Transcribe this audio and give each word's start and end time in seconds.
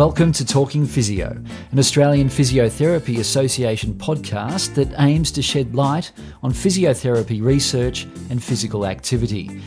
Welcome 0.00 0.32
to 0.32 0.46
Talking 0.46 0.86
Physio, 0.86 1.28
an 1.72 1.78
Australian 1.78 2.30
Physiotherapy 2.30 3.18
Association 3.18 3.92
podcast 3.92 4.74
that 4.76 4.98
aims 4.98 5.30
to 5.32 5.42
shed 5.42 5.74
light 5.74 6.10
on 6.42 6.52
physiotherapy 6.52 7.42
research 7.42 8.04
and 8.30 8.42
physical 8.42 8.86
activity. 8.86 9.60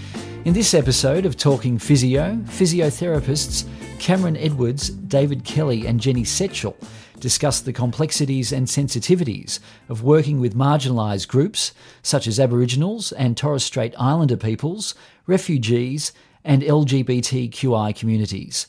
In 0.44 0.56
this 0.56 0.74
episode 0.74 1.28
of 1.28 1.38
Talking 1.38 1.78
Physio, 1.78 2.34
physiotherapists 2.46 3.68
Cameron 4.00 4.36
Edwards, 4.38 4.90
David 4.90 5.44
Kelly, 5.44 5.86
and 5.86 6.00
Jenny 6.00 6.24
Setchell 6.24 6.78
discuss 7.20 7.60
the 7.60 7.72
complexities 7.72 8.52
and 8.52 8.66
sensitivities 8.66 9.60
of 9.88 10.02
working 10.02 10.40
with 10.40 10.58
marginalised 10.58 11.28
groups 11.28 11.74
such 12.02 12.26
as 12.26 12.40
Aboriginals 12.40 13.12
and 13.12 13.38
Torres 13.38 13.64
Strait 13.64 13.94
Islander 14.00 14.38
peoples, 14.38 14.96
refugees, 15.28 16.12
and 16.44 16.64
LGBTQI 16.64 17.96
communities. 17.96 18.66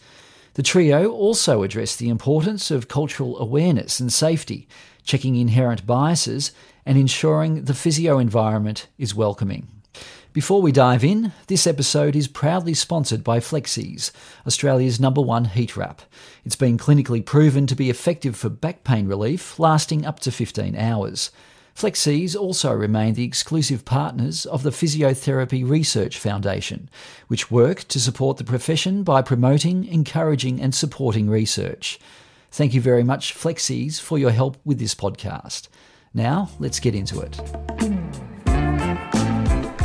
The 0.55 0.63
trio 0.63 1.11
also 1.11 1.65
addressed 1.65 1.99
the 1.99 2.09
importance 2.09 2.71
of 2.71 2.87
cultural 2.87 3.37
awareness 3.41 3.99
and 3.99 4.13
safety, 4.13 4.69
checking 5.03 5.35
inherent 5.35 5.85
biases, 5.85 6.53
and 6.87 6.97
ensuring 6.97 7.65
the 7.65 7.75
physio 7.75 8.19
environment 8.19 8.87
is 8.97 9.17
welcoming. 9.17 9.67
Before 10.33 10.63
we 10.63 10.71
dive 10.71 11.03
in, 11.03 11.33
this 11.49 11.67
episode 11.67 12.15
is 12.15 12.29
proudly 12.29 12.73
sponsored 12.73 13.25
by 13.25 13.41
FlexEze, 13.41 14.13
Australia's 14.47 15.01
number 15.01 15.21
one 15.21 15.47
heat 15.47 15.77
wrap. 15.77 16.03
It's 16.45 16.57
been 16.57 16.79
clinically 16.79 17.25
proven 17.25 17.66
to 17.66 17.75
be 17.75 17.91
effective 17.91 18.37
for 18.37 18.49
back 18.49 18.85
pain 18.85 19.09
relief, 19.09 19.59
lasting 19.59 20.07
up 20.07 20.21
to 20.21 20.30
15 20.30 20.77
hours. 20.77 21.33
FlexEze 21.77 22.37
also 22.37 22.73
remain 22.73 23.14
the 23.14 23.24
exclusive 23.24 23.84
partners 23.84 24.46
of 24.46 24.62
the 24.62 24.70
Physiotherapy 24.70 25.69
Research 25.69 26.19
Foundation, 26.19 26.88
which 27.27 27.51
work 27.51 27.82
to 27.88 27.98
support 27.98 28.37
the 28.37 28.45
profession 28.45 29.02
by 29.02 29.23
promoting, 29.23 29.84
encouraging, 29.84 30.60
and 30.60 30.73
supporting 30.73 31.29
research. 31.29 31.99
Thank 32.52 32.74
you 32.74 32.80
very 32.80 33.02
much, 33.02 33.34
FlexEze, 33.34 34.01
for 34.01 34.18
your 34.18 34.30
help 34.30 34.57
with 34.65 34.79
this 34.79 34.95
podcast. 34.95 35.66
Now, 36.15 36.49
let's 36.60 36.79
get 36.79 36.95
into 36.95 37.21
it. 37.21 37.40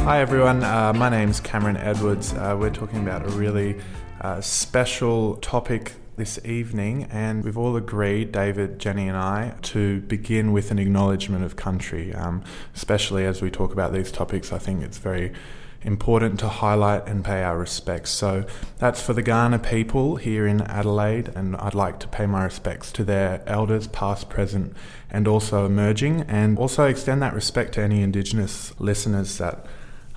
Hi, 0.03 0.21
everyone. 0.21 0.64
Uh, 0.64 0.94
my 0.94 1.09
name's 1.09 1.39
Cameron 1.39 1.77
Edwards. 1.77 2.33
Uh, 2.33 2.55
we're 2.59 2.69
talking 2.69 2.99
about 2.99 3.25
a 3.25 3.30
really 3.30 3.81
uh, 4.21 4.39
special 4.42 5.38
topic 5.38 5.94
this 6.20 6.38
evening, 6.45 7.06
and 7.06 7.44
we've 7.44 7.58
all 7.58 7.75
agreed, 7.75 8.31
David, 8.31 8.78
Jenny, 8.78 9.08
and 9.08 9.17
I, 9.17 9.56
to 9.64 10.02
begin 10.02 10.52
with 10.52 10.70
an 10.70 10.78
acknowledgement 10.78 11.44
of 11.44 11.56
country. 11.56 12.14
Um, 12.14 12.44
especially 12.76 13.26
as 13.26 13.42
we 13.42 13.50
talk 13.50 13.73
about 13.73 13.94
these 13.94 14.11
topics, 14.11 14.53
I 14.53 14.59
think 14.59 14.84
it's 14.84 15.00
very 15.00 15.31
important 15.81 16.38
to 16.42 16.50
highlight 16.50 17.08
and 17.08 17.23
pay 17.23 17.42
our 17.42 17.58
respects. 17.58 18.09
So 18.09 18.45
that's 18.80 19.02
for 19.02 19.14
the 19.14 19.23
Kaurna 19.23 19.64
people 19.64 20.17
here 20.17 20.45
in 20.45 20.61
Adelaide, 20.61 21.30
and 21.36 21.56
I'd 21.56 21.73
like 21.73 22.00
to 22.02 22.08
pay 22.08 22.26
my 22.26 22.44
respects 22.44 22.92
to 22.92 23.06
their 23.06 23.42
elders, 23.48 23.88
past, 23.88 24.30
present, 24.30 24.76
and 25.09 25.26
also 25.28 25.66
emerging, 25.66 26.23
and 26.28 26.59
also 26.59 26.83
extend 26.86 27.22
that 27.22 27.33
respect 27.33 27.76
to 27.76 27.81
any 27.81 28.02
Indigenous 28.02 28.78
listeners 28.78 29.38
that 29.38 29.66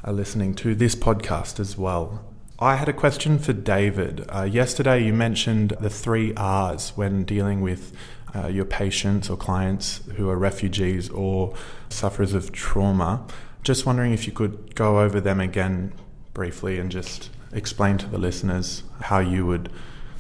are 0.03 0.13
listening 0.13 0.55
to 0.57 0.75
this 0.75 0.97
podcast 0.97 1.61
as 1.61 1.79
well. 1.79 2.25
I 2.59 2.77
had 2.77 2.89
a 2.89 2.93
question 2.93 3.39
for 3.39 3.53
David. 3.53 4.25
Uh, 4.29 4.43
yesterday, 4.45 5.05
you 5.05 5.13
mentioned 5.13 5.71
the 5.81 5.91
three 5.91 6.33
R's 6.35 6.93
when 6.95 7.25
dealing 7.25 7.61
with 7.61 7.93
uh, 8.35 8.47
your 8.47 8.65
patients 8.65 9.29
or 9.29 9.37
clients 9.37 10.01
who 10.17 10.31
are 10.31 10.37
refugees 10.37 11.11
or 11.11 11.55
sufferers 11.89 12.33
of 12.35 12.53
trauma. 12.53 13.27
Just 13.63 13.85
wondering 13.85 14.13
if 14.13 14.27
you 14.27 14.33
could 14.33 14.75
go 14.75 15.01
over 15.01 15.21
them 15.21 15.41
again 15.41 15.93
briefly 16.35 16.79
and 16.79 16.91
just 16.91 17.31
explain 17.53 17.99
to 17.99 18.07
the 18.07 18.19
listeners 18.19 18.83
how 19.03 19.19
you 19.19 19.45
would 19.47 19.71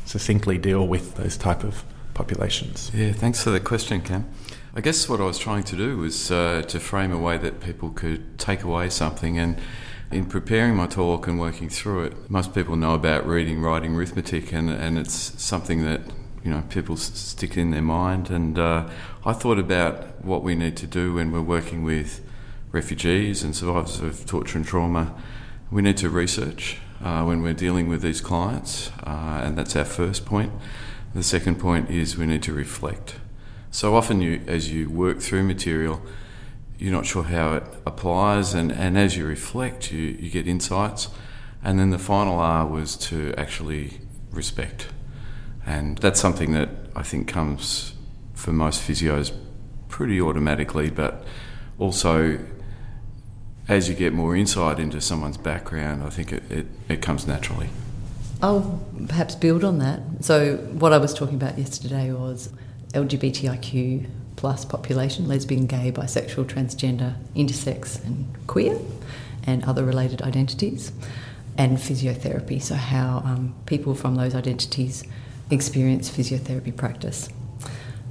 succinctly 0.04 0.58
deal 0.58 0.86
with 0.86 1.14
those 1.14 1.36
type 1.36 1.64
of 1.64 1.84
populations. 2.14 2.90
Yeah, 2.94 3.12
thanks 3.12 3.42
for 3.42 3.50
the 3.50 3.60
question, 3.60 4.00
Cam. 4.00 4.30
I 4.74 4.80
guess 4.80 5.08
what 5.08 5.20
I 5.20 5.24
was 5.24 5.38
trying 5.38 5.64
to 5.64 5.76
do 5.76 5.98
was 5.98 6.30
uh, 6.30 6.62
to 6.68 6.80
frame 6.80 7.12
a 7.12 7.18
way 7.18 7.38
that 7.38 7.60
people 7.60 7.90
could 7.90 8.38
take 8.38 8.62
away 8.62 8.88
something 8.90 9.38
and 9.38 9.58
in 10.12 10.26
preparing 10.26 10.76
my 10.76 10.86
talk 10.86 11.26
and 11.26 11.38
working 11.40 11.68
through 11.68 12.04
it, 12.04 12.30
most 12.30 12.54
people 12.54 12.76
know 12.76 12.94
about 12.94 13.26
reading, 13.26 13.60
writing, 13.62 13.94
arithmetic, 13.94 14.52
and, 14.52 14.70
and 14.70 14.98
it's 14.98 15.40
something 15.42 15.82
that 15.84 16.00
you 16.44 16.50
know 16.50 16.62
people 16.68 16.96
stick 16.96 17.56
in 17.56 17.70
their 17.70 17.82
mind. 17.82 18.30
And 18.30 18.58
uh, 18.58 18.88
I 19.24 19.32
thought 19.32 19.58
about 19.58 20.24
what 20.24 20.42
we 20.42 20.54
need 20.54 20.76
to 20.78 20.86
do 20.86 21.14
when 21.14 21.32
we're 21.32 21.42
working 21.42 21.82
with 21.82 22.20
refugees 22.72 23.42
and 23.42 23.54
survivors 23.54 24.00
of 24.00 24.26
torture 24.26 24.58
and 24.58 24.66
trauma. 24.66 25.14
We 25.70 25.82
need 25.82 25.96
to 25.98 26.10
research 26.10 26.78
uh, 27.02 27.24
when 27.24 27.42
we're 27.42 27.54
dealing 27.54 27.88
with 27.88 28.02
these 28.02 28.20
clients, 28.20 28.90
uh, 29.06 29.42
and 29.44 29.56
that's 29.56 29.74
our 29.76 29.84
first 29.84 30.26
point. 30.26 30.52
The 31.14 31.22
second 31.22 31.58
point 31.58 31.90
is 31.90 32.16
we 32.16 32.26
need 32.26 32.42
to 32.44 32.52
reflect. 32.52 33.16
So 33.70 33.94
often, 33.94 34.20
you, 34.20 34.42
as 34.46 34.70
you 34.70 34.90
work 34.90 35.20
through 35.20 35.44
material, 35.44 36.02
you're 36.82 36.92
not 36.92 37.06
sure 37.06 37.22
how 37.22 37.54
it 37.54 37.62
applies, 37.86 38.54
and, 38.54 38.72
and 38.72 38.98
as 38.98 39.16
you 39.16 39.24
reflect, 39.24 39.92
you, 39.92 40.00
you 40.00 40.28
get 40.28 40.48
insights. 40.48 41.08
And 41.62 41.78
then 41.78 41.90
the 41.90 41.98
final 41.98 42.40
R 42.40 42.66
was 42.66 42.96
to 43.08 43.32
actually 43.38 44.00
respect. 44.32 44.88
And 45.64 45.96
that's 45.98 46.18
something 46.18 46.54
that 46.54 46.70
I 46.96 47.04
think 47.04 47.28
comes 47.28 47.94
for 48.34 48.52
most 48.52 48.80
physios 48.80 49.32
pretty 49.88 50.20
automatically, 50.20 50.90
but 50.90 51.24
also 51.78 52.40
as 53.68 53.88
you 53.88 53.94
get 53.94 54.12
more 54.12 54.34
insight 54.34 54.80
into 54.80 55.00
someone's 55.00 55.36
background, 55.38 56.02
I 56.02 56.10
think 56.10 56.32
it, 56.32 56.42
it, 56.50 56.66
it 56.88 57.00
comes 57.00 57.28
naturally. 57.28 57.68
I'll 58.42 58.84
perhaps 59.06 59.36
build 59.36 59.62
on 59.62 59.78
that. 59.78 60.00
So, 60.18 60.56
what 60.56 60.92
I 60.92 60.98
was 60.98 61.14
talking 61.14 61.36
about 61.36 61.56
yesterday 61.58 62.12
was 62.12 62.52
LGBTIQ 62.92 64.08
plus 64.36 64.64
population 64.64 65.28
lesbian, 65.28 65.66
gay, 65.66 65.92
bisexual, 65.92 66.46
transgender, 66.46 67.14
intersex, 67.36 68.04
and 68.04 68.26
queer, 68.46 68.78
and 69.44 69.64
other 69.64 69.84
related 69.84 70.22
identities, 70.22 70.92
and 71.58 71.78
physiotherapy. 71.78 72.60
So, 72.60 72.74
how 72.74 73.22
um, 73.24 73.54
people 73.66 73.94
from 73.94 74.16
those 74.16 74.34
identities 74.34 75.04
experience 75.50 76.10
physiotherapy 76.10 76.74
practice. 76.74 77.28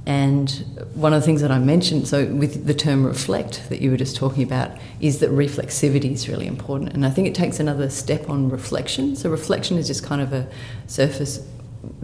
And 0.04 0.50
one 0.94 1.12
of 1.12 1.20
the 1.20 1.26
things 1.26 1.42
that 1.42 1.52
I 1.52 1.60
mentioned, 1.60 2.08
so 2.08 2.26
with 2.26 2.66
the 2.66 2.74
term 2.74 3.06
reflect 3.06 3.68
that 3.68 3.80
you 3.80 3.90
were 3.90 3.96
just 3.96 4.16
talking 4.16 4.42
about, 4.42 4.76
is 5.00 5.20
that 5.20 5.30
reflexivity 5.30 6.12
is 6.12 6.28
really 6.28 6.48
important. 6.48 6.92
And 6.92 7.06
I 7.06 7.10
think 7.10 7.28
it 7.28 7.36
takes 7.36 7.60
another 7.60 7.88
step 7.88 8.28
on 8.28 8.48
reflection. 8.48 9.14
So, 9.14 9.30
reflection 9.30 9.78
is 9.78 9.86
just 9.86 10.04
kind 10.04 10.20
of 10.20 10.32
a 10.32 10.48
surface 10.86 11.46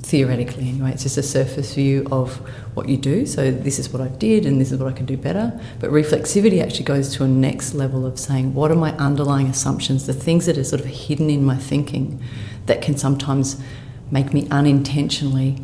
theoretically 0.00 0.68
anyway. 0.68 0.92
It's 0.92 1.04
just 1.04 1.18
a 1.18 1.22
surface 1.22 1.74
view 1.74 2.06
of 2.10 2.36
what 2.74 2.88
you 2.88 2.96
do. 2.96 3.26
So 3.26 3.50
this 3.50 3.78
is 3.78 3.88
what 3.90 4.02
I 4.02 4.08
did 4.08 4.44
and 4.44 4.60
this 4.60 4.72
is 4.72 4.78
what 4.78 4.92
I 4.92 4.96
can 4.96 5.06
do 5.06 5.16
better. 5.16 5.58
But 5.78 5.90
reflexivity 5.90 6.62
actually 6.62 6.84
goes 6.84 7.14
to 7.16 7.24
a 7.24 7.28
next 7.28 7.74
level 7.74 8.04
of 8.04 8.18
saying 8.18 8.54
what 8.54 8.70
are 8.70 8.76
my 8.76 8.92
underlying 8.96 9.46
assumptions, 9.46 10.06
the 10.06 10.12
things 10.12 10.46
that 10.46 10.58
are 10.58 10.64
sort 10.64 10.80
of 10.80 10.86
hidden 10.86 11.30
in 11.30 11.44
my 11.44 11.56
thinking 11.56 12.20
that 12.66 12.82
can 12.82 12.96
sometimes 12.96 13.60
make 14.10 14.32
me 14.32 14.48
unintentionally 14.50 15.58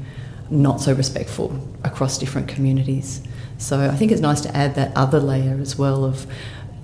not 0.50 0.80
so 0.80 0.92
respectful 0.92 1.58
across 1.82 2.18
different 2.18 2.48
communities. 2.48 3.22
So 3.58 3.80
I 3.88 3.96
think 3.96 4.12
it's 4.12 4.20
nice 4.20 4.40
to 4.42 4.56
add 4.56 4.74
that 4.74 4.96
other 4.96 5.20
layer 5.20 5.58
as 5.60 5.76
well 5.76 6.04
of 6.04 6.26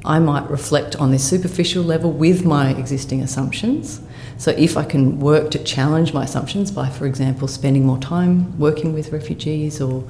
I 0.04 0.18
might 0.18 0.48
reflect 0.48 0.96
on 0.96 1.10
this 1.10 1.28
superficial 1.28 1.84
level 1.84 2.10
with 2.10 2.44
my 2.44 2.70
existing 2.70 3.20
assumptions 3.20 4.00
so 4.40 4.52
if 4.52 4.78
I 4.78 4.84
can 4.84 5.20
work 5.20 5.50
to 5.50 5.62
challenge 5.62 6.14
my 6.14 6.24
assumptions 6.24 6.70
by, 6.70 6.88
for 6.88 7.04
example, 7.04 7.46
spending 7.46 7.84
more 7.84 7.98
time 7.98 8.58
working 8.58 8.94
with 8.94 9.12
refugees 9.12 9.82
or 9.82 10.02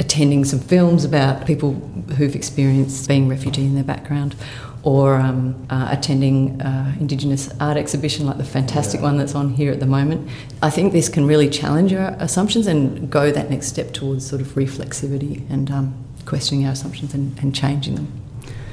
attending 0.00 0.44
some 0.44 0.58
films 0.58 1.04
about 1.04 1.46
people 1.46 1.74
who've 2.16 2.34
experienced 2.34 3.06
being 3.06 3.28
refugee 3.28 3.64
in 3.64 3.76
their 3.76 3.84
background, 3.84 4.34
or 4.82 5.14
um, 5.14 5.54
uh, 5.70 5.86
attending 5.88 6.60
uh, 6.62 6.96
Indigenous 6.98 7.48
art 7.60 7.76
exhibition 7.76 8.26
like 8.26 8.38
the 8.38 8.44
fantastic 8.44 8.98
yeah. 8.98 9.06
one 9.06 9.18
that's 9.18 9.36
on 9.36 9.50
here 9.50 9.70
at 9.70 9.78
the 9.78 9.86
moment. 9.86 10.28
I 10.60 10.70
think 10.70 10.92
this 10.92 11.08
can 11.08 11.24
really 11.24 11.48
challenge 11.48 11.92
our 11.92 12.16
assumptions 12.18 12.66
and 12.66 13.08
go 13.08 13.30
that 13.30 13.50
next 13.50 13.68
step 13.68 13.92
towards 13.92 14.26
sort 14.26 14.42
of 14.42 14.48
reflexivity 14.56 15.48
and 15.48 15.70
um, 15.70 16.04
questioning 16.24 16.66
our 16.66 16.72
assumptions 16.72 17.14
and, 17.14 17.38
and, 17.38 17.54
changing 17.54 17.94
them. 17.94 18.08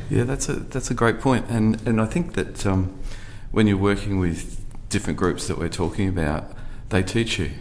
Yeah, 0.10 0.24
that's 0.24 0.50
a 0.50 0.54
that's 0.54 0.90
a 0.90 0.96
great 0.96 1.22
point, 1.22 1.46
and 1.50 1.80
and 1.88 2.02
I 2.02 2.08
think 2.08 2.34
that 2.34 2.66
um, 2.66 2.92
when 3.52 3.68
you're 3.68 3.78
working 3.78 4.18
with 4.18 4.63
different 4.94 5.18
groups 5.18 5.48
that 5.48 5.58
we're 5.58 5.68
talking 5.68 6.08
about, 6.08 6.52
they 6.90 7.04
teach 7.04 7.40
you. 7.40 7.52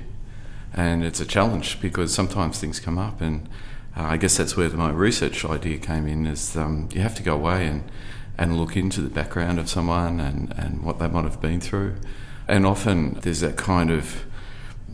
And 0.75 1.02
it's 1.02 1.19
a 1.19 1.25
challenge 1.26 1.81
because 1.81 2.14
sometimes 2.14 2.61
things 2.61 2.79
come 2.79 2.99
up, 2.99 3.20
and 3.20 3.49
uh, 3.96 4.02
I 4.02 4.17
guess 4.19 4.37
that's 4.37 4.56
where 4.56 4.69
my 4.70 4.90
research 4.90 5.44
idea 5.44 5.79
came 5.79 6.06
in. 6.06 6.26
Is 6.26 6.56
um, 6.56 6.88
you 6.93 7.00
have 7.00 7.14
to 7.17 7.23
go 7.23 7.34
away 7.34 7.67
and, 7.67 7.90
and 8.38 8.56
look 8.56 8.76
into 8.76 9.00
the 9.00 9.11
background 9.11 9.58
of 9.58 9.69
someone 9.69 10.20
and, 10.20 10.52
and 10.56 10.82
what 10.82 10.99
they 10.99 11.08
might 11.08 11.25
have 11.25 11.40
been 11.40 11.61
through, 11.61 11.96
and 12.46 12.64
often 12.64 13.14
there's 13.23 13.40
that 13.40 13.56
kind 13.56 13.90
of 13.90 14.25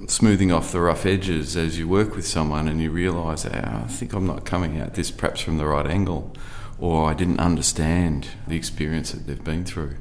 smoothing 0.07 0.53
off 0.53 0.71
the 0.71 0.81
rough 0.81 1.05
edges 1.05 1.57
as 1.57 1.79
you 1.79 1.89
work 1.89 2.15
with 2.15 2.27
someone 2.27 2.69
and 2.69 2.81
you 2.81 2.91
realise, 2.91 3.45
oh, 3.45 3.51
I 3.53 3.89
think 3.89 4.13
I'm 4.13 4.27
not 4.27 4.45
coming 4.45 4.79
at 4.79 4.95
this 4.95 5.11
perhaps 5.11 5.41
from 5.41 5.59
the 5.59 5.67
right 5.67 5.87
angle, 5.87 6.33
or 6.79 7.11
I 7.11 7.15
didn't 7.15 7.41
understand 7.41 8.29
the 8.47 8.57
experience 8.57 9.11
that 9.11 9.27
they've 9.27 9.43
been 9.43 9.65
through. 9.65 9.97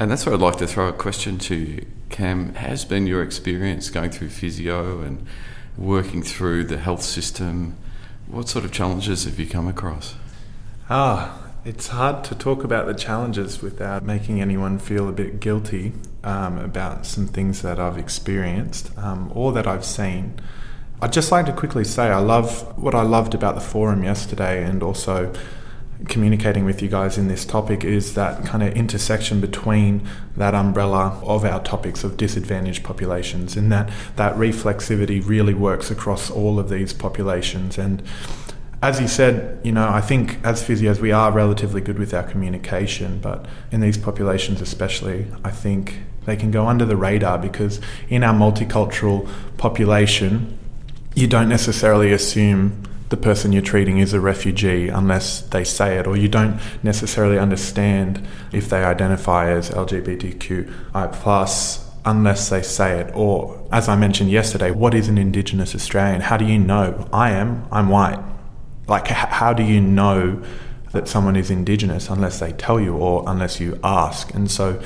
And 0.00 0.10
that's 0.10 0.24
where 0.24 0.34
I'd 0.34 0.40
like 0.40 0.56
to 0.56 0.66
throw 0.66 0.88
a 0.88 0.94
question 0.94 1.36
to 1.40 1.54
you, 1.54 1.86
Cam. 2.08 2.54
Has 2.54 2.86
been 2.86 3.06
your 3.06 3.22
experience 3.22 3.90
going 3.90 4.10
through 4.10 4.30
physio 4.30 5.02
and 5.02 5.26
working 5.76 6.22
through 6.22 6.64
the 6.64 6.78
health 6.78 7.02
system. 7.02 7.76
What 8.26 8.48
sort 8.48 8.64
of 8.64 8.72
challenges 8.72 9.24
have 9.24 9.38
you 9.38 9.46
come 9.46 9.68
across? 9.68 10.14
Ah, 10.88 11.52
it's 11.66 11.88
hard 11.88 12.24
to 12.24 12.34
talk 12.34 12.64
about 12.64 12.86
the 12.86 12.94
challenges 12.94 13.60
without 13.60 14.02
making 14.02 14.40
anyone 14.40 14.78
feel 14.78 15.06
a 15.06 15.12
bit 15.12 15.38
guilty 15.38 15.92
um, 16.24 16.56
about 16.56 17.04
some 17.04 17.26
things 17.26 17.60
that 17.60 17.78
I've 17.78 17.98
experienced 17.98 18.96
um, 18.96 19.30
or 19.34 19.52
that 19.52 19.66
I've 19.66 19.84
seen. 19.84 20.40
I'd 21.02 21.12
just 21.12 21.30
like 21.30 21.44
to 21.44 21.52
quickly 21.52 21.84
say 21.84 22.04
I 22.04 22.20
love 22.20 22.78
what 22.78 22.94
I 22.94 23.02
loved 23.02 23.34
about 23.34 23.54
the 23.54 23.60
forum 23.60 24.02
yesterday 24.02 24.64
and 24.64 24.82
also 24.82 25.30
communicating 26.08 26.64
with 26.64 26.82
you 26.82 26.88
guys 26.88 27.18
in 27.18 27.28
this 27.28 27.44
topic 27.44 27.84
is 27.84 28.14
that 28.14 28.44
kind 28.44 28.62
of 28.62 28.72
intersection 28.74 29.40
between 29.40 30.06
that 30.36 30.54
umbrella 30.54 31.20
of 31.22 31.44
our 31.44 31.62
topics 31.62 32.04
of 32.04 32.16
disadvantaged 32.16 32.82
populations 32.82 33.56
and 33.56 33.70
that 33.70 33.90
that 34.16 34.34
reflexivity 34.36 35.26
really 35.26 35.54
works 35.54 35.90
across 35.90 36.30
all 36.30 36.58
of 36.58 36.68
these 36.68 36.92
populations. 36.92 37.78
And 37.78 38.02
as 38.82 39.00
you 39.00 39.08
said, 39.08 39.60
you 39.62 39.72
know, 39.72 39.88
I 39.88 40.00
think 40.00 40.38
as 40.44 40.62
physios 40.62 41.00
we 41.00 41.12
are 41.12 41.30
relatively 41.30 41.80
good 41.80 41.98
with 41.98 42.14
our 42.14 42.22
communication, 42.22 43.20
but 43.20 43.46
in 43.70 43.80
these 43.80 43.98
populations 43.98 44.60
especially, 44.60 45.26
I 45.44 45.50
think 45.50 45.98
they 46.24 46.36
can 46.36 46.50
go 46.50 46.66
under 46.66 46.84
the 46.84 46.96
radar 46.96 47.38
because 47.38 47.80
in 48.08 48.24
our 48.24 48.34
multicultural 48.34 49.28
population, 49.58 50.58
you 51.14 51.26
don't 51.26 51.48
necessarily 51.48 52.12
assume 52.12 52.84
the 53.10 53.16
person 53.16 53.52
you're 53.52 53.60
treating 53.60 53.98
is 53.98 54.12
a 54.12 54.20
refugee 54.20 54.88
unless 54.88 55.40
they 55.42 55.64
say 55.64 55.98
it, 55.98 56.06
or 56.06 56.16
you 56.16 56.28
don't 56.28 56.60
necessarily 56.82 57.38
understand 57.38 58.26
if 58.52 58.68
they 58.68 58.84
identify 58.84 59.50
as 59.50 59.70
LGBTQI 59.70 61.12
plus 61.12 61.90
unless 62.04 62.48
they 62.48 62.62
say 62.62 63.00
it. 63.00 63.12
Or, 63.14 63.68
as 63.72 63.88
I 63.88 63.96
mentioned 63.96 64.30
yesterday, 64.30 64.70
what 64.70 64.94
is 64.94 65.08
an 65.08 65.18
Indigenous 65.18 65.74
Australian? 65.74 66.20
How 66.20 66.36
do 66.36 66.44
you 66.44 66.58
know? 66.58 67.08
I 67.12 67.32
am. 67.32 67.66
I'm 67.72 67.88
white. 67.88 68.22
Like, 68.86 69.08
how 69.08 69.52
do 69.52 69.64
you 69.64 69.80
know 69.80 70.42
that 70.92 71.08
someone 71.08 71.34
is 71.34 71.50
Indigenous 71.50 72.08
unless 72.08 72.38
they 72.38 72.52
tell 72.52 72.80
you 72.80 72.96
or 72.96 73.24
unless 73.26 73.60
you 73.60 73.78
ask? 73.82 74.32
And 74.34 74.48
so, 74.48 74.80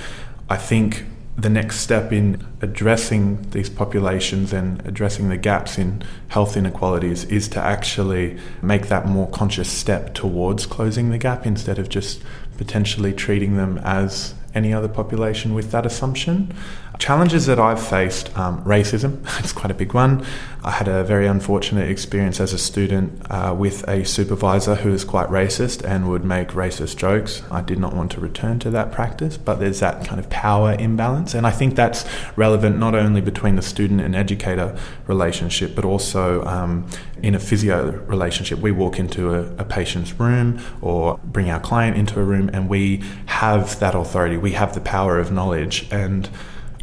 I 0.48 0.56
think 0.56 1.04
the 1.36 1.50
next 1.50 1.80
step 1.80 2.12
in 2.12 2.46
addressing 2.62 3.50
these 3.50 3.68
populations 3.68 4.52
and 4.52 4.86
addressing 4.86 5.28
the 5.28 5.36
gaps 5.36 5.78
in 5.78 6.02
health 6.28 6.56
inequalities 6.56 7.24
is 7.24 7.48
to 7.48 7.60
actually 7.60 8.38
make 8.62 8.86
that 8.88 9.06
more 9.06 9.28
conscious 9.30 9.68
step 9.68 10.14
towards 10.14 10.64
closing 10.64 11.10
the 11.10 11.18
gap 11.18 11.44
instead 11.44 11.78
of 11.78 11.88
just 11.88 12.22
potentially 12.56 13.12
treating 13.12 13.56
them 13.56 13.78
as 13.78 14.34
any 14.54 14.72
other 14.72 14.88
population 14.88 15.54
with 15.54 15.72
that 15.72 15.84
assumption. 15.84 16.54
Challenges 16.98 17.46
that 17.46 17.58
I've 17.58 17.84
faced 17.84 18.36
um, 18.38 18.62
racism, 18.64 19.20
it's 19.40 19.52
quite 19.52 19.70
a 19.70 19.74
big 19.74 19.94
one. 19.94 20.24
I 20.62 20.70
had 20.70 20.88
a 20.88 21.02
very 21.04 21.26
unfortunate 21.26 21.90
experience 21.90 22.40
as 22.40 22.52
a 22.52 22.58
student 22.58 23.20
uh, 23.30 23.54
with 23.56 23.86
a 23.88 24.04
supervisor 24.04 24.76
who 24.76 24.92
was 24.92 25.04
quite 25.04 25.28
racist 25.28 25.84
and 25.84 26.08
would 26.08 26.24
make 26.24 26.48
racist 26.50 26.96
jokes. 26.96 27.42
I 27.50 27.60
did 27.62 27.78
not 27.78 27.94
want 27.94 28.12
to 28.12 28.20
return 28.20 28.60
to 28.60 28.70
that 28.70 28.92
practice, 28.92 29.36
but 29.36 29.56
there's 29.56 29.80
that 29.80 30.06
kind 30.06 30.18
of 30.18 30.30
power 30.30 30.76
imbalance. 30.78 31.34
And 31.34 31.46
I 31.46 31.50
think 31.50 31.74
that's 31.74 32.06
relevant 32.36 32.78
not 32.78 32.94
only 32.94 33.20
between 33.20 33.56
the 33.56 33.62
student 33.62 34.00
and 34.00 34.14
educator 34.14 34.78
relationship, 35.06 35.74
but 35.74 35.84
also 35.84 36.44
um, 36.44 36.86
in 37.22 37.34
a 37.34 37.40
physio 37.40 37.90
relationship. 38.06 38.60
We 38.60 38.70
walk 38.70 38.98
into 38.98 39.34
a, 39.34 39.42
a 39.56 39.64
patient's 39.64 40.12
room 40.18 40.60
or 40.80 41.18
bring 41.24 41.50
our 41.50 41.60
client 41.60 41.96
into 41.96 42.20
a 42.20 42.22
room 42.22 42.48
and 42.52 42.68
we 42.68 43.02
have 43.26 43.78
that 43.80 43.94
authority, 43.94 44.36
we 44.36 44.52
have 44.52 44.74
the 44.74 44.80
power 44.80 45.18
of 45.18 45.32
knowledge. 45.32 45.88
And 45.90 46.30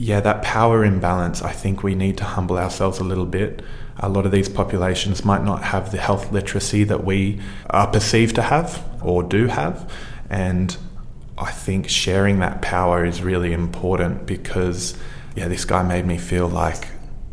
yeah, 0.01 0.19
that 0.19 0.41
power 0.41 0.83
imbalance, 0.83 1.43
I 1.43 1.51
think 1.51 1.83
we 1.83 1.93
need 1.93 2.17
to 2.17 2.23
humble 2.23 2.57
ourselves 2.57 2.97
a 2.97 3.03
little 3.03 3.27
bit. 3.27 3.61
A 3.99 4.09
lot 4.09 4.25
of 4.25 4.31
these 4.31 4.49
populations 4.49 5.23
might 5.23 5.43
not 5.43 5.61
have 5.61 5.91
the 5.91 5.99
health 5.99 6.31
literacy 6.31 6.83
that 6.85 7.03
we 7.03 7.39
are 7.69 7.85
perceived 7.85 8.33
to 8.35 8.41
have 8.41 8.83
or 9.03 9.21
do 9.21 9.45
have. 9.45 9.93
And 10.27 10.75
I 11.37 11.51
think 11.51 11.87
sharing 11.87 12.39
that 12.39 12.63
power 12.63 13.05
is 13.05 13.21
really 13.21 13.53
important 13.53 14.25
because, 14.25 14.97
yeah, 15.35 15.47
this 15.47 15.65
guy 15.65 15.83
made 15.83 16.07
me 16.07 16.17
feel 16.17 16.47
like 16.47 16.87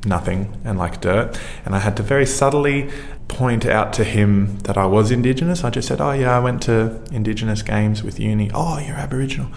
nothing 0.05 0.61
and 0.63 0.77
like 0.77 1.01
dirt. 1.01 1.41
And 1.65 1.75
I 1.75 1.79
had 1.79 1.97
to 1.97 2.03
very 2.03 2.27
subtly 2.27 2.91
point 3.29 3.65
out 3.65 3.95
to 3.95 4.05
him 4.05 4.59
that 4.61 4.77
I 4.77 4.85
was 4.85 5.11
Indigenous. 5.11 5.65
I 5.65 5.71
just 5.71 5.89
said, 5.89 6.03
Oh, 6.03 6.13
yeah, 6.13 6.37
I 6.37 6.41
went 6.41 6.63
to 6.65 7.03
Indigenous 7.13 7.63
games 7.63 8.03
with 8.03 8.21
uni. 8.21 8.51
Oh, 8.53 8.79
you're 8.79 8.97
Aboriginal 8.97 9.51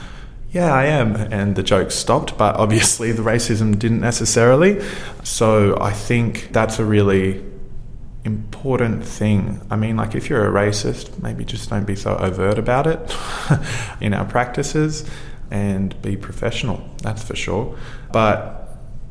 yeah, 0.51 0.73
I 0.73 0.85
am. 0.85 1.15
And 1.15 1.55
the 1.55 1.63
joke 1.63 1.91
stopped, 1.91 2.37
but 2.37 2.55
obviously 2.57 3.11
the 3.11 3.23
racism 3.23 3.77
didn't 3.79 4.01
necessarily. 4.01 4.81
So 5.23 5.77
I 5.79 5.91
think 5.91 6.49
that's 6.51 6.77
a 6.77 6.85
really 6.85 7.43
important 8.25 9.03
thing. 9.03 9.61
I 9.69 9.77
mean, 9.77 9.95
like 9.97 10.13
if 10.13 10.29
you're 10.29 10.45
a 10.45 10.51
racist, 10.51 11.21
maybe 11.21 11.45
just 11.45 11.69
don't 11.69 11.85
be 11.85 11.95
so 11.95 12.15
overt 12.17 12.59
about 12.59 12.85
it 12.85 12.99
in 14.01 14.13
our 14.13 14.25
practices 14.25 15.09
and 15.49 15.99
be 16.01 16.15
professional, 16.15 16.83
that's 17.01 17.23
for 17.23 17.35
sure. 17.35 17.77
But 18.11 18.61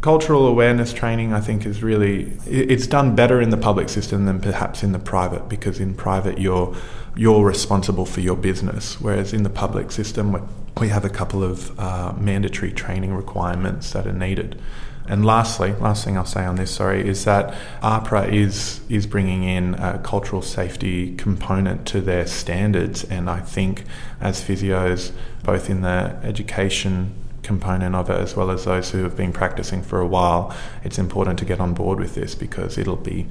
cultural 0.01 0.47
awareness 0.47 0.95
training 0.95 1.33
i 1.35 1.41
think 1.41 1.67
is 1.67 1.83
really 1.83 2.33
it's 2.47 2.87
done 2.87 3.15
better 3.15 3.41
in 3.41 3.51
the 3.51 3.57
public 3.57 3.89
system 3.89 4.25
than 4.25 4.41
perhaps 4.41 4.83
in 4.83 4.93
the 4.93 4.99
private 4.99 5.47
because 5.49 5.79
in 5.79 5.95
private 5.95 6.39
you're 6.39 6.75
you're 7.15 7.45
responsible 7.45 8.07
for 8.07 8.21
your 8.21 8.37
business 8.37 8.99
whereas 9.01 9.35
in 9.35 9.43
the 9.43 9.51
public 9.51 9.91
system 9.93 10.49
we 10.81 10.89
have 10.89 11.05
a 11.05 11.11
couple 11.11 11.45
of 11.45 11.79
uh, 11.79 12.13
mandatory 12.19 12.73
training 12.73 13.15
requirements 13.15 13.93
that 13.93 14.07
are 14.07 14.13
needed. 14.13 14.61
And 15.07 15.25
lastly, 15.27 15.73
last 15.73 16.05
thing 16.05 16.17
I'll 16.17 16.25
say 16.25 16.45
on 16.45 16.57
this, 16.57 16.71
sorry, 16.71 17.07
is 17.07 17.25
that 17.25 17.55
AHPRA 17.83 18.33
is 18.33 18.81
is 18.89 19.07
bringing 19.07 19.43
in 19.43 19.75
a 19.75 19.99
cultural 19.99 20.41
safety 20.41 21.17
component 21.17 21.87
to 21.89 22.01
their 22.01 22.27
standards, 22.27 23.05
and 23.05 23.29
I 23.29 23.41
think 23.41 23.85
as 24.21 24.41
physios, 24.41 25.13
both 25.43 25.69
in 25.69 25.81
the 25.83 26.17
education 26.23 27.13
component 27.43 27.95
of 27.95 28.09
it 28.09 28.21
as 28.21 28.37
well 28.37 28.51
as 28.51 28.65
those 28.65 28.91
who 28.91 29.03
have 29.03 29.17
been 29.17 29.33
practicing 29.33 29.83
for 29.83 30.01
a 30.01 30.07
while, 30.07 30.55
it's 30.85 30.99
important 30.99 31.39
to 31.41 31.45
get 31.45 31.59
on 31.59 31.75
board 31.75 31.99
with 31.99 32.15
this 32.15 32.35
because 32.35 32.79
it'll 32.79 32.97
be 32.97 33.27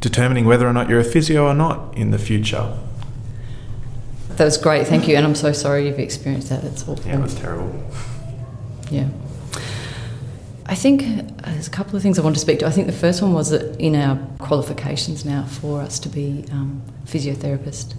determining 0.00 0.46
whether 0.46 0.66
or 0.66 0.72
not 0.72 0.88
you're 0.88 1.00
a 1.00 1.04
physio 1.04 1.46
or 1.46 1.54
not 1.54 1.94
in 1.96 2.10
the 2.10 2.18
future. 2.18 2.78
That 4.40 4.46
was 4.46 4.56
great, 4.56 4.86
thank 4.86 5.06
you. 5.06 5.16
And 5.16 5.26
I'm 5.26 5.34
so 5.34 5.52
sorry 5.52 5.86
you've 5.86 5.98
experienced 5.98 6.48
that. 6.48 6.64
It's 6.64 6.88
awful. 6.88 7.04
Yeah, 7.04 7.18
it 7.18 7.20
was 7.20 7.34
terrible. 7.34 7.84
Yeah. 8.90 9.06
I 10.64 10.74
think 10.74 11.02
there's 11.44 11.68
a 11.68 11.70
couple 11.70 11.94
of 11.94 12.02
things 12.02 12.18
I 12.18 12.22
want 12.22 12.36
to 12.36 12.40
speak 12.40 12.60
to. 12.60 12.66
I 12.66 12.70
think 12.70 12.86
the 12.86 12.94
first 12.94 13.20
one 13.20 13.34
was 13.34 13.50
that 13.50 13.78
in 13.78 13.94
our 13.94 14.18
qualifications 14.38 15.26
now 15.26 15.44
for 15.44 15.82
us 15.82 15.98
to 15.98 16.08
be 16.08 16.46
um, 16.52 16.80
physiotherapist, 17.04 17.96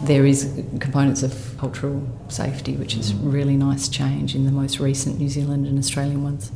there 0.00 0.24
is 0.24 0.64
components 0.80 1.22
of 1.22 1.56
cultural 1.58 2.08
safety, 2.28 2.74
which 2.74 2.96
is 2.96 3.12
really 3.12 3.58
nice 3.58 3.86
change 3.86 4.34
in 4.34 4.46
the 4.46 4.50
most 4.50 4.80
recent 4.80 5.18
New 5.18 5.28
Zealand 5.28 5.66
and 5.66 5.78
Australian 5.78 6.24
ones, 6.24 6.52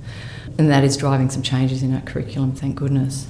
and 0.56 0.70
that 0.70 0.82
is 0.82 0.96
driving 0.96 1.28
some 1.28 1.42
changes 1.42 1.82
in 1.82 1.94
our 1.94 2.00
curriculum. 2.00 2.52
Thank 2.52 2.76
goodness. 2.76 3.26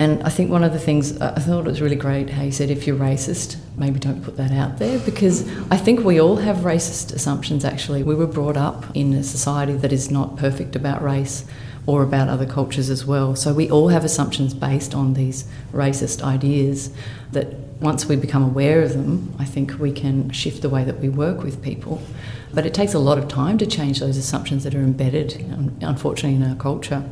And 0.00 0.22
I 0.22 0.30
think 0.30 0.50
one 0.50 0.64
of 0.64 0.72
the 0.72 0.78
things 0.78 1.20
I 1.20 1.38
thought 1.40 1.66
it 1.66 1.68
was 1.68 1.82
really 1.82 1.94
great 1.94 2.30
how 2.30 2.42
you 2.42 2.52
said 2.52 2.70
if 2.70 2.86
you're 2.86 2.96
racist, 2.96 3.58
maybe 3.76 3.98
don't 3.98 4.24
put 4.24 4.38
that 4.38 4.50
out 4.50 4.78
there 4.78 4.98
because 5.00 5.46
I 5.70 5.76
think 5.76 6.00
we 6.00 6.18
all 6.18 6.36
have 6.36 6.58
racist 6.58 7.12
assumptions 7.12 7.66
actually. 7.66 8.02
We 8.02 8.14
were 8.14 8.26
brought 8.26 8.56
up 8.56 8.86
in 8.94 9.12
a 9.12 9.22
society 9.22 9.74
that 9.74 9.92
is 9.92 10.10
not 10.10 10.38
perfect 10.38 10.74
about 10.74 11.02
race 11.02 11.44
or 11.84 12.02
about 12.02 12.28
other 12.28 12.46
cultures 12.46 12.88
as 12.88 13.04
well. 13.04 13.36
So 13.36 13.52
we 13.52 13.70
all 13.70 13.88
have 13.88 14.02
assumptions 14.02 14.54
based 14.54 14.94
on 14.94 15.12
these 15.12 15.44
racist 15.70 16.22
ideas 16.22 16.90
that 17.32 17.48
once 17.80 18.06
we 18.06 18.16
become 18.16 18.42
aware 18.42 18.82
of 18.82 18.94
them, 18.94 19.34
I 19.38 19.44
think 19.44 19.78
we 19.78 19.92
can 19.92 20.30
shift 20.30 20.62
the 20.62 20.70
way 20.70 20.82
that 20.82 21.00
we 21.00 21.10
work 21.10 21.42
with 21.42 21.62
people. 21.62 22.00
But 22.54 22.64
it 22.64 22.72
takes 22.72 22.94
a 22.94 22.98
lot 22.98 23.18
of 23.18 23.28
time 23.28 23.58
to 23.58 23.66
change 23.66 24.00
those 24.00 24.16
assumptions 24.16 24.64
that 24.64 24.74
are 24.74 24.80
embedded, 24.80 25.44
unfortunately, 25.82 26.36
in 26.36 26.50
our 26.50 26.56
culture. 26.56 27.04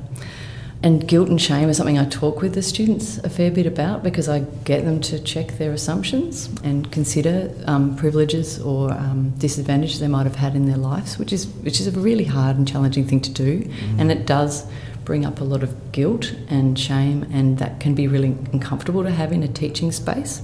And 0.80 1.08
guilt 1.08 1.28
and 1.28 1.42
shame 1.42 1.68
is 1.68 1.76
something 1.76 1.98
I 1.98 2.04
talk 2.04 2.40
with 2.40 2.54
the 2.54 2.62
students 2.62 3.18
a 3.18 3.28
fair 3.28 3.50
bit 3.50 3.66
about 3.66 4.04
because 4.04 4.28
I 4.28 4.40
get 4.64 4.84
them 4.84 5.00
to 5.02 5.18
check 5.18 5.58
their 5.58 5.72
assumptions 5.72 6.48
and 6.62 6.90
consider 6.92 7.52
um, 7.66 7.96
privileges 7.96 8.60
or 8.60 8.92
um, 8.92 9.30
disadvantages 9.38 9.98
they 9.98 10.06
might 10.06 10.24
have 10.24 10.36
had 10.36 10.54
in 10.54 10.66
their 10.66 10.76
lives, 10.76 11.18
which 11.18 11.32
is 11.32 11.48
which 11.64 11.80
is 11.80 11.88
a 11.88 11.90
really 11.98 12.24
hard 12.24 12.56
and 12.56 12.68
challenging 12.68 13.06
thing 13.08 13.20
to 13.22 13.30
do, 13.30 13.62
mm. 13.62 14.00
and 14.00 14.12
it 14.12 14.24
does 14.24 14.66
bring 15.04 15.24
up 15.24 15.40
a 15.40 15.44
lot 15.44 15.62
of 15.62 15.90
guilt 15.90 16.34
and 16.48 16.78
shame, 16.78 17.24
and 17.32 17.58
that 17.58 17.80
can 17.80 17.94
be 17.94 18.06
really 18.06 18.36
uncomfortable 18.52 19.02
to 19.02 19.10
have 19.10 19.32
in 19.32 19.42
a 19.42 19.48
teaching 19.48 19.90
space. 19.90 20.42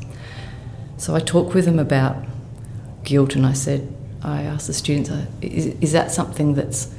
So 0.96 1.14
I 1.14 1.20
talk 1.20 1.54
with 1.54 1.64
them 1.66 1.78
about 1.78 2.16
guilt, 3.04 3.36
and 3.36 3.46
I 3.46 3.52
said, 3.52 3.94
I 4.22 4.42
asked 4.42 4.66
the 4.66 4.72
students, 4.72 5.10
is, 5.42 5.66
is 5.80 5.92
that 5.92 6.10
something 6.10 6.54
that's 6.54 6.93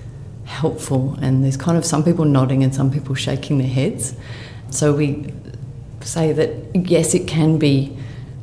helpful. 0.46 1.18
And 1.22 1.44
there's 1.44 1.58
kind 1.58 1.78
of 1.78 1.86
some 1.86 2.04
people 2.04 2.26
nodding 2.26 2.64
and 2.64 2.74
some 2.74 2.92
people 2.92 3.16
shaking 3.16 3.58
their 3.58 3.68
heads. 3.68 4.16
So 4.70 4.94
we 4.94 5.34
say 6.02 6.32
that 6.34 6.50
yes, 6.88 7.14
it 7.14 7.28
can 7.28 7.58
be 7.58 7.96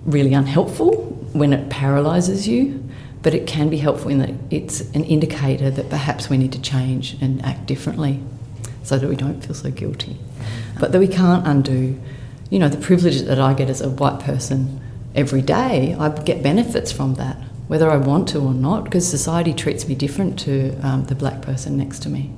really 0.04 0.34
unhelpful 0.34 0.92
when 1.32 1.52
it 1.52 1.70
paralyses 1.70 2.46
you, 2.46 2.82
but 3.22 3.34
it 3.34 3.46
can 3.46 3.68
be 3.68 3.78
helpful 3.78 4.10
in 4.10 4.18
that 4.18 4.30
it's 4.50 4.80
an 4.92 5.04
indicator 5.04 5.70
that 5.70 5.88
perhaps 5.88 6.28
we 6.28 6.36
need 6.36 6.52
to 6.52 6.60
change 6.60 7.16
and 7.20 7.44
act 7.44 7.66
differently 7.66 8.20
so 8.82 8.98
that 8.98 9.08
we 9.08 9.16
don't 9.16 9.40
feel 9.44 9.54
so 9.54 9.70
guilty. 9.70 10.16
but 10.80 10.92
that 10.92 10.98
we 10.98 11.06
can't 11.06 11.46
undo, 11.46 11.98
you 12.50 12.58
know, 12.58 12.68
the 12.68 12.76
privilege 12.76 13.22
that 13.22 13.38
I 13.38 13.54
get 13.54 13.70
as 13.70 13.80
a 13.80 13.88
white 13.88 14.20
person 14.20 14.80
every 15.14 15.42
day. 15.42 15.94
I 15.98 16.08
get 16.08 16.42
benefits 16.42 16.90
from 16.90 17.14
that, 17.14 17.36
whether 17.72 17.90
I 17.90 17.96
want 17.96 18.28
to 18.28 18.38
or 18.38 18.52
not, 18.52 18.84
because 18.84 19.08
society 19.08 19.54
treats 19.54 19.88
me 19.88 19.94
different 19.94 20.38
to 20.40 20.78
um, 20.86 21.06
the 21.06 21.14
black 21.14 21.40
person 21.40 21.78
next 21.78 22.00
to 22.00 22.10
me. 22.10 22.30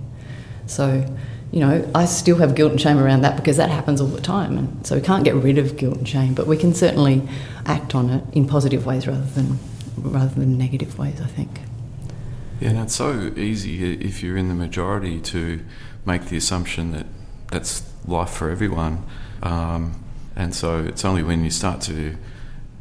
So, 0.66 1.04
you 1.50 1.58
know, 1.58 1.90
I 1.92 2.04
still 2.04 2.36
have 2.36 2.54
guilt 2.54 2.70
and 2.70 2.80
shame 2.80 2.98
around 2.98 3.22
that 3.22 3.34
because 3.36 3.56
that 3.56 3.68
happens 3.68 4.00
all 4.00 4.06
the 4.06 4.20
time. 4.20 4.56
And 4.56 4.86
so 4.86 4.94
we 4.94 5.02
can't 5.02 5.24
get 5.24 5.34
rid 5.34 5.58
of 5.58 5.76
guilt 5.76 5.96
and 5.96 6.08
shame, 6.08 6.34
but 6.34 6.46
we 6.46 6.56
can 6.56 6.72
certainly 6.72 7.28
act 7.66 7.96
on 7.96 8.10
it 8.10 8.22
in 8.32 8.46
positive 8.46 8.86
ways 8.86 9.08
rather 9.08 9.24
than 9.24 9.58
rather 9.96 10.32
than 10.36 10.56
negative 10.56 11.00
ways, 11.00 11.20
I 11.20 11.26
think. 11.26 11.62
Yeah, 12.60 12.68
and 12.68 12.78
it's 12.78 12.94
so 12.94 13.32
easy 13.34 13.92
if 13.94 14.22
you're 14.22 14.36
in 14.36 14.46
the 14.46 14.54
majority 14.54 15.20
to 15.20 15.64
make 16.06 16.26
the 16.26 16.36
assumption 16.36 16.92
that 16.92 17.06
that's 17.50 17.82
life 18.06 18.30
for 18.30 18.50
everyone. 18.50 19.04
Um, 19.42 20.00
and 20.36 20.54
so 20.54 20.78
it's 20.84 21.04
only 21.04 21.24
when 21.24 21.42
you 21.42 21.50
start 21.50 21.80
to 21.90 22.16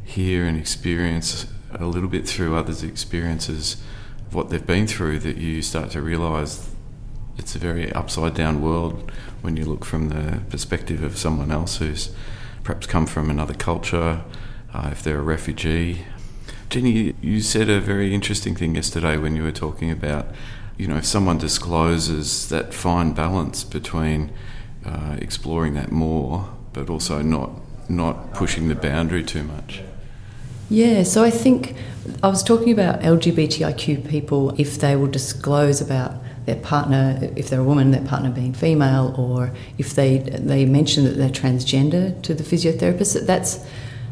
hear 0.04 0.44
and 0.44 0.56
experience 0.56 1.48
a 1.80 1.86
little 1.86 2.08
bit 2.08 2.28
through 2.28 2.56
others' 2.56 2.82
experiences 2.82 3.82
of 4.26 4.34
what 4.34 4.50
they've 4.50 4.66
been 4.66 4.86
through 4.86 5.18
that 5.20 5.36
you 5.36 5.62
start 5.62 5.90
to 5.90 6.02
realise 6.02 6.70
it's 7.36 7.54
a 7.54 7.58
very 7.58 7.92
upside 7.92 8.34
down 8.34 8.62
world 8.62 9.10
when 9.42 9.56
you 9.56 9.64
look 9.64 9.84
from 9.84 10.08
the 10.08 10.40
perspective 10.50 11.02
of 11.02 11.18
someone 11.18 11.50
else 11.50 11.78
who's 11.78 12.14
perhaps 12.62 12.86
come 12.86 13.06
from 13.06 13.28
another 13.28 13.54
culture, 13.54 14.22
uh, 14.72 14.88
if 14.90 15.02
they're 15.02 15.18
a 15.18 15.22
refugee. 15.22 16.04
Jenny, 16.70 17.14
you 17.20 17.40
said 17.40 17.68
a 17.68 17.80
very 17.80 18.14
interesting 18.14 18.56
thing 18.56 18.74
yesterday 18.74 19.16
when 19.16 19.36
you 19.36 19.42
were 19.42 19.52
talking 19.52 19.90
about, 19.90 20.28
you 20.76 20.88
know, 20.88 20.96
if 20.96 21.04
someone 21.04 21.38
discloses 21.38 22.48
that 22.48 22.72
fine 22.72 23.12
balance 23.12 23.64
between 23.64 24.32
uh, 24.84 25.16
exploring 25.20 25.74
that 25.74 25.92
more, 25.92 26.48
but 26.72 26.88
also 26.90 27.22
not 27.22 27.50
not 27.86 28.32
pushing 28.32 28.68
the 28.68 28.74
boundary 28.74 29.22
too 29.22 29.42
much. 29.42 29.82
Yeah, 30.70 31.02
so 31.02 31.22
I 31.22 31.30
think 31.30 31.74
I 32.22 32.28
was 32.28 32.42
talking 32.42 32.72
about 32.72 33.00
LGBTIQ 33.00 34.08
people 34.08 34.54
if 34.58 34.78
they 34.78 34.96
will 34.96 35.08
disclose 35.08 35.80
about 35.80 36.14
their 36.46 36.56
partner, 36.56 37.18
if 37.36 37.48
they're 37.48 37.60
a 37.60 37.64
woman, 37.64 37.90
their 37.90 38.04
partner 38.04 38.30
being 38.30 38.52
female, 38.52 39.14
or 39.18 39.52
if 39.78 39.94
they 39.94 40.18
they 40.18 40.64
mention 40.64 41.04
that 41.04 41.16
they're 41.16 41.28
transgender 41.28 42.20
to 42.22 42.34
the 42.34 42.42
physiotherapist. 42.42 43.26
That's 43.26 43.64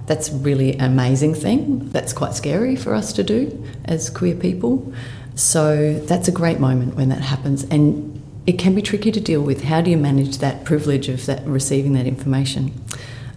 that's 0.07 0.31
really 0.31 0.75
an 0.75 0.85
amazing 0.93 1.35
thing. 1.35 1.91
That's 1.91 2.13
quite 2.13 2.35
scary 2.35 2.77
for 2.77 2.95
us 2.95 3.13
to 3.15 3.23
do 3.23 3.65
as 3.85 4.11
queer 4.11 4.35
people. 4.35 4.93
So 5.35 5.95
that's 6.01 6.29
a 6.29 6.33
great 6.33 6.61
moment 6.61 6.95
when 6.97 7.09
that 7.11 7.23
happens, 7.23 7.65
and 7.65 8.23
it 8.47 8.59
can 8.59 8.75
be 8.75 8.83
tricky 8.83 9.13
to 9.13 9.21
deal 9.21 9.43
with. 9.43 9.65
How 9.65 9.81
do 9.81 9.91
you 9.91 9.97
manage 9.97 10.39
that 10.39 10.65
privilege 10.65 11.09
of 11.09 11.25
that 11.27 11.47
receiving 11.47 11.93
that 11.95 12.07
information? 12.07 12.73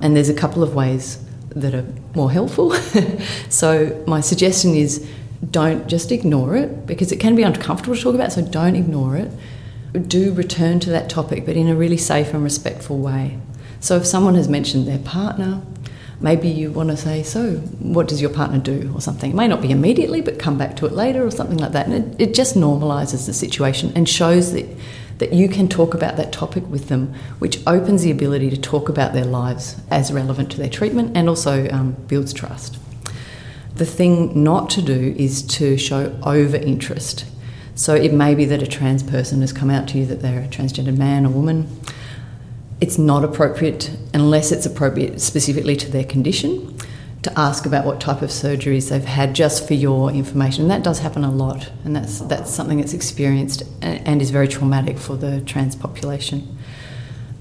And 0.01 0.15
there's 0.15 0.29
a 0.29 0.33
couple 0.33 0.63
of 0.63 0.75
ways 0.75 1.24
that 1.55 1.73
are 1.73 1.85
more 2.13 2.31
helpful. 2.31 2.73
so 3.49 4.03
my 4.07 4.21
suggestion 4.21 4.75
is 4.75 5.07
don't 5.51 5.87
just 5.87 6.11
ignore 6.11 6.55
it 6.55 6.85
because 6.85 7.11
it 7.11 7.19
can 7.19 7.35
be 7.35 7.43
uncomfortable 7.43 7.95
to 7.95 8.01
talk 8.01 8.15
about, 8.15 8.31
so 8.31 8.41
don't 8.41 8.75
ignore 8.75 9.15
it. 9.15 9.31
Do 10.07 10.33
return 10.33 10.79
to 10.81 10.89
that 10.89 11.09
topic, 11.09 11.45
but 11.45 11.55
in 11.55 11.69
a 11.69 11.75
really 11.75 11.97
safe 11.97 12.33
and 12.33 12.43
respectful 12.43 12.97
way. 12.97 13.39
So 13.79 13.95
if 13.95 14.05
someone 14.05 14.35
has 14.35 14.49
mentioned 14.49 14.87
their 14.87 14.99
partner, 14.99 15.61
maybe 16.19 16.49
you 16.49 16.71
want 16.71 16.89
to 16.89 16.97
say, 16.97 17.23
So, 17.23 17.57
what 17.79 18.07
does 18.07 18.21
your 18.21 18.29
partner 18.29 18.57
do? 18.57 18.91
or 18.93 19.01
something. 19.01 19.31
It 19.31 19.35
may 19.35 19.47
not 19.47 19.61
be 19.61 19.71
immediately, 19.71 20.21
but 20.21 20.39
come 20.39 20.57
back 20.57 20.75
to 20.77 20.85
it 20.85 20.93
later 20.93 21.25
or 21.25 21.31
something 21.31 21.57
like 21.57 21.71
that. 21.73 21.87
And 21.87 22.15
it, 22.19 22.29
it 22.29 22.33
just 22.33 22.55
normalises 22.55 23.25
the 23.25 23.33
situation 23.33 23.93
and 23.95 24.07
shows 24.07 24.53
that, 24.53 24.65
that 25.17 25.33
you 25.33 25.47
can 25.47 25.67
talk 25.67 25.93
about 25.93 26.17
that 26.17 26.31
topic 26.31 26.67
with 26.69 26.89
them, 26.89 27.13
which 27.39 27.65
opens 27.65 28.03
the 28.03 28.11
ability 28.11 28.49
to 28.49 28.57
talk 28.57 28.89
about 28.89 29.13
their 29.13 29.25
lives 29.25 29.77
as 29.89 30.11
relevant 30.11 30.51
to 30.51 30.57
their 30.57 30.69
treatment 30.69 31.15
and 31.15 31.29
also 31.29 31.69
um, 31.69 31.93
builds 32.07 32.33
trust. 32.33 32.77
The 33.75 33.85
thing 33.85 34.43
not 34.43 34.69
to 34.71 34.81
do 34.81 35.13
is 35.17 35.41
to 35.43 35.77
show 35.77 36.17
over 36.23 36.57
interest. 36.57 37.25
So 37.75 37.93
it 37.93 38.13
may 38.13 38.35
be 38.35 38.45
that 38.45 38.63
a 38.63 38.67
trans 38.67 39.03
person 39.03 39.41
has 39.41 39.51
come 39.51 39.69
out 39.69 39.87
to 39.89 39.97
you 39.97 40.05
that 40.05 40.21
they're 40.21 40.43
a 40.43 40.47
transgendered 40.47 40.97
man 40.97 41.25
or 41.25 41.29
woman. 41.29 41.67
It's 42.79 42.97
not 42.97 43.23
appropriate, 43.23 43.91
unless 44.13 44.51
it's 44.51 44.65
appropriate 44.65 45.19
specifically 45.19 45.75
to 45.77 45.91
their 45.91 46.03
condition, 46.05 46.74
to 47.25 47.39
ask 47.39 47.65
about 47.65 47.85
what 47.85 47.99
type 47.99 48.21
of 48.21 48.29
surgeries 48.29 48.89
they've 48.89 49.03
had 49.03 49.35
just 49.35 49.67
for 49.67 49.73
your 49.73 50.09
information. 50.09 50.63
And 50.63 50.71
that 50.71 50.83
does 50.83 50.99
happen 50.99 51.23
a 51.23 51.31
lot, 51.31 51.69
and 51.83 51.95
that's, 51.95 52.19
that's 52.21 52.49
something 52.51 52.79
that's 52.79 52.93
experienced 52.93 53.63
and 53.81 54.21
is 54.21 54.31
very 54.31 54.47
traumatic 54.47 54.97
for 54.97 55.15
the 55.15 55.41
trans 55.41 55.75
population. 55.75 56.57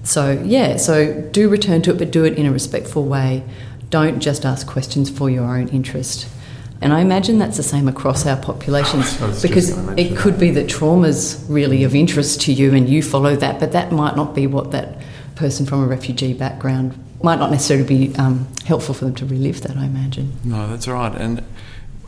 So, 0.03 0.39
yeah, 0.45 0.77
so 0.77 1.21
do 1.31 1.49
return 1.49 1.81
to 1.83 1.91
it, 1.91 1.97
but 1.97 2.11
do 2.11 2.25
it 2.25 2.37
in 2.37 2.45
a 2.45 2.51
respectful 2.51 3.05
way 3.05 3.43
don't 3.89 4.19
just 4.19 4.45
ask 4.45 4.67
questions 4.67 5.09
for 5.09 5.29
your 5.29 5.45
own 5.45 5.69
interest. 5.69 6.27
And 6.81 6.91
I 6.91 6.99
imagine 6.99 7.39
that's 7.39 7.57
the 7.57 7.63
same 7.63 7.87
across 7.87 8.25
our 8.25 8.35
populations 8.35 9.15
because 9.41 9.69
it 9.97 10.17
could 10.17 10.37
be 10.37 10.51
that 10.51 10.67
trauma's 10.67 11.45
really 11.47 11.83
of 11.83 11.95
interest 11.95 12.41
to 12.41 12.53
you 12.53 12.73
and 12.73 12.89
you 12.89 13.01
follow 13.01 13.35
that, 13.37 13.59
but 13.59 13.71
that 13.71 13.91
might 13.91 14.15
not 14.15 14.35
be 14.35 14.47
what 14.47 14.71
that 14.71 14.97
person 15.35 15.65
from 15.65 15.83
a 15.83 15.87
refugee 15.87 16.33
background 16.33 17.04
might 17.23 17.39
not 17.39 17.51
necessarily 17.51 17.87
be 17.87 18.15
um, 18.15 18.47
helpful 18.65 18.93
for 18.93 19.05
them 19.05 19.15
to 19.15 19.25
relive 19.25 19.61
that, 19.61 19.77
I 19.77 19.85
imagine. 19.85 20.33
No, 20.43 20.67
that's 20.67 20.87
right. 20.87 21.13
And 21.13 21.43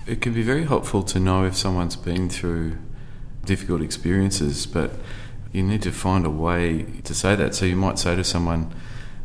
it 0.05 0.21
can 0.21 0.33
be 0.33 0.41
very 0.41 0.65
helpful 0.65 1.03
to 1.03 1.19
know 1.19 1.43
if 1.45 1.55
someone's 1.55 1.95
been 1.95 2.29
through 2.29 2.77
difficult 3.45 3.81
experiences, 3.81 4.65
but 4.65 4.91
you 5.51 5.63
need 5.63 5.81
to 5.81 5.91
find 5.91 6.25
a 6.25 6.29
way 6.29 6.85
to 7.03 7.13
say 7.13 7.35
that. 7.35 7.55
So 7.55 7.65
you 7.65 7.75
might 7.75 7.99
say 7.99 8.15
to 8.15 8.23
someone, 8.23 8.73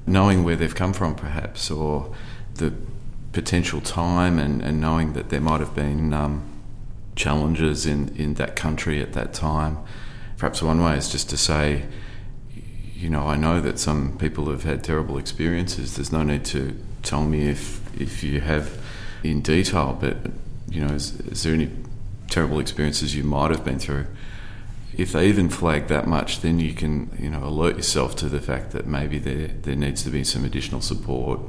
knowing 0.06 0.44
where 0.44 0.56
they've 0.56 0.74
come 0.74 0.92
from, 0.92 1.14
perhaps, 1.14 1.70
or 1.70 2.14
the 2.54 2.72
potential 3.32 3.80
time 3.80 4.38
and, 4.38 4.62
and 4.62 4.80
knowing 4.80 5.12
that 5.14 5.30
there 5.30 5.40
might 5.40 5.60
have 5.60 5.74
been 5.74 6.12
um, 6.12 6.48
challenges 7.16 7.86
in, 7.86 8.14
in 8.16 8.34
that 8.34 8.56
country 8.56 9.00
at 9.00 9.12
that 9.12 9.32
time. 9.32 9.78
Perhaps 10.36 10.62
one 10.62 10.82
way 10.82 10.96
is 10.96 11.10
just 11.10 11.30
to 11.30 11.36
say, 11.36 11.86
you 13.02 13.10
know, 13.10 13.26
I 13.26 13.36
know 13.36 13.60
that 13.60 13.80
some 13.80 14.16
people 14.16 14.48
have 14.48 14.62
had 14.62 14.84
terrible 14.84 15.18
experiences. 15.18 15.96
There's 15.96 16.12
no 16.12 16.22
need 16.22 16.44
to 16.46 16.80
tell 17.02 17.24
me 17.24 17.48
if 17.48 17.80
if 18.00 18.22
you 18.22 18.40
have 18.40 18.80
in 19.24 19.42
detail, 19.42 19.98
but 20.00 20.16
you 20.68 20.84
know, 20.84 20.94
is, 20.94 21.18
is 21.20 21.42
there 21.42 21.52
any 21.52 21.68
terrible 22.30 22.60
experiences 22.60 23.16
you 23.16 23.24
might 23.24 23.50
have 23.50 23.64
been 23.64 23.80
through? 23.80 24.06
If 24.96 25.10
they 25.12 25.26
even 25.26 25.48
flag 25.48 25.88
that 25.88 26.06
much, 26.06 26.42
then 26.42 26.60
you 26.60 26.74
can 26.74 27.10
you 27.18 27.28
know 27.28 27.42
alert 27.42 27.76
yourself 27.76 28.14
to 28.16 28.28
the 28.28 28.40
fact 28.40 28.70
that 28.70 28.86
maybe 28.86 29.18
there 29.18 29.48
there 29.48 29.76
needs 29.76 30.04
to 30.04 30.10
be 30.10 30.22
some 30.22 30.44
additional 30.44 30.80
support 30.80 31.40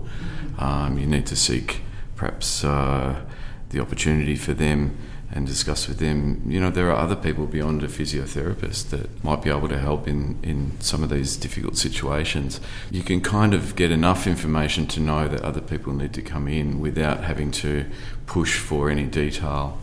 um, 0.57 0.97
you 0.97 1.05
need 1.05 1.25
to 1.27 1.35
seek 1.35 1.81
perhaps 2.15 2.63
uh, 2.63 3.21
the 3.69 3.79
opportunity 3.79 4.35
for 4.35 4.53
them 4.53 4.97
and 5.35 5.47
discuss 5.47 5.87
with 5.87 5.97
them. 5.97 6.43
You 6.47 6.61
know, 6.61 6.69
there 6.69 6.91
are 6.91 6.95
other 6.95 7.15
people 7.15 7.47
beyond 7.47 7.83
a 7.83 7.87
physiotherapist 7.87 8.91
that 8.91 9.23
might 9.23 9.41
be 9.41 9.49
able 9.49 9.67
to 9.67 9.79
help 9.79 10.07
in, 10.07 10.37
in 10.43 10.79
some 10.79 11.01
of 11.01 11.09
these 11.09 11.35
difficult 11.35 11.75
situations. 11.75 12.61
You 12.91 13.01
can 13.01 13.19
kind 13.19 13.55
of 13.55 13.75
get 13.75 13.89
enough 13.89 14.27
information 14.27 14.85
to 14.87 14.99
know 14.99 15.27
that 15.27 15.41
other 15.41 15.61
people 15.61 15.91
need 15.91 16.13
to 16.13 16.21
come 16.21 16.47
in 16.47 16.79
without 16.79 17.23
having 17.23 17.49
to 17.51 17.85
push 18.27 18.59
for 18.59 18.91
any 18.91 19.05
detail. 19.05 19.79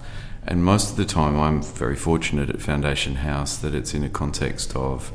And 0.47 0.64
most 0.64 0.92
of 0.92 0.97
the 0.97 1.04
time, 1.04 1.38
I'm 1.38 1.62
very 1.62 1.97
fortunate 1.97 2.49
at 2.49 2.62
Foundation 2.62 3.16
House 3.16 3.57
that 3.59 3.75
it's 3.75 3.92
in 3.92 4.04
a 4.04 4.09
context 4.09 4.75
of 4.76 5.12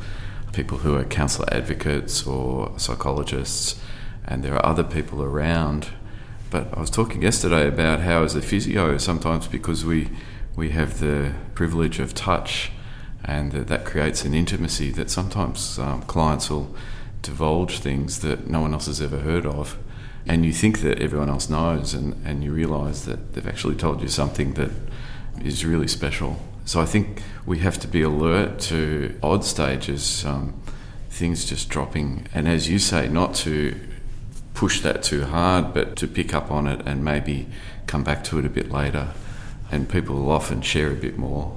people 0.52 0.80
who 0.80 0.96
are 0.96 1.06
counsellor 1.06 1.48
advocates 1.52 2.28
or 2.28 2.78
psychologists 2.78 3.80
and 4.26 4.44
there 4.44 4.56
are 4.56 4.66
other 4.66 4.84
people 4.84 5.22
around. 5.22 5.90
But 6.50 6.76
I 6.78 6.80
was 6.80 6.90
talking 6.90 7.22
yesterday 7.22 7.68
about 7.68 8.02
how, 8.02 8.24
as 8.24 8.36
a 8.36 8.42
physio, 8.42 8.98
sometimes 8.98 9.48
because 9.48 9.84
we 9.84 10.10
we 10.56 10.70
have 10.70 11.00
the 11.00 11.34
privilege 11.54 12.00
of 12.00 12.14
touch, 12.14 12.72
and 13.26 13.52
that, 13.52 13.68
that 13.68 13.84
creates 13.84 14.24
an 14.24 14.34
intimacy 14.34 14.90
that 14.92 15.10
sometimes 15.10 15.78
um, 15.80 16.02
clients 16.04 16.50
will 16.50 16.74
divulge 17.22 17.80
things 17.80 18.20
that 18.20 18.48
no 18.48 18.62
one 18.62 18.74
else 18.74 18.86
has 18.86 19.02
ever 19.02 19.20
heard 19.20 19.46
of, 19.46 19.78
and 20.26 20.46
you 20.46 20.54
think 20.54 20.80
that 20.80 21.02
everyone 21.02 21.30
else 21.30 21.50
knows, 21.50 21.94
and, 21.94 22.16
and 22.26 22.44
you 22.44 22.54
realise 22.54 23.02
that 23.02 23.34
they've 23.34 23.48
actually 23.48 23.76
told 23.76 24.02
you 24.02 24.08
something 24.08 24.54
that 24.54 24.72
is 25.44 25.66
really 25.66 25.88
special. 25.88 26.38
So 26.64 26.80
I 26.80 26.86
think 26.86 27.22
we 27.46 27.60
have 27.60 27.78
to 27.80 27.88
be 27.88 28.02
alert 28.02 28.60
to 28.60 29.20
odd 29.22 29.44
stages, 29.44 30.24
um, 30.24 30.54
things 31.10 31.44
just 31.46 31.68
dropping, 31.68 32.28
and 32.34 32.48
as 32.48 32.70
you 32.70 32.80
say, 32.80 33.10
not 33.10 33.36
to 33.36 33.76
push 34.56 34.80
that 34.82 35.04
too 35.04 35.26
hard, 35.26 35.74
but 35.74 35.96
to 35.98 36.08
pick 36.08 36.34
up 36.34 36.50
on 36.50 36.66
it 36.66 36.82
and 36.86 37.06
maybe 37.06 37.48
come 37.86 38.04
back 38.04 38.24
to 38.24 38.40
it 38.40 38.46
a 38.46 38.50
bit 38.50 38.72
later. 38.72 39.10
And 39.72 39.88
people 39.88 40.16
will 40.16 40.32
often 40.32 40.62
share 40.62 40.92
a 40.92 40.96
bit 40.96 41.18
more. 41.18 41.56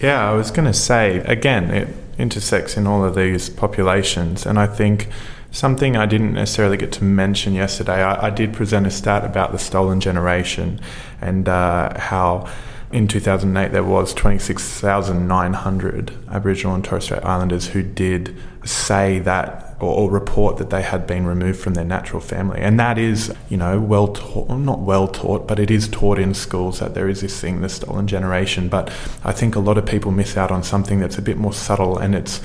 Yeah, 0.00 0.30
I 0.30 0.32
was 0.34 0.50
going 0.50 0.66
to 0.66 0.72
say, 0.72 1.18
again, 1.18 1.70
it 1.70 1.88
intersects 2.16 2.76
in 2.76 2.86
all 2.86 3.04
of 3.04 3.14
these 3.14 3.50
populations. 3.50 4.46
And 4.46 4.58
I 4.58 4.66
think 4.66 5.08
something 5.50 5.96
I 5.96 6.06
didn't 6.06 6.34
necessarily 6.34 6.76
get 6.76 6.92
to 6.92 7.04
mention 7.04 7.54
yesterday, 7.54 8.02
I, 8.02 8.28
I 8.28 8.30
did 8.30 8.54
present 8.54 8.86
a 8.86 8.90
stat 8.90 9.24
about 9.24 9.52
the 9.52 9.58
stolen 9.58 10.00
generation 10.00 10.80
and 11.20 11.48
uh, 11.48 11.98
how 11.98 12.48
in 12.92 13.08
2008 13.08 13.72
there 13.72 13.84
was 13.84 14.14
26,900 14.14 16.12
Aboriginal 16.28 16.74
and 16.74 16.84
Torres 16.84 17.04
Strait 17.04 17.24
Islanders 17.24 17.68
who 17.68 17.82
did 17.82 18.36
say 18.64 19.20
that 19.20 19.69
or, 19.80 19.94
or, 19.94 20.10
report 20.10 20.56
that 20.58 20.70
they 20.70 20.82
had 20.82 21.06
been 21.06 21.26
removed 21.26 21.60
from 21.60 21.74
their 21.74 21.84
natural 21.84 22.20
family. 22.20 22.60
And 22.60 22.78
that 22.78 22.98
is, 22.98 23.34
you 23.48 23.56
know, 23.56 23.80
well 23.80 24.08
taught, 24.08 24.50
not 24.50 24.80
well 24.80 25.08
taught, 25.08 25.46
but 25.48 25.58
it 25.58 25.70
is 25.70 25.88
taught 25.88 26.18
in 26.18 26.34
schools 26.34 26.80
that 26.80 26.94
there 26.94 27.08
is 27.08 27.20
this 27.20 27.40
thing, 27.40 27.60
the 27.60 27.68
stolen 27.68 28.06
generation. 28.06 28.68
But 28.68 28.90
I 29.24 29.32
think 29.32 29.56
a 29.56 29.60
lot 29.60 29.78
of 29.78 29.86
people 29.86 30.12
miss 30.12 30.36
out 30.36 30.50
on 30.50 30.62
something 30.62 31.00
that's 31.00 31.18
a 31.18 31.22
bit 31.22 31.36
more 31.36 31.52
subtle 31.52 31.98
and 31.98 32.14
it's 32.14 32.40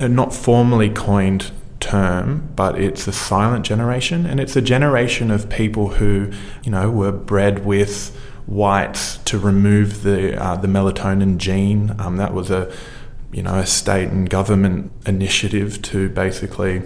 not 0.00 0.34
formally 0.34 0.90
coined 0.90 1.50
term, 1.84 2.48
but 2.56 2.80
it's 2.80 3.06
a 3.06 3.12
silent 3.12 3.64
generation, 3.64 4.26
and 4.26 4.40
it's 4.40 4.56
a 4.56 4.62
generation 4.62 5.30
of 5.30 5.48
people 5.50 5.88
who, 5.88 6.30
you 6.64 6.70
know, 6.70 6.90
were 6.90 7.12
bred 7.12 7.64
with 7.64 8.16
whites 8.46 9.18
to 9.18 9.38
remove 9.38 10.02
the 10.02 10.40
uh, 10.42 10.56
the 10.56 10.68
melatonin 10.68 11.36
gene. 11.36 11.94
Um, 11.98 12.16
that 12.16 12.32
was 12.34 12.50
a 12.50 12.72
you 13.34 13.42
know, 13.42 13.56
a 13.56 13.66
state 13.66 14.10
and 14.10 14.30
government 14.30 14.92
initiative 15.06 15.82
to 15.82 16.08
basically 16.08 16.82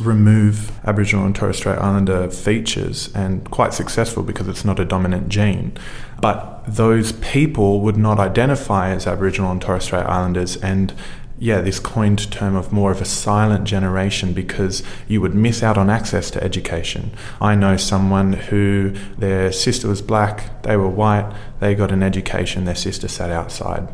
remove 0.00 0.72
Aboriginal 0.84 1.24
and 1.24 1.34
Torres 1.34 1.58
Strait 1.58 1.78
Islander 1.78 2.28
features 2.28 3.14
and 3.14 3.48
quite 3.52 3.72
successful 3.72 4.24
because 4.24 4.48
it's 4.48 4.64
not 4.64 4.80
a 4.80 4.84
dominant 4.84 5.28
gene. 5.28 5.78
But 6.20 6.64
those 6.66 7.12
people 7.12 7.80
would 7.82 7.96
not 7.96 8.18
identify 8.18 8.90
as 8.90 9.06
Aboriginal 9.06 9.52
and 9.52 9.62
Torres 9.62 9.84
Strait 9.84 10.02
Islanders 10.02 10.56
and 10.56 10.92
yeah, 11.38 11.60
this 11.60 11.78
coined 11.78 12.32
term 12.32 12.56
of 12.56 12.72
more 12.72 12.90
of 12.90 13.00
a 13.00 13.04
silent 13.04 13.64
generation 13.64 14.32
because 14.32 14.82
you 15.06 15.20
would 15.20 15.34
miss 15.34 15.62
out 15.62 15.78
on 15.78 15.88
access 15.88 16.30
to 16.30 16.42
education. 16.42 17.12
I 17.40 17.54
know 17.54 17.76
someone 17.76 18.32
who 18.32 18.94
their 19.18 19.52
sister 19.52 19.86
was 19.86 20.02
black, 20.02 20.62
they 20.62 20.76
were 20.76 20.88
white, 20.88 21.30
they 21.60 21.74
got 21.74 21.92
an 21.92 22.02
education, 22.02 22.64
their 22.64 22.74
sister 22.74 23.06
sat 23.06 23.30
outside 23.30 23.86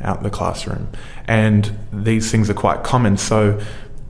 out 0.00 0.22
the 0.22 0.30
classroom. 0.30 0.88
And 1.26 1.78
these 1.92 2.30
things 2.30 2.48
are 2.48 2.54
quite 2.54 2.84
common. 2.84 3.16
So, 3.16 3.60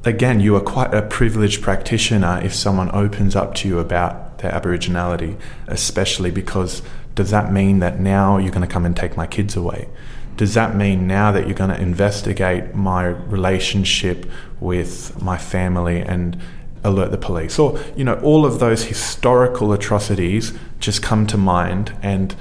again, 0.05 0.41
you 0.41 0.57
are 0.57 0.61
quite 0.61 0.95
a 0.95 1.03
privileged 1.03 1.63
practitioner 1.63 2.41
if 2.43 2.55
someone 2.55 2.91
opens 2.95 3.35
up 3.35 3.55
to 3.57 3.69
you 3.69 3.79
about 3.79 4.39
their 4.39 4.53
Aboriginality, 4.53 5.39
especially 5.67 6.31
because 6.31 6.83
does 7.15 7.31
that 7.31 7.53
mean 7.53 7.81
that 7.81 7.99
now 7.99 8.39
you're 8.39 8.53
going 8.53 8.67
to 8.67 8.73
come 8.73 8.87
and 8.87 8.97
take 8.97 9.17
my 9.17 9.27
kids 9.27 9.57
away? 9.57 9.89
Does 10.37 10.55
that 10.55 10.77
mean 10.77 11.09
now 11.09 11.33
that 11.33 11.47
you're 11.47 11.57
going 11.57 11.71
to 11.71 11.81
investigate 11.81 12.75
my 12.75 13.07
relationship 13.07 14.25
with 14.61 15.21
my 15.21 15.37
family 15.37 16.01
and 16.01 16.41
alert 16.85 17.11
the 17.11 17.19
police? 17.19 17.59
Or, 17.59 17.77
you 17.97 18.05
know, 18.05 18.15
all 18.21 18.47
of 18.47 18.61
those 18.61 18.85
historical 18.85 19.73
atrocities 19.73 20.57
just 20.79 21.03
come 21.03 21.27
to 21.27 21.37
mind 21.37 21.93
and 22.03 22.37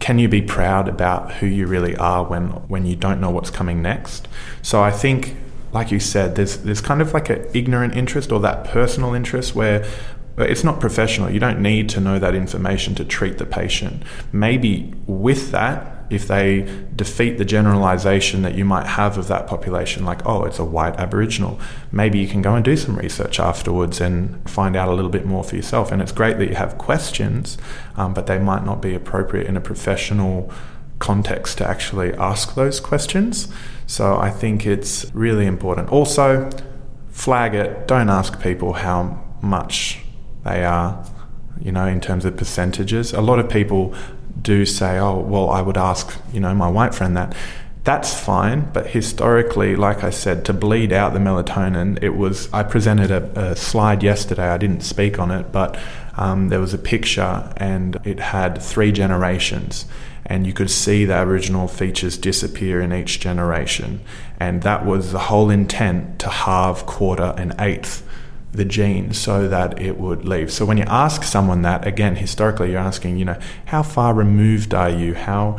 can 0.00 0.18
you 0.18 0.28
be 0.28 0.42
proud 0.42 0.88
about 0.88 1.34
who 1.34 1.46
you 1.46 1.66
really 1.66 1.96
are 1.96 2.24
when 2.24 2.48
when 2.68 2.86
you 2.86 2.96
don't 2.96 3.20
know 3.20 3.30
what's 3.30 3.50
coming 3.50 3.82
next? 3.82 4.28
So 4.62 4.82
I 4.82 4.90
think, 4.90 5.36
like 5.72 5.90
you 5.90 6.00
said, 6.00 6.36
there's 6.36 6.58
there's 6.58 6.80
kind 6.80 7.02
of 7.02 7.12
like 7.12 7.28
an 7.30 7.46
ignorant 7.54 7.96
interest 7.96 8.30
or 8.32 8.40
that 8.40 8.64
personal 8.64 9.14
interest 9.14 9.54
where 9.54 9.84
it's 10.38 10.62
not 10.62 10.78
professional. 10.78 11.30
You 11.30 11.40
don't 11.40 11.60
need 11.60 11.88
to 11.90 12.00
know 12.00 12.18
that 12.18 12.34
information 12.34 12.94
to 12.96 13.04
treat 13.04 13.38
the 13.38 13.46
patient. 13.46 14.02
Maybe 14.32 14.94
with 15.06 15.50
that, 15.50 15.97
if 16.10 16.26
they 16.26 16.68
defeat 16.94 17.38
the 17.38 17.44
generalization 17.44 18.42
that 18.42 18.54
you 18.54 18.64
might 18.64 18.86
have 18.86 19.18
of 19.18 19.28
that 19.28 19.46
population, 19.46 20.04
like, 20.04 20.24
oh, 20.26 20.44
it's 20.44 20.58
a 20.58 20.64
white 20.64 20.96
Aboriginal, 20.96 21.60
maybe 21.92 22.18
you 22.18 22.28
can 22.28 22.42
go 22.42 22.54
and 22.54 22.64
do 22.64 22.76
some 22.76 22.96
research 22.96 23.38
afterwards 23.38 24.00
and 24.00 24.48
find 24.48 24.76
out 24.76 24.88
a 24.88 24.92
little 24.92 25.10
bit 25.10 25.26
more 25.26 25.44
for 25.44 25.56
yourself. 25.56 25.92
And 25.92 26.00
it's 26.00 26.12
great 26.12 26.38
that 26.38 26.48
you 26.48 26.54
have 26.54 26.78
questions, 26.78 27.58
um, 27.96 28.14
but 28.14 28.26
they 28.26 28.38
might 28.38 28.64
not 28.64 28.80
be 28.80 28.94
appropriate 28.94 29.46
in 29.46 29.56
a 29.56 29.60
professional 29.60 30.52
context 30.98 31.58
to 31.58 31.68
actually 31.68 32.12
ask 32.14 32.54
those 32.54 32.80
questions. 32.80 33.48
So 33.86 34.16
I 34.16 34.30
think 34.30 34.66
it's 34.66 35.12
really 35.14 35.46
important. 35.46 35.90
Also, 35.90 36.50
flag 37.10 37.54
it, 37.54 37.86
don't 37.86 38.08
ask 38.08 38.40
people 38.40 38.72
how 38.74 39.22
much 39.40 40.00
they 40.44 40.64
are 40.64 41.04
you 41.60 41.72
know, 41.72 41.86
in 41.86 42.00
terms 42.00 42.24
of 42.24 42.36
percentages. 42.36 43.12
A 43.12 43.20
lot 43.20 43.38
of 43.38 43.48
people 43.48 43.94
do 44.42 44.64
say, 44.66 44.98
oh, 44.98 45.18
well, 45.18 45.50
I 45.50 45.60
would 45.60 45.76
ask, 45.76 46.16
you 46.32 46.40
know, 46.40 46.54
my 46.54 46.68
white 46.68 46.94
friend 46.94 47.16
that. 47.16 47.34
That's 47.84 48.12
fine, 48.12 48.70
but 48.74 48.88
historically, 48.88 49.74
like 49.74 50.04
I 50.04 50.10
said, 50.10 50.44
to 50.44 50.52
bleed 50.52 50.92
out 50.92 51.14
the 51.14 51.20
melatonin, 51.20 52.02
it 52.02 52.10
was. 52.10 52.52
I 52.52 52.62
presented 52.62 53.10
a, 53.10 53.52
a 53.52 53.56
slide 53.56 54.02
yesterday. 54.02 54.48
I 54.48 54.58
didn't 54.58 54.82
speak 54.82 55.18
on 55.18 55.30
it, 55.30 55.52
but 55.52 55.78
um, 56.16 56.50
there 56.50 56.60
was 56.60 56.74
a 56.74 56.78
picture, 56.78 57.50
and 57.56 57.98
it 58.04 58.20
had 58.20 58.60
three 58.60 58.92
generations, 58.92 59.86
and 60.26 60.46
you 60.46 60.52
could 60.52 60.68
see 60.68 61.06
the 61.06 61.14
Aboriginal 61.14 61.66
features 61.66 62.18
disappear 62.18 62.82
in 62.82 62.92
each 62.92 63.20
generation, 63.20 64.00
and 64.38 64.62
that 64.64 64.84
was 64.84 65.12
the 65.12 65.20
whole 65.20 65.48
intent 65.48 66.18
to 66.18 66.28
halve, 66.28 66.84
quarter, 66.84 67.32
and 67.38 67.54
eighth 67.58 68.06
the 68.58 68.64
gene 68.66 69.12
so 69.14 69.48
that 69.48 69.80
it 69.80 69.98
would 69.98 70.26
leave. 70.26 70.52
So 70.52 70.66
when 70.66 70.76
you 70.76 70.84
ask 70.86 71.22
someone 71.22 71.62
that, 71.62 71.86
again, 71.86 72.16
historically, 72.16 72.72
you're 72.72 72.80
asking, 72.80 73.16
you 73.16 73.24
know, 73.24 73.38
how 73.66 73.82
far 73.82 74.12
removed 74.12 74.74
are 74.74 74.90
you? 74.90 75.14
How 75.14 75.58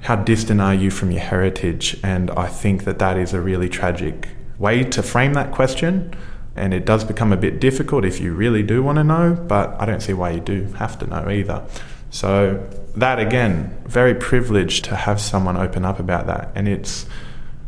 how 0.00 0.14
distant 0.14 0.60
are 0.60 0.74
you 0.74 0.88
from 0.90 1.10
your 1.10 1.20
heritage? 1.20 1.98
And 2.04 2.30
I 2.30 2.46
think 2.46 2.84
that 2.84 3.00
that 3.00 3.18
is 3.18 3.34
a 3.34 3.40
really 3.40 3.68
tragic 3.68 4.28
way 4.56 4.84
to 4.84 5.02
frame 5.02 5.34
that 5.34 5.50
question. 5.50 6.14
And 6.54 6.72
it 6.72 6.86
does 6.86 7.02
become 7.04 7.32
a 7.32 7.36
bit 7.36 7.60
difficult 7.60 8.04
if 8.04 8.20
you 8.20 8.32
really 8.32 8.62
do 8.62 8.84
want 8.84 8.98
to 8.98 9.04
know, 9.04 9.34
but 9.48 9.74
I 9.80 9.84
don't 9.84 10.00
see 10.00 10.12
why 10.12 10.30
you 10.30 10.40
do 10.40 10.64
have 10.74 10.98
to 11.00 11.06
know 11.06 11.28
either. 11.28 11.66
So 12.10 12.64
that 12.94 13.18
again, 13.18 13.76
very 13.84 14.14
privileged 14.14 14.84
to 14.84 14.96
have 14.96 15.20
someone 15.20 15.56
open 15.56 15.84
up 15.84 15.98
about 15.98 16.26
that. 16.28 16.52
And 16.54 16.68
it's 16.68 17.06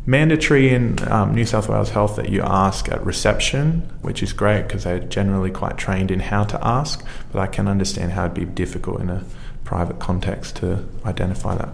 mandatory 0.09 0.73
in 0.73 0.97
um, 1.13 1.35
New 1.35 1.45
South 1.45 1.69
Wales 1.69 1.91
Health 1.91 2.17
that 2.17 2.31
you 2.31 2.41
ask 2.41 2.89
at 2.89 3.05
reception, 3.05 3.83
which 4.01 4.23
is 4.23 4.33
great 4.33 4.63
because 4.63 4.85
they're 4.85 5.01
generally 5.01 5.51
quite 5.51 5.77
trained 5.77 6.11
in 6.11 6.19
how 6.19 6.45
to 6.45 6.67
ask, 6.67 7.05
but 7.31 7.41
I 7.41 7.47
can 7.47 7.69
understand 7.69 8.13
how 8.13 8.25
it'd 8.25 8.35
be 8.35 8.47
difficult 8.47 9.03
in 9.03 9.11
a 9.11 9.23
private 9.65 9.99
context 9.99 10.57
to 10.57 10.89
identify 11.05 11.57
that. 11.57 11.69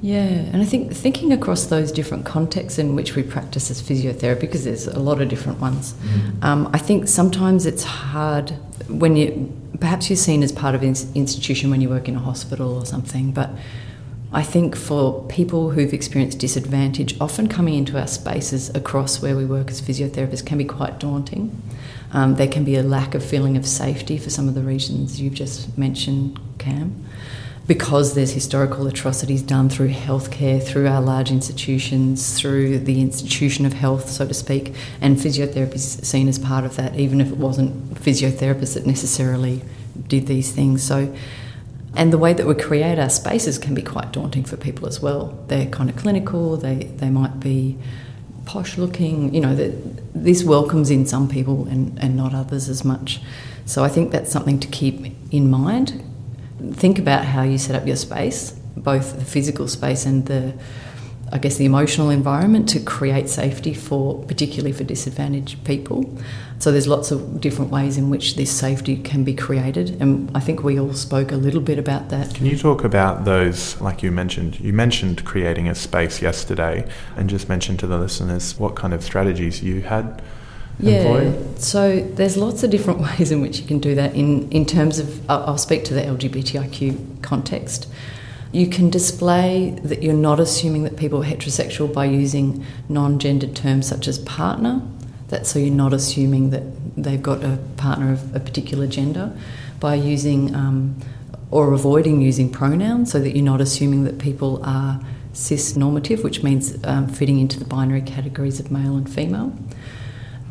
Yeah, 0.00 0.20
and 0.20 0.62
I 0.62 0.64
think 0.64 0.92
thinking 0.92 1.32
across 1.32 1.66
those 1.66 1.90
different 1.90 2.24
contexts 2.24 2.78
in 2.78 2.94
which 2.94 3.16
we 3.16 3.24
practice 3.24 3.72
as 3.72 3.82
physiotherapy, 3.82 4.42
because 4.42 4.62
there's 4.62 4.86
a 4.86 5.00
lot 5.00 5.20
of 5.20 5.28
different 5.28 5.58
ones, 5.58 5.94
mm. 5.94 6.44
um, 6.44 6.70
I 6.72 6.78
think 6.78 7.08
sometimes 7.08 7.66
it's 7.66 7.82
hard 7.82 8.50
when 8.88 9.16
you 9.16 9.52
perhaps 9.80 10.08
you're 10.10 10.16
seen 10.16 10.44
as 10.44 10.52
part 10.52 10.76
of 10.76 10.82
an 10.82 10.94
institution 11.16 11.70
when 11.70 11.80
you 11.80 11.88
work 11.88 12.06
in 12.06 12.14
a 12.14 12.20
hospital 12.20 12.72
or 12.76 12.86
something, 12.86 13.32
but 13.32 13.50
I 14.32 14.44
think 14.44 14.76
for 14.76 15.24
people 15.24 15.70
who've 15.70 15.92
experienced 15.92 16.38
disadvantage, 16.38 17.20
often 17.20 17.48
coming 17.48 17.74
into 17.74 17.98
our 17.98 18.06
spaces 18.06 18.70
across 18.76 19.20
where 19.20 19.36
we 19.36 19.44
work 19.44 19.70
as 19.70 19.82
physiotherapists 19.82 20.46
can 20.46 20.56
be 20.56 20.64
quite 20.64 21.00
daunting. 21.00 21.60
Um, 22.12 22.36
there 22.36 22.46
can 22.46 22.64
be 22.64 22.76
a 22.76 22.82
lack 22.82 23.14
of 23.14 23.24
feeling 23.24 23.56
of 23.56 23.66
safety 23.66 24.18
for 24.18 24.30
some 24.30 24.48
of 24.48 24.54
the 24.54 24.62
reasons 24.62 25.20
you've 25.20 25.34
just 25.34 25.76
mentioned, 25.76 26.38
Cam, 26.58 27.04
because 27.66 28.14
there's 28.14 28.32
historical 28.32 28.86
atrocities 28.86 29.42
done 29.42 29.68
through 29.68 29.90
healthcare, 29.90 30.62
through 30.62 30.86
our 30.86 31.00
large 31.00 31.32
institutions, 31.32 32.38
through 32.38 32.78
the 32.78 33.00
institution 33.00 33.66
of 33.66 33.72
health, 33.72 34.08
so 34.08 34.26
to 34.28 34.34
speak, 34.34 34.74
and 35.00 35.16
physiotherapy 35.16 35.74
is 35.74 35.98
seen 36.02 36.28
as 36.28 36.38
part 36.38 36.64
of 36.64 36.76
that, 36.76 36.94
even 36.94 37.20
if 37.20 37.28
it 37.28 37.36
wasn't 37.36 37.94
physiotherapists 37.94 38.74
that 38.74 38.86
necessarily 38.86 39.62
did 40.06 40.28
these 40.28 40.52
things. 40.52 40.82
So 40.84 41.12
and 41.96 42.12
the 42.12 42.18
way 42.18 42.32
that 42.32 42.46
we 42.46 42.54
create 42.54 42.98
our 42.98 43.10
spaces 43.10 43.58
can 43.58 43.74
be 43.74 43.82
quite 43.82 44.12
daunting 44.12 44.44
for 44.44 44.56
people 44.56 44.86
as 44.86 45.00
well. 45.00 45.38
They're 45.48 45.66
kind 45.66 45.90
of 45.90 45.96
clinical, 45.96 46.56
they, 46.56 46.84
they 46.84 47.10
might 47.10 47.40
be 47.40 47.78
posh 48.44 48.78
looking, 48.78 49.34
you 49.34 49.40
know, 49.40 49.54
this 50.14 50.44
welcomes 50.44 50.90
in 50.90 51.06
some 51.06 51.28
people 51.28 51.66
and, 51.66 51.98
and 52.02 52.16
not 52.16 52.34
others 52.34 52.68
as 52.68 52.84
much. 52.84 53.20
So 53.64 53.84
I 53.84 53.88
think 53.88 54.10
that's 54.10 54.30
something 54.30 54.58
to 54.60 54.68
keep 54.68 55.14
in 55.32 55.50
mind. 55.50 56.04
Think 56.72 56.98
about 56.98 57.24
how 57.24 57.42
you 57.42 57.58
set 57.58 57.74
up 57.74 57.86
your 57.86 57.96
space, 57.96 58.52
both 58.76 59.18
the 59.18 59.24
physical 59.24 59.68
space 59.68 60.06
and 60.06 60.26
the 60.26 60.54
I 61.32 61.38
guess, 61.38 61.56
the 61.56 61.64
emotional 61.64 62.10
environment 62.10 62.68
to 62.70 62.80
create 62.80 63.28
safety 63.28 63.72
for, 63.72 64.22
particularly 64.24 64.72
for 64.72 64.84
disadvantaged 64.84 65.64
people. 65.64 66.18
So 66.58 66.72
there's 66.72 66.88
lots 66.88 67.10
of 67.10 67.40
different 67.40 67.70
ways 67.70 67.96
in 67.96 68.10
which 68.10 68.36
this 68.36 68.50
safety 68.50 68.96
can 68.96 69.24
be 69.24 69.34
created, 69.34 70.00
and 70.00 70.30
I 70.36 70.40
think 70.40 70.62
we 70.62 70.78
all 70.78 70.92
spoke 70.92 71.32
a 71.32 71.36
little 71.36 71.60
bit 71.60 71.78
about 71.78 72.08
that. 72.10 72.34
Can 72.34 72.46
you 72.46 72.56
talk 72.56 72.84
about 72.84 73.24
those, 73.24 73.80
like 73.80 74.02
you 74.02 74.10
mentioned? 74.10 74.60
You 74.60 74.72
mentioned 74.72 75.24
creating 75.24 75.68
a 75.68 75.74
space 75.74 76.20
yesterday, 76.20 76.88
and 77.16 77.30
just 77.30 77.48
mention 77.48 77.76
to 77.78 77.86
the 77.86 77.96
listeners 77.96 78.58
what 78.58 78.74
kind 78.74 78.92
of 78.92 79.02
strategies 79.04 79.62
you 79.62 79.82
had. 79.82 80.22
Yeah, 80.80 81.32
so 81.56 82.00
there's 82.00 82.36
lots 82.36 82.62
of 82.62 82.70
different 82.70 83.00
ways 83.18 83.30
in 83.30 83.40
which 83.40 83.60
you 83.60 83.66
can 83.66 83.78
do 83.78 83.94
that. 83.94 84.14
In 84.14 84.50
in 84.50 84.66
terms 84.66 84.98
of, 84.98 85.30
I'll 85.30 85.58
speak 85.58 85.84
to 85.84 85.94
the 85.94 86.02
LGBTIQ 86.02 87.22
context. 87.22 87.88
You 88.52 88.66
can 88.66 88.90
display 88.90 89.78
that 89.84 90.02
you're 90.02 90.12
not 90.12 90.40
assuming 90.40 90.82
that 90.82 90.96
people 90.96 91.22
are 91.22 91.26
heterosexual 91.26 91.92
by 91.92 92.06
using 92.06 92.64
non 92.88 93.18
gendered 93.18 93.54
terms 93.54 93.86
such 93.86 94.08
as 94.08 94.18
partner. 94.18 94.82
That 95.28 95.46
so 95.46 95.60
you're 95.60 95.72
not 95.72 95.92
assuming 95.92 96.50
that 96.50 96.62
they've 96.96 97.22
got 97.22 97.44
a 97.44 97.58
partner 97.76 98.12
of 98.12 98.34
a 98.34 98.40
particular 98.40 98.88
gender 98.88 99.32
by 99.78 99.94
using 99.94 100.52
um, 100.54 100.96
or 101.52 101.72
avoiding 101.72 102.20
using 102.20 102.50
pronouns, 102.50 103.12
so 103.12 103.20
that 103.20 103.36
you're 103.36 103.44
not 103.44 103.60
assuming 103.60 104.04
that 104.04 104.18
people 104.18 104.60
are 104.64 105.00
cis 105.32 105.76
normative, 105.76 106.24
which 106.24 106.42
means 106.42 106.76
um, 106.84 107.06
fitting 107.06 107.38
into 107.38 107.58
the 107.58 107.64
binary 107.64 108.02
categories 108.02 108.58
of 108.58 108.72
male 108.72 108.96
and 108.96 109.08
female. 109.08 109.56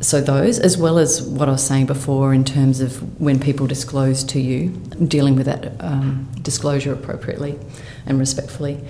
So, 0.00 0.22
those, 0.22 0.58
as 0.58 0.78
well 0.78 0.98
as 0.98 1.20
what 1.20 1.48
I 1.48 1.52
was 1.52 1.66
saying 1.66 1.84
before 1.84 2.32
in 2.32 2.42
terms 2.42 2.80
of 2.80 3.20
when 3.20 3.38
people 3.38 3.66
disclose 3.66 4.24
to 4.24 4.40
you, 4.40 4.70
dealing 5.06 5.36
with 5.36 5.44
that 5.44 5.72
um, 5.80 6.26
disclosure 6.40 6.94
appropriately 6.94 7.58
and 8.06 8.18
respectfully. 8.18 8.80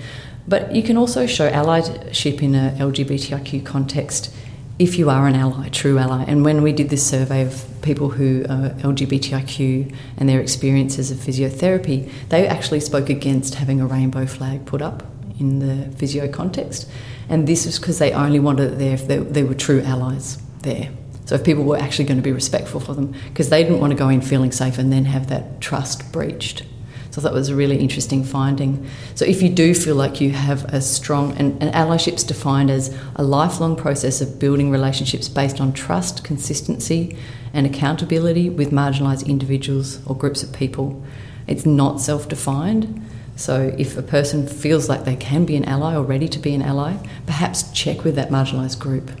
But 0.47 0.75
you 0.75 0.83
can 0.83 0.97
also 0.97 1.25
show 1.25 1.49
allyship 1.49 2.41
in 2.41 2.55
a 2.55 2.75
LGBTIQ 2.79 3.65
context 3.65 4.33
if 4.79 4.97
you 4.97 5.11
are 5.11 5.27
an 5.27 5.35
ally, 5.35 5.69
true 5.69 5.99
ally. 5.99 6.23
And 6.27 6.43
when 6.43 6.63
we 6.63 6.73
did 6.73 6.89
this 6.89 7.07
survey 7.07 7.45
of 7.45 7.67
people 7.83 8.09
who 8.09 8.43
are 8.49 8.71
LGBTIQ 8.79 9.95
and 10.17 10.27
their 10.27 10.41
experiences 10.41 11.11
of 11.11 11.19
physiotherapy, 11.19 12.11
they 12.29 12.47
actually 12.47 12.79
spoke 12.79 13.09
against 13.09 13.55
having 13.55 13.79
a 13.79 13.85
rainbow 13.85 14.25
flag 14.25 14.65
put 14.65 14.81
up 14.81 15.03
in 15.39 15.59
the 15.59 15.95
physio 15.97 16.27
context. 16.27 16.89
And 17.29 17.47
this 17.47 17.67
was 17.67 17.77
because 17.77 17.99
they 17.99 18.11
only 18.11 18.39
wanted 18.39 18.73
it 18.73 18.79
there 18.79 18.93
if 18.95 19.07
they, 19.07 19.17
they 19.17 19.43
were 19.43 19.53
true 19.53 19.81
allies 19.81 20.41
there. 20.63 20.89
So 21.25 21.35
if 21.35 21.43
people 21.43 21.63
were 21.63 21.77
actually 21.77 22.05
going 22.05 22.17
to 22.17 22.23
be 22.23 22.31
respectful 22.31 22.79
for 22.79 22.93
them, 22.93 23.13
because 23.29 23.49
they 23.49 23.63
didn't 23.63 23.79
want 23.79 23.91
to 23.91 23.97
go 23.97 24.09
in 24.09 24.21
feeling 24.21 24.51
safe 24.51 24.77
and 24.77 24.91
then 24.91 25.05
have 25.05 25.27
that 25.27 25.61
trust 25.61 26.11
breached. 26.11 26.63
So 27.11 27.19
that 27.21 27.33
was 27.33 27.49
a 27.49 27.55
really 27.55 27.77
interesting 27.77 28.23
finding. 28.23 28.87
So 29.15 29.25
if 29.25 29.41
you 29.41 29.49
do 29.49 29.75
feel 29.75 29.95
like 29.95 30.21
you 30.21 30.31
have 30.31 30.63
a 30.73 30.81
strong, 30.81 31.37
and, 31.37 31.61
and 31.61 31.73
allyship's 31.73 32.23
defined 32.23 32.71
as 32.71 32.97
a 33.15 33.23
lifelong 33.23 33.75
process 33.75 34.21
of 34.21 34.39
building 34.39 34.71
relationships 34.71 35.27
based 35.27 35.59
on 35.59 35.73
trust, 35.73 36.23
consistency, 36.23 37.17
and 37.53 37.67
accountability 37.67 38.49
with 38.49 38.71
marginalised 38.71 39.27
individuals 39.27 39.99
or 40.07 40.15
groups 40.15 40.41
of 40.41 40.53
people. 40.53 41.03
It's 41.47 41.65
not 41.65 41.99
self 41.99 42.29
defined. 42.29 43.05
So 43.35 43.75
if 43.77 43.97
a 43.97 44.03
person 44.03 44.47
feels 44.47 44.87
like 44.87 45.03
they 45.03 45.15
can 45.15 45.45
be 45.45 45.55
an 45.57 45.65
ally 45.65 45.95
or 45.95 46.03
ready 46.03 46.29
to 46.29 46.39
be 46.39 46.53
an 46.53 46.61
ally, 46.61 46.95
perhaps 47.25 47.71
check 47.71 48.03
with 48.03 48.15
that 48.15 48.29
marginalised 48.29 48.79
group 48.79 49.11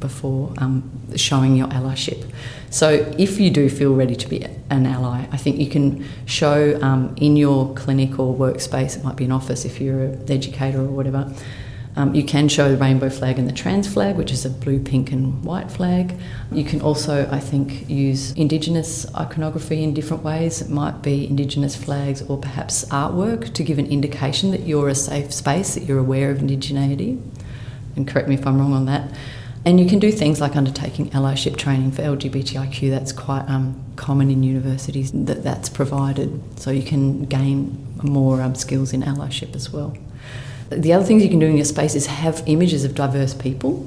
before 0.00 0.52
um, 0.58 0.90
showing 1.16 1.56
your 1.56 1.68
allyship. 1.68 2.30
So, 2.70 2.90
if 3.18 3.38
you 3.38 3.50
do 3.50 3.68
feel 3.68 3.94
ready 3.94 4.16
to 4.16 4.28
be 4.28 4.44
an 4.70 4.86
ally, 4.86 5.26
I 5.30 5.36
think 5.36 5.58
you 5.58 5.68
can 5.68 6.06
show 6.26 6.80
um, 6.82 7.14
in 7.16 7.36
your 7.36 7.74
clinic 7.74 8.18
or 8.18 8.34
workspace, 8.34 8.96
it 8.96 9.04
might 9.04 9.16
be 9.16 9.24
an 9.24 9.32
office 9.32 9.64
if 9.64 9.80
you're 9.80 10.04
an 10.04 10.30
educator 10.30 10.80
or 10.80 10.90
whatever. 10.90 11.32
Um, 11.96 12.14
you 12.14 12.22
can 12.22 12.48
show 12.48 12.70
the 12.70 12.76
rainbow 12.76 13.10
flag 13.10 13.38
and 13.38 13.48
the 13.48 13.52
trans 13.52 13.92
flag, 13.92 14.16
which 14.16 14.30
is 14.30 14.44
a 14.44 14.50
blue, 14.50 14.78
pink, 14.78 15.10
and 15.10 15.42
white 15.44 15.70
flag. 15.72 16.14
You 16.52 16.62
can 16.62 16.80
also, 16.80 17.28
I 17.30 17.40
think, 17.40 17.90
use 17.90 18.32
Indigenous 18.32 19.12
iconography 19.14 19.82
in 19.82 19.92
different 19.92 20.22
ways. 20.22 20.62
It 20.62 20.70
might 20.70 21.02
be 21.02 21.26
Indigenous 21.26 21.74
flags 21.74 22.22
or 22.22 22.38
perhaps 22.38 22.84
artwork 22.86 23.52
to 23.54 23.64
give 23.64 23.78
an 23.78 23.86
indication 23.86 24.52
that 24.52 24.60
you're 24.60 24.88
a 24.88 24.94
safe 24.94 25.32
space, 25.32 25.74
that 25.74 25.82
you're 25.82 25.98
aware 25.98 26.30
of 26.30 26.38
indigeneity. 26.38 27.20
And 27.96 28.06
correct 28.06 28.28
me 28.28 28.34
if 28.36 28.46
I'm 28.46 28.58
wrong 28.58 28.72
on 28.72 28.86
that. 28.86 29.10
And 29.64 29.78
you 29.78 29.86
can 29.86 29.98
do 29.98 30.10
things 30.10 30.40
like 30.40 30.56
undertaking 30.56 31.10
allyship 31.10 31.56
training 31.56 31.92
for 31.92 32.02
LGBTIQ. 32.02 32.90
That's 32.90 33.12
quite 33.12 33.46
um, 33.48 33.82
common 33.96 34.30
in 34.30 34.42
universities 34.42 35.12
that 35.12 35.42
that's 35.42 35.68
provided, 35.68 36.58
so 36.58 36.70
you 36.70 36.82
can 36.82 37.24
gain 37.26 37.86
more 38.02 38.40
um, 38.40 38.54
skills 38.54 38.94
in 38.94 39.02
allyship 39.02 39.54
as 39.54 39.70
well. 39.70 39.94
The 40.70 40.92
other 40.92 41.04
things 41.04 41.22
you 41.22 41.28
can 41.28 41.40
do 41.40 41.46
in 41.46 41.56
your 41.56 41.66
space 41.66 41.94
is 41.94 42.06
have 42.06 42.42
images 42.46 42.84
of 42.84 42.94
diverse 42.94 43.34
people. 43.34 43.86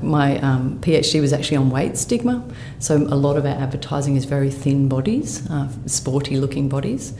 My 0.00 0.38
um, 0.38 0.78
PhD 0.80 1.20
was 1.20 1.32
actually 1.32 1.56
on 1.56 1.70
weight 1.70 1.96
stigma, 1.96 2.44
so 2.78 2.96
a 2.96 3.16
lot 3.16 3.36
of 3.36 3.44
our 3.44 3.54
advertising 3.54 4.16
is 4.16 4.24
very 4.24 4.50
thin 4.50 4.88
bodies, 4.88 5.48
uh, 5.50 5.68
sporty 5.86 6.36
looking 6.36 6.68
bodies. 6.68 7.12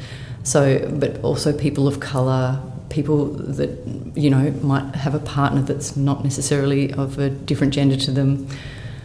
So, 0.45 0.89
but 0.99 1.23
also 1.23 1.57
people 1.57 1.89
of 1.89 2.01
colour, 2.01 2.61
people 2.93 3.27
that 3.27 3.71
you 4.15 4.31
know 4.31 4.51
might 4.63 4.95
have 4.95 5.15
a 5.15 5.19
partner 5.19 5.63
that's 5.63 5.97
not 5.97 6.23
necessarily 6.23 6.93
of 6.93 7.19
a 7.19 7.31
different 7.31 7.75
gender 7.75 7.97
to 7.97 8.11
them 8.11 8.47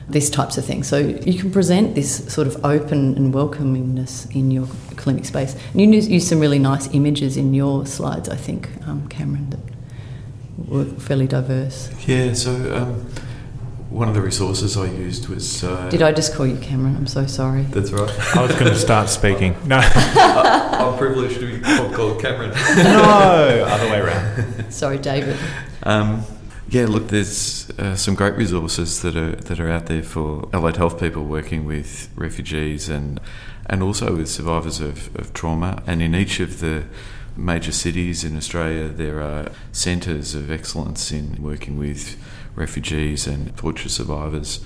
these 0.09 0.29
types 0.29 0.57
of 0.57 0.63
things. 0.63 0.87
So 0.87 0.97
you 0.99 1.37
can 1.37 1.51
present 1.51 1.95
this 1.95 2.33
sort 2.33 2.47
of 2.47 2.63
open 2.63 3.15
and 3.17 3.33
welcomingness 3.33 4.33
in 4.33 4.51
your 4.51 4.65
clinic 4.95 5.25
space. 5.25 5.53
And 5.73 5.81
you 5.81 5.99
use 5.99 6.25
some 6.25 6.39
really 6.39 6.59
nice 6.59 6.87
images 6.93 7.35
in 7.35 7.53
your 7.53 7.85
slides 7.85 8.29
i 8.29 8.35
think 8.35 8.69
um, 8.87 9.07
cameron 9.09 9.49
that 9.49 9.59
were 10.69 10.85
fairly 10.85 11.27
diverse. 11.27 11.89
Yeah 12.07 12.33
so 12.33 12.51
um, 12.75 13.05
one 13.89 14.07
of 14.09 14.13
the 14.13 14.21
resources 14.21 14.75
I 14.77 14.85
used 14.85 15.27
was. 15.27 15.63
Uh, 15.63 15.89
Did 15.89 16.01
I 16.01 16.11
just 16.11 16.33
call 16.33 16.45
you 16.45 16.57
Cameron? 16.57 16.95
I'm 16.95 17.07
so 17.07 17.25
sorry. 17.25 17.63
That's 17.63 17.91
right. 17.91 18.09
I 18.35 18.41
was 18.41 18.51
going 18.53 18.71
to 18.71 18.77
start 18.77 19.09
speaking. 19.09 19.55
No. 19.67 19.79
I'm 19.79 20.97
privileged 20.97 21.39
to 21.39 21.59
be 21.59 21.61
called 21.93 22.21
Cameron. 22.21 22.51
no, 22.77 23.65
other 23.67 23.89
way 23.89 23.99
around. 23.99 24.71
Sorry, 24.71 24.97
David. 24.97 25.35
Um, 25.83 26.23
yeah, 26.69 26.85
look, 26.85 27.09
there's 27.09 27.69
uh, 27.71 27.95
some 27.95 28.15
great 28.15 28.35
resources 28.35 29.01
that 29.01 29.15
are 29.15 29.35
that 29.35 29.59
are 29.59 29.69
out 29.69 29.87
there 29.87 30.03
for 30.03 30.47
allied 30.53 30.77
health 30.77 30.99
people 30.99 31.25
working 31.25 31.65
with 31.65 32.09
refugees 32.15 32.87
and 32.87 33.19
and 33.65 33.83
also 33.83 34.15
with 34.15 34.29
survivors 34.29 34.79
of, 34.79 35.13
of 35.15 35.33
trauma. 35.33 35.83
And 35.85 36.01
in 36.01 36.15
each 36.15 36.39
of 36.39 36.59
the 36.59 36.85
major 37.35 37.71
cities 37.71 38.23
in 38.23 38.37
Australia, 38.37 38.87
there 38.87 39.21
are 39.21 39.49
centres 39.71 40.35
of 40.35 40.49
excellence 40.49 41.11
in 41.11 41.41
working 41.41 41.77
with 41.77 42.17
refugees 42.57 43.27
and 43.27 43.55
torture 43.55 43.87
survivors. 43.87 44.59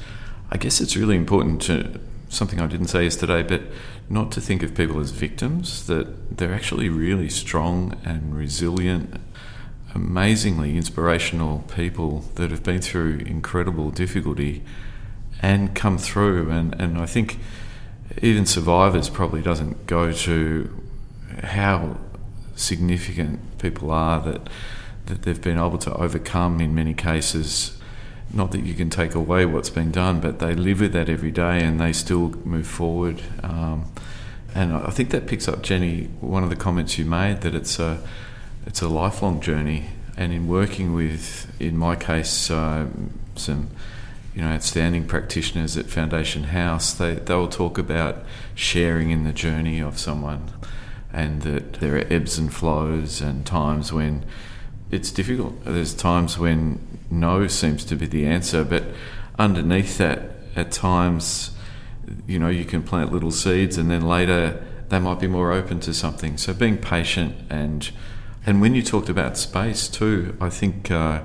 I 0.50 0.58
guess 0.58 0.82
it's 0.82 0.98
really 0.98 1.16
important 1.16 1.62
to 1.64 2.00
something 2.30 2.60
I 2.60 2.68
didn't 2.68 2.88
say 2.88 3.04
yesterday, 3.04 3.44
but 3.44 3.62
not 4.10 4.32
to 4.32 4.42
think 4.42 4.64
of 4.64 4.74
people 4.74 5.00
as 5.00 5.12
victims, 5.12 5.86
that 5.88 6.38
they're 6.38 6.54
actually 6.54 6.90
really 6.90 7.30
strong 7.30 7.98
and 8.04 8.36
resilient, 8.36 9.20
amazingly 9.94 10.78
inspirational 10.78 11.66
people 11.76 12.22
that 12.36 12.50
have 12.50 12.64
been 12.64 12.82
through 12.82 13.18
incredible 13.26 13.92
difficulty 13.92 14.64
and 15.42 15.76
come 15.76 15.98
through. 15.98 16.50
And, 16.50 16.80
and 16.80 16.98
I 16.98 17.06
think 17.06 17.38
even 18.22 18.46
survivors 18.46 19.10
probably 19.10 19.42
doesn't 19.42 19.86
go 19.88 20.12
to 20.12 20.82
how 21.44 21.98
significant 22.56 23.58
people 23.58 23.92
are 23.92 24.22
that 24.22 24.50
that 25.08 25.24
they've 25.24 25.42
been 25.42 25.58
able 25.58 25.80
to 25.80 25.94
overcome 25.96 26.62
in 26.62 26.76
many 26.76 26.94
cases 26.94 27.81
not 28.34 28.52
that 28.52 28.64
you 28.64 28.74
can 28.74 28.90
take 28.90 29.16
away 29.16 29.46
what's 29.46 29.70
been 29.70 29.92
done, 29.92 30.20
but 30.20 30.40
they 30.40 30.54
live 30.54 30.82
with 30.82 30.94
that 30.94 31.10
every 31.10 31.32
day 31.32 31.64
and 31.64 31.80
they 31.80 31.94
still 31.94 32.30
move 32.46 32.68
forward. 32.68 33.22
Um, 33.44 33.92
and 34.54 34.74
I 34.74 34.90
think 34.90 35.12
that 35.12 35.28
picks 35.28 35.48
up 35.48 35.62
Jenny 35.62 36.06
one 36.20 36.44
of 36.44 36.50
the 36.50 36.56
comments 36.56 36.98
you 36.98 37.06
made 37.06 37.42
that 37.42 37.56
it's 37.56 37.80
a 37.80 38.00
it's 38.66 38.82
a 38.82 38.88
lifelong 38.88 39.42
journey. 39.42 39.88
And 40.18 40.34
in 40.34 40.48
working 40.48 40.94
with, 40.94 41.52
in 41.60 41.78
my 41.78 41.96
case, 41.96 42.52
uh, 42.52 42.88
some 43.36 43.70
you 44.36 44.42
know 44.42 44.50
outstanding 44.50 45.08
practitioners 45.08 45.78
at 45.78 45.86
Foundation 45.86 46.44
House, 46.46 46.94
they 46.94 47.16
they 47.16 47.34
will 47.34 47.48
talk 47.48 47.78
about 47.78 48.24
sharing 48.54 49.10
in 49.10 49.24
the 49.24 49.34
journey 49.34 49.80
of 49.80 49.98
someone, 49.98 50.52
and 51.14 51.42
that 51.44 51.74
there 51.74 51.96
are 51.96 52.06
ebbs 52.10 52.38
and 52.38 52.54
flows 52.54 53.22
and 53.22 53.46
times 53.46 53.94
when 53.94 54.26
it's 54.92 55.12
difficult. 55.12 55.64
There's 55.64 55.94
times 55.94 56.38
when 56.38 56.91
no 57.12 57.48
seems 57.48 57.84
to 57.86 57.96
be 57.96 58.06
the 58.06 58.26
answer, 58.26 58.64
but 58.64 58.84
underneath 59.38 59.98
that, 59.98 60.32
at 60.56 60.72
times, 60.72 61.52
you 62.28 62.38
know, 62.38 62.50
you 62.50 62.66
can 62.66 62.84
plant 62.84 63.12
little 63.12 63.32
seeds, 63.32 63.78
and 63.78 63.90
then 63.90 64.02
later 64.02 64.62
they 64.90 65.00
might 65.00 65.20
be 65.20 65.28
more 65.28 65.52
open 65.54 65.80
to 65.82 65.94
something. 65.94 66.38
So 66.38 66.54
being 66.54 66.78
patient 66.78 67.36
and 67.50 67.90
and 68.46 68.60
when 68.60 68.74
you 68.74 68.82
talked 68.82 69.08
about 69.08 69.38
space 69.38 69.88
too, 69.88 70.38
I 70.42 70.50
think. 70.50 70.92
Uh, 70.92 71.22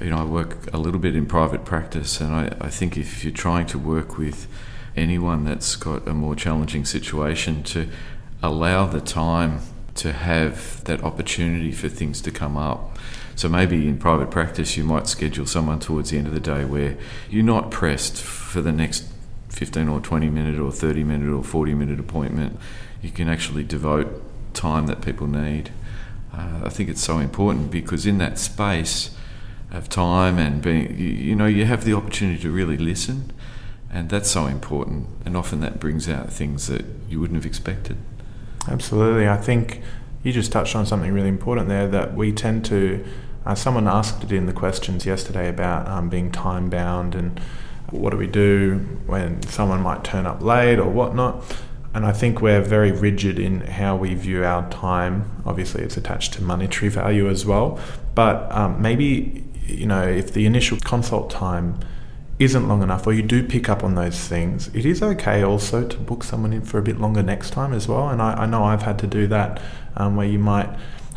you 0.00 0.10
know, 0.10 0.18
I 0.18 0.24
work 0.24 0.72
a 0.72 0.78
little 0.78 1.00
bit 1.00 1.16
in 1.16 1.26
private 1.26 1.64
practice, 1.64 2.20
and 2.20 2.32
I, 2.32 2.56
I 2.60 2.70
think 2.70 2.96
if 2.96 3.24
you're 3.24 3.32
trying 3.32 3.66
to 3.66 3.78
work 3.78 4.16
with 4.16 4.46
anyone 4.96 5.44
that's 5.44 5.74
got 5.76 6.06
a 6.06 6.14
more 6.14 6.36
challenging 6.36 6.84
situation, 6.84 7.62
to 7.64 7.88
allow 8.42 8.86
the 8.86 9.00
time 9.00 9.60
to 9.96 10.12
have 10.12 10.84
that 10.84 11.02
opportunity 11.02 11.72
for 11.72 11.88
things 11.88 12.20
to 12.22 12.30
come 12.30 12.56
up. 12.56 12.96
So 13.38 13.48
maybe 13.48 13.86
in 13.86 13.98
private 13.98 14.32
practice, 14.32 14.76
you 14.76 14.82
might 14.82 15.06
schedule 15.06 15.46
someone 15.46 15.78
towards 15.78 16.10
the 16.10 16.18
end 16.18 16.26
of 16.26 16.34
the 16.34 16.40
day 16.40 16.64
where 16.64 16.96
you're 17.30 17.44
not 17.44 17.70
pressed 17.70 18.20
for 18.20 18.60
the 18.60 18.72
next 18.72 19.04
15 19.50 19.88
or 19.88 20.00
20 20.00 20.28
minute 20.28 20.58
or 20.58 20.72
30 20.72 21.04
minute 21.04 21.32
or 21.32 21.44
40 21.44 21.74
minute 21.74 22.00
appointment. 22.00 22.58
You 23.00 23.12
can 23.12 23.28
actually 23.28 23.62
devote 23.62 24.08
time 24.54 24.88
that 24.88 25.02
people 25.02 25.28
need. 25.28 25.70
Uh, 26.34 26.62
I 26.64 26.68
think 26.68 26.88
it's 26.88 27.00
so 27.00 27.18
important 27.18 27.70
because 27.70 28.06
in 28.06 28.18
that 28.18 28.40
space 28.40 29.14
of 29.70 29.88
time 29.88 30.36
and 30.36 30.60
being, 30.60 30.98
you, 30.98 31.06
you 31.06 31.36
know, 31.36 31.46
you 31.46 31.64
have 31.64 31.84
the 31.84 31.94
opportunity 31.94 32.42
to 32.42 32.50
really 32.50 32.76
listen, 32.76 33.32
and 33.88 34.10
that's 34.10 34.28
so 34.28 34.46
important. 34.46 35.06
And 35.24 35.36
often 35.36 35.60
that 35.60 35.78
brings 35.78 36.08
out 36.08 36.32
things 36.32 36.66
that 36.66 36.84
you 37.08 37.20
wouldn't 37.20 37.36
have 37.36 37.46
expected. 37.46 37.98
Absolutely. 38.66 39.28
I 39.28 39.36
think 39.36 39.80
you 40.24 40.32
just 40.32 40.50
touched 40.50 40.74
on 40.74 40.86
something 40.86 41.12
really 41.12 41.28
important 41.28 41.68
there 41.68 41.86
that 41.86 42.14
we 42.14 42.32
tend 42.32 42.64
to. 42.64 43.06
Uh, 43.48 43.54
someone 43.54 43.88
asked 43.88 44.22
it 44.22 44.30
in 44.30 44.44
the 44.44 44.52
questions 44.52 45.06
yesterday 45.06 45.48
about 45.48 45.88
um, 45.88 46.10
being 46.10 46.30
time 46.30 46.68
bound 46.68 47.14
and 47.14 47.40
what 47.88 48.10
do 48.10 48.18
we 48.18 48.26
do 48.26 48.74
when 49.06 49.40
someone 49.44 49.80
might 49.80 50.04
turn 50.04 50.26
up 50.26 50.42
late 50.42 50.78
or 50.78 50.90
whatnot. 50.90 51.42
And 51.94 52.04
I 52.04 52.12
think 52.12 52.42
we're 52.42 52.60
very 52.60 52.92
rigid 52.92 53.38
in 53.38 53.62
how 53.62 53.96
we 53.96 54.14
view 54.14 54.44
our 54.44 54.68
time. 54.68 55.42
Obviously, 55.46 55.82
it's 55.82 55.96
attached 55.96 56.34
to 56.34 56.42
monetary 56.42 56.90
value 56.90 57.30
as 57.30 57.46
well. 57.46 57.80
But 58.14 58.52
um, 58.52 58.82
maybe, 58.82 59.42
you 59.64 59.86
know, 59.86 60.02
if 60.02 60.34
the 60.34 60.44
initial 60.44 60.76
consult 60.84 61.30
time 61.30 61.80
isn't 62.38 62.68
long 62.68 62.82
enough, 62.82 63.06
or 63.06 63.14
you 63.14 63.22
do 63.22 63.42
pick 63.42 63.70
up 63.70 63.82
on 63.82 63.94
those 63.94 64.28
things, 64.28 64.68
it 64.74 64.84
is 64.84 65.02
okay 65.02 65.42
also 65.42 65.88
to 65.88 65.96
book 65.96 66.22
someone 66.22 66.52
in 66.52 66.60
for 66.60 66.76
a 66.76 66.82
bit 66.82 67.00
longer 67.00 67.22
next 67.22 67.50
time 67.50 67.72
as 67.72 67.88
well. 67.88 68.10
And 68.10 68.20
I, 68.20 68.42
I 68.42 68.46
know 68.46 68.64
I've 68.64 68.82
had 68.82 68.98
to 68.98 69.06
do 69.06 69.26
that 69.28 69.58
um, 69.96 70.16
where 70.16 70.26
you 70.26 70.38
might 70.38 70.68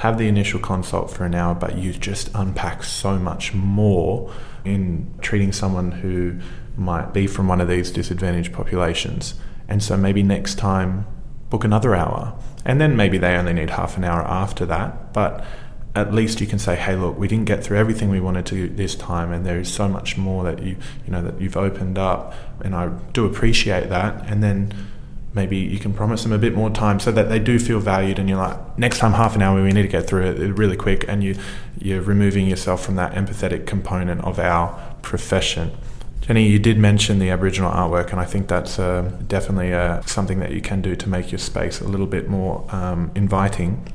have 0.01 0.17
the 0.17 0.27
initial 0.27 0.59
consult 0.59 1.11
for 1.11 1.25
an 1.25 1.35
hour, 1.35 1.53
but 1.53 1.77
you 1.77 1.93
just 1.93 2.31
unpack 2.33 2.83
so 2.83 3.19
much 3.19 3.53
more 3.53 4.33
in 4.65 5.13
treating 5.21 5.51
someone 5.51 5.91
who 5.91 6.39
might 6.75 7.13
be 7.13 7.27
from 7.27 7.47
one 7.47 7.61
of 7.61 7.67
these 7.67 7.91
disadvantaged 7.91 8.51
populations. 8.51 9.35
And 9.67 9.83
so 9.83 9.95
maybe 9.95 10.23
next 10.23 10.55
time, 10.55 11.05
book 11.51 11.63
another 11.63 11.93
hour. 11.93 12.35
And 12.65 12.81
then 12.81 12.95
maybe 12.95 13.19
they 13.19 13.35
only 13.35 13.53
need 13.53 13.69
half 13.69 13.95
an 13.95 14.03
hour 14.03 14.23
after 14.23 14.65
that. 14.65 15.13
But 15.13 15.45
at 15.93 16.11
least 16.11 16.41
you 16.41 16.47
can 16.47 16.57
say, 16.57 16.75
"Hey, 16.75 16.95
look, 16.95 17.19
we 17.19 17.27
didn't 17.27 17.45
get 17.45 17.63
through 17.63 17.77
everything 17.77 18.09
we 18.09 18.19
wanted 18.19 18.47
to 18.47 18.69
this 18.69 18.95
time, 18.95 19.31
and 19.31 19.45
there 19.45 19.59
is 19.59 19.71
so 19.71 19.87
much 19.87 20.17
more 20.17 20.43
that 20.45 20.63
you, 20.63 20.77
you 21.05 21.11
know, 21.11 21.21
that 21.21 21.39
you've 21.39 21.57
opened 21.57 21.99
up, 21.99 22.33
and 22.65 22.73
I 22.73 22.89
do 23.13 23.25
appreciate 23.25 23.89
that." 23.89 24.25
And 24.27 24.41
then 24.41 24.73
maybe 25.33 25.57
you 25.57 25.79
can 25.79 25.93
promise 25.93 26.23
them 26.23 26.31
a 26.31 26.37
bit 26.37 26.53
more 26.53 26.69
time 26.69 26.99
so 26.99 27.11
that 27.11 27.29
they 27.29 27.39
do 27.39 27.59
feel 27.59 27.79
valued, 27.79 28.19
and 28.19 28.29
you're 28.29 28.37
like, 28.37 28.77
"Next 28.77 28.99
time, 28.99 29.13
half 29.13 29.35
an 29.35 29.41
hour, 29.41 29.61
we 29.61 29.71
need 29.71 29.83
to 29.83 29.87
get 29.87 30.07
through 30.07 30.23
it 30.23 30.57
really 30.57 30.77
quick," 30.77 31.05
and 31.07 31.23
you, 31.23 31.35
you're 31.79 32.01
removing 32.01 32.47
yourself 32.47 32.83
from 32.83 32.95
that 32.95 33.13
empathetic 33.13 33.65
component 33.65 34.21
of 34.21 34.39
our 34.39 34.77
profession. 35.01 35.71
Jenny, 36.21 36.47
you 36.47 36.59
did 36.59 36.77
mention 36.77 37.19
the 37.19 37.29
Aboriginal 37.29 37.71
artwork, 37.71 38.11
and 38.11 38.19
I 38.19 38.25
think 38.25 38.47
that's 38.47 38.77
uh, 38.77 39.11
definitely 39.27 39.73
uh, 39.73 40.01
something 40.01 40.39
that 40.39 40.51
you 40.51 40.61
can 40.61 40.81
do 40.81 40.95
to 40.95 41.09
make 41.09 41.31
your 41.31 41.39
space 41.39 41.81
a 41.81 41.87
little 41.87 42.05
bit 42.05 42.29
more 42.29 42.65
um, 42.69 43.11
inviting 43.15 43.85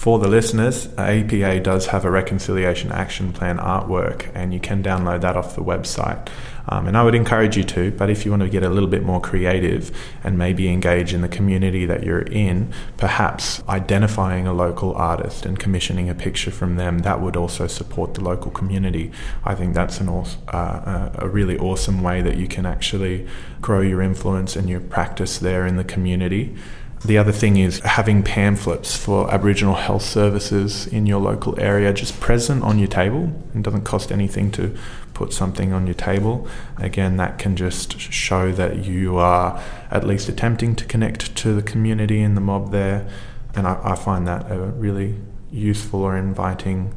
for 0.00 0.18
the 0.18 0.28
listeners, 0.28 0.88
APA 0.96 1.60
does 1.60 1.88
have 1.88 2.06
a 2.06 2.10
reconciliation 2.10 2.90
action 2.90 3.34
plan 3.34 3.58
artwork, 3.58 4.30
and 4.34 4.54
you 4.54 4.58
can 4.58 4.82
download 4.82 5.20
that 5.20 5.36
off 5.36 5.54
the 5.54 5.62
website. 5.62 6.26
Um, 6.68 6.86
and 6.86 6.96
I 6.96 7.02
would 7.02 7.14
encourage 7.14 7.56
you 7.56 7.64
to, 7.64 7.90
but 7.92 8.10
if 8.10 8.24
you 8.24 8.30
want 8.30 8.42
to 8.42 8.48
get 8.48 8.62
a 8.62 8.68
little 8.68 8.88
bit 8.88 9.02
more 9.02 9.20
creative 9.20 9.90
and 10.22 10.36
maybe 10.36 10.68
engage 10.68 11.14
in 11.14 11.22
the 11.22 11.28
community 11.28 11.86
that 11.86 12.04
you're 12.04 12.22
in, 12.22 12.72
perhaps 12.96 13.62
identifying 13.68 14.46
a 14.46 14.52
local 14.52 14.94
artist 14.94 15.46
and 15.46 15.58
commissioning 15.58 16.08
a 16.08 16.14
picture 16.14 16.50
from 16.50 16.76
them, 16.76 17.00
that 17.00 17.20
would 17.20 17.36
also 17.36 17.66
support 17.66 18.14
the 18.14 18.22
local 18.22 18.50
community. 18.50 19.10
I 19.44 19.54
think 19.54 19.74
that's 19.74 20.00
an 20.00 20.08
uh, 20.08 21.10
a 21.14 21.28
really 21.28 21.56
awesome 21.58 22.02
way 22.02 22.20
that 22.20 22.36
you 22.36 22.48
can 22.48 22.66
actually 22.66 23.26
grow 23.60 23.80
your 23.80 24.02
influence 24.02 24.56
and 24.56 24.68
your 24.68 24.80
practice 24.80 25.38
there 25.38 25.66
in 25.66 25.76
the 25.76 25.84
community. 25.84 26.56
The 27.04 27.16
other 27.16 27.32
thing 27.32 27.56
is 27.56 27.80
having 27.80 28.22
pamphlets 28.22 28.94
for 28.94 29.32
Aboriginal 29.32 29.74
health 29.74 30.02
services 30.02 30.86
in 30.86 31.06
your 31.06 31.18
local 31.18 31.58
area 31.58 31.94
just 31.94 32.20
present 32.20 32.62
on 32.62 32.78
your 32.78 32.88
table. 32.88 33.32
It 33.54 33.62
doesn't 33.62 33.84
cost 33.84 34.12
anything 34.12 34.50
to 34.52 34.76
put 35.20 35.34
something 35.34 35.70
on 35.74 35.86
your 35.86 35.98
table. 36.10 36.48
Again, 36.78 37.18
that 37.18 37.38
can 37.38 37.54
just 37.54 38.00
show 38.00 38.52
that 38.52 38.86
you 38.86 39.18
are 39.18 39.62
at 39.90 40.06
least 40.06 40.30
attempting 40.30 40.74
to 40.76 40.84
connect 40.86 41.36
to 41.36 41.52
the 41.52 41.62
community 41.62 42.22
and 42.22 42.34
the 42.38 42.40
mob 42.40 42.72
there. 42.72 43.06
And 43.54 43.66
I, 43.66 43.78
I 43.92 43.96
find 43.96 44.26
that 44.26 44.50
a 44.50 44.58
really 44.58 45.16
useful 45.52 46.00
or 46.00 46.16
inviting 46.16 46.94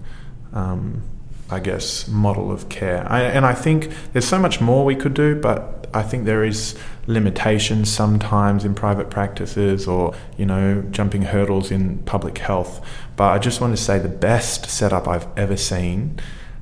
um, 0.53 1.01
I 1.49 1.59
guess, 1.59 2.07
model 2.07 2.49
of 2.49 2.69
care. 2.69 3.05
I, 3.12 3.23
and 3.23 3.45
I 3.45 3.53
think 3.53 3.91
there's 4.13 4.27
so 4.27 4.39
much 4.39 4.62
more 4.62 4.86
we 4.86 4.95
could 4.95 5.13
do, 5.13 5.36
but 5.36 5.88
I 5.93 6.01
think 6.01 6.23
there 6.25 6.45
is 6.45 6.79
limitations 7.05 7.91
sometimes 7.91 8.63
in 8.63 8.73
private 8.73 9.09
practices 9.09 9.86
or, 9.86 10.15
you 10.38 10.45
know, 10.45 10.81
jumping 10.91 11.23
hurdles 11.23 11.71
in 11.71 11.99
public 12.13 12.38
health. 12.38 12.79
But 13.17 13.33
I 13.33 13.39
just 13.39 13.59
want 13.59 13.75
to 13.77 13.83
say 13.83 13.99
the 13.99 14.07
best 14.07 14.69
setup 14.69 15.07
I've 15.07 15.27
ever 15.38 15.57
seen 15.57 16.19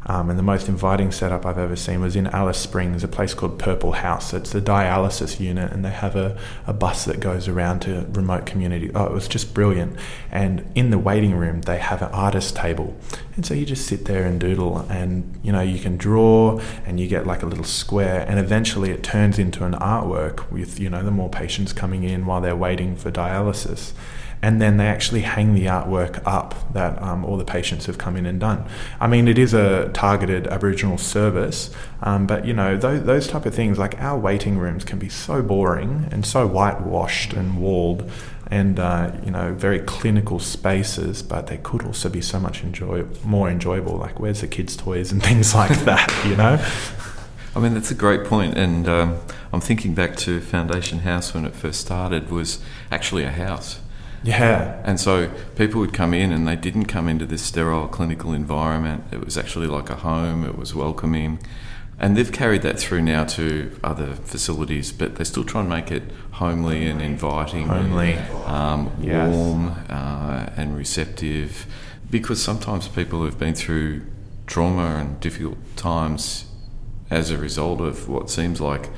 um, 0.08 0.30
and 0.30 0.40
the 0.40 0.44
most 0.44 0.68
inviting 0.68 1.12
setup 1.12 1.46
I've 1.46 1.60
ever 1.60 1.76
seen 1.76 2.02
was 2.02 2.16
in 2.16 2.28
Alice 2.28 2.58
Springs, 2.58 3.04
a 3.04 3.08
place 3.08 3.36
called 3.36 3.60
Purple 3.60 3.92
House. 3.92 4.34
It's 4.34 4.56
a 4.56 4.62
dialysis 4.62 5.40
unit, 5.40 5.72
and 5.72 5.86
they 5.86 5.92
have 5.92 6.16
a, 6.16 6.38
a 6.66 6.74
bus 6.74 7.06
that 7.06 7.20
goes 7.20 7.48
around 7.48 7.82
to 7.82 8.08
remote 8.12 8.48
community. 8.48 8.90
Oh, 8.96 9.06
it 9.06 9.12
was 9.12 9.28
just 9.28 9.54
brilliant. 9.54 9.98
And 10.32 10.72
in 10.74 10.90
the 10.90 10.98
waiting 10.98 11.36
room, 11.36 11.62
they 11.62 11.78
have 11.78 12.02
an 12.02 12.12
artist 12.12 12.56
table. 12.56 12.98
And 13.36 13.46
so 13.46 13.54
you 13.54 13.66
just 13.66 13.86
sit 13.86 14.06
there 14.06 14.26
and 14.26 14.40
doodle, 14.40 14.80
and 14.90 15.40
you 15.44 15.52
know, 15.52 15.62
you 15.62 15.80
can 15.80 15.98
draw, 15.98 16.60
and 16.86 17.00
you 17.00 17.08
get 17.08 17.28
like 17.28 17.44
a 17.44 17.46
little 17.46 17.64
square, 17.64 18.26
and 18.28 18.40
eventually 18.40 18.90
it 18.90 19.04
turns 19.04 19.38
into 19.38 19.66
an 19.66 19.74
artwork 19.74 20.50
with, 20.52 20.80
you 20.80 20.90
know, 20.90 21.04
the 21.04 21.12
more 21.12 21.30
patients 21.30 21.74
coming 21.74 22.04
in 22.04 22.26
while 22.26 22.42
they're 22.42 22.56
waiting 22.56 22.96
for 22.96 23.12
dialysis 23.12 23.94
and 24.44 24.62
then 24.62 24.78
they 24.78 24.88
actually 24.88 25.22
hang 25.22 25.54
the 25.54 25.66
artwork 25.66 26.22
up 26.26 26.74
that 26.74 27.02
um, 27.02 27.24
all 27.24 27.38
the 27.38 27.46
patients 27.46 27.86
have 27.86 27.98
come 27.98 28.16
in 28.16 28.26
and 28.26 28.40
done. 28.40 28.66
I 29.00 29.08
mean, 29.08 29.28
it 29.28 29.38
is 29.38 29.54
a 29.54 29.90
targeted 29.90 30.48
Aboriginal 30.48 30.98
service, 30.98 31.70
um, 32.02 32.26
but 32.26 32.46
you 32.46 32.54
know 32.54 32.76
those, 32.76 33.04
those 33.04 33.28
type 33.28 33.46
of 33.46 33.54
things. 33.54 33.78
Like 33.78 34.00
our 34.02 34.18
waiting 34.18 34.58
rooms 34.58 34.84
can 34.84 34.98
be 34.98 35.10
so 35.10 35.42
boring 35.42 36.08
and 36.12 36.26
so 36.26 36.48
whitewashed 36.48 37.34
and 37.34 37.60
walled, 37.60 38.10
and 38.48 38.80
uh, 38.80 39.12
you 39.24 39.32
know 39.32 39.54
very 39.54 39.80
clinical 39.80 40.40
spaces, 40.40 41.22
but 41.22 41.48
they 41.48 41.58
could 41.58 41.84
also 41.84 42.10
be 42.10 42.22
so 42.22 42.40
much 42.40 42.64
enjoy 42.64 43.06
more 43.24 43.50
enjoyable. 43.50 43.96
Like 43.96 44.20
where's 44.20 44.42
the 44.42 44.48
kids' 44.48 44.76
toys 44.76 45.12
and 45.12 45.22
things 45.32 45.54
like 45.54 45.78
that, 45.82 46.12
you 46.26 46.36
know. 46.36 46.64
I 47.54 47.60
mean, 47.60 47.74
that's 47.74 47.92
a 47.92 47.96
great 47.96 48.24
point, 48.24 48.58
and 48.58 48.88
um, 48.88 49.20
I'm 49.54 49.62
thinking 49.62 49.94
back 49.94 50.16
to 50.18 50.40
Foundation 50.40 51.00
House 51.00 51.34
when 51.34 51.46
it 51.46 51.54
first 51.54 51.82
started 51.82 52.32
was 52.32 52.60
actually 52.90 53.24
a 53.24 53.32
house 53.32 53.82
yeah. 54.24 54.82
And 54.84 55.00
so 55.00 55.32
people 55.56 55.80
would 55.82 55.94
come 55.94 56.14
in 56.14 56.32
and 56.32 56.48
they 56.48 56.56
didn't 56.56 56.86
come 56.86 57.08
into 57.08 57.26
this 57.26 57.42
sterile 57.42 57.88
clinical 57.88 58.34
environment. 58.34 59.04
It 59.12 59.24
was 59.24 59.38
actually 59.38 59.68
like 59.68 59.90
a 59.90 59.96
home, 59.96 60.46
it 60.46 60.58
was 60.58 60.76
welcoming. 60.76 61.40
And 62.00 62.18
they've 62.18 62.32
carried 62.32 62.64
that 62.64 62.80
through 62.80 63.04
now 63.04 63.26
to 63.26 63.78
other 63.84 64.16
facilities, 64.16 64.92
but 64.92 65.18
they 65.18 65.24
still 65.24 65.44
try 65.44 65.62
and 65.62 65.70
make 65.70 65.92
it 65.92 66.04
homely 66.32 66.88
and 66.88 67.00
inviting, 67.00 67.68
homely, 67.68 68.14
and, 68.14 68.46
um, 68.46 68.92
yes. 69.00 69.32
warm 69.32 69.76
uh, 69.88 70.50
and 70.58 70.76
receptive. 70.76 71.68
Because 72.10 72.42
sometimes 72.42 72.88
people 72.88 73.24
have 73.24 73.38
been 73.38 73.54
through 73.54 74.02
trauma 74.48 74.96
and 74.96 75.20
difficult 75.20 75.60
times 75.76 76.46
as 77.12 77.30
a 77.30 77.38
result 77.38 77.82
of 77.82 78.10
what 78.10 78.32
seems 78.32 78.60
like 78.60 78.90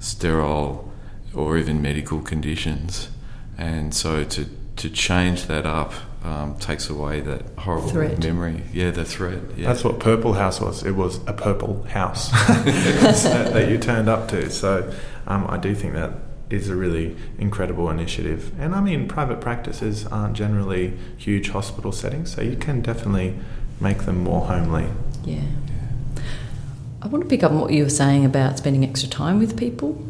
sterile 0.00 0.90
or 1.34 1.58
even 1.58 1.82
medical 1.82 2.20
conditions. 2.22 3.10
And 3.58 3.94
so 3.94 4.24
to 4.24 4.46
to 4.76 4.90
change 4.90 5.46
that 5.46 5.66
up 5.66 5.92
um, 6.26 6.56
takes 6.58 6.90
away 6.90 7.20
that 7.20 7.42
horrible 7.58 7.88
threat. 7.88 8.18
memory. 8.18 8.62
Yeah, 8.72 8.90
the 8.90 9.04
threat. 9.04 9.38
Yeah. 9.56 9.68
That's 9.68 9.84
what 9.84 10.00
Purple 10.00 10.32
House 10.32 10.60
was. 10.60 10.82
It 10.84 10.92
was 10.92 11.18
a 11.26 11.32
purple 11.32 11.84
house 11.84 12.30
that 12.48 13.68
you 13.70 13.78
turned 13.78 14.08
up 14.08 14.28
to. 14.28 14.50
So 14.50 14.92
um, 15.26 15.46
I 15.48 15.56
do 15.56 15.74
think 15.74 15.94
that 15.94 16.12
is 16.50 16.68
a 16.68 16.76
really 16.76 17.16
incredible 17.38 17.90
initiative. 17.90 18.52
And 18.58 18.74
I 18.74 18.80
mean, 18.80 19.08
private 19.08 19.40
practices 19.40 20.06
aren't 20.06 20.36
generally 20.36 20.96
huge 21.16 21.50
hospital 21.50 21.92
settings, 21.92 22.34
so 22.34 22.42
you 22.42 22.56
can 22.56 22.80
definitely 22.82 23.36
make 23.80 23.98
them 23.98 24.24
more 24.24 24.46
homely. 24.46 24.88
Yeah. 25.24 25.42
I 27.02 27.08
want 27.08 27.22
to 27.22 27.28
pick 27.30 27.44
up 27.44 27.52
on 27.52 27.60
what 27.60 27.72
you 27.72 27.84
were 27.84 27.90
saying 27.90 28.24
about 28.24 28.58
spending 28.58 28.84
extra 28.84 29.08
time 29.08 29.38
with 29.38 29.56
people. 29.56 30.02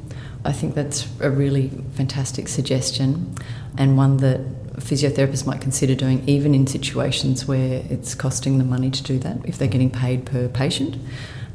I 0.47 0.53
think 0.53 0.75
that's 0.75 1.09
a 1.21 1.31
really 1.31 1.71
fantastic 1.95 2.49
suggestion 2.49 3.35
and 3.77 3.97
one 3.97 4.19
that 4.19 4.41
physiotherapists 4.77 5.47
might 5.47 5.61
consider 5.61 5.95
doing 5.95 6.23
even 6.29 6.55
in 6.55 6.67
situations 6.67 7.47
where 7.47 7.83
it's 7.89 8.15
costing 8.15 8.59
them 8.59 8.69
money 8.69 8.91
to 8.91 9.03
do 9.03 9.19
that 9.19 9.39
if 9.45 9.59
they're 9.59 9.69
getting 9.69 9.91
paid 9.91 10.25
per 10.25 10.49
patient. 10.49 10.97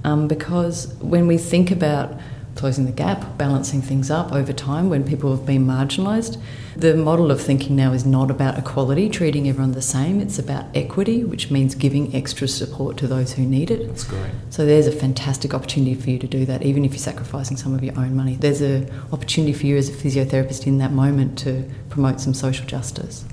Um, 0.03 0.27
because 0.27 0.93
when 0.95 1.27
we 1.27 1.37
think 1.37 1.71
about 1.71 2.19
closing 2.61 2.85
the 2.85 2.91
gap, 2.91 3.39
balancing 3.39 3.81
things 3.81 4.11
up 4.11 4.31
over 4.31 4.53
time 4.53 4.87
when 4.87 5.03
people 5.03 5.35
have 5.35 5.47
been 5.47 5.65
marginalised. 5.65 6.39
The 6.75 6.95
model 6.95 7.31
of 7.31 7.41
thinking 7.41 7.75
now 7.75 7.91
is 7.91 8.05
not 8.05 8.29
about 8.29 8.55
equality, 8.55 9.09
treating 9.09 9.49
everyone 9.49 9.71
the 9.71 9.81
same. 9.81 10.21
It's 10.21 10.37
about 10.37 10.65
equity, 10.75 11.23
which 11.23 11.49
means 11.49 11.73
giving 11.73 12.15
extra 12.15 12.47
support 12.47 12.97
to 12.97 13.07
those 13.07 13.33
who 13.33 13.47
need 13.47 13.71
it. 13.71 13.87
That's 13.87 14.03
great. 14.03 14.31
So 14.51 14.63
there's 14.63 14.85
a 14.85 14.91
fantastic 14.91 15.55
opportunity 15.55 15.95
for 15.95 16.11
you 16.11 16.19
to 16.19 16.27
do 16.27 16.45
that, 16.45 16.61
even 16.61 16.85
if 16.85 16.91
you're 16.91 16.99
sacrificing 16.99 17.57
some 17.57 17.73
of 17.73 17.83
your 17.83 17.97
own 17.97 18.15
money. 18.15 18.35
There's 18.35 18.61
an 18.61 18.91
opportunity 19.11 19.53
for 19.53 19.65
you 19.65 19.75
as 19.75 19.89
a 19.89 19.93
physiotherapist 19.93 20.67
in 20.67 20.77
that 20.77 20.91
moment 20.91 21.39
to 21.39 21.67
promote 21.89 22.21
some 22.21 22.35
social 22.35 22.67
justice. 22.67 23.25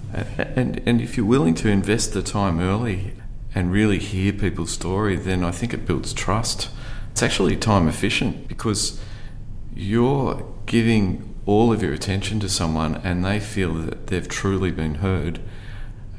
And, 0.56 0.80
and 0.86 1.02
if 1.02 1.18
you're 1.18 1.26
willing 1.26 1.54
to 1.56 1.68
invest 1.68 2.14
the 2.14 2.22
time 2.22 2.60
early 2.60 3.12
and 3.54 3.70
really 3.70 3.98
hear 3.98 4.32
people's 4.32 4.72
story, 4.72 5.16
then 5.16 5.44
I 5.44 5.50
think 5.50 5.74
it 5.74 5.84
builds 5.84 6.14
trust. 6.14 6.70
It's 7.10 7.22
actually 7.22 7.56
time 7.56 7.88
efficient 7.88 8.48
because 8.48 8.98
you're 9.78 10.44
giving 10.66 11.34
all 11.46 11.72
of 11.72 11.82
your 11.82 11.92
attention 11.92 12.40
to 12.40 12.48
someone 12.48 12.96
and 12.96 13.24
they 13.24 13.38
feel 13.38 13.74
that 13.74 14.08
they've 14.08 14.28
truly 14.28 14.72
been 14.72 14.96
heard, 14.96 15.40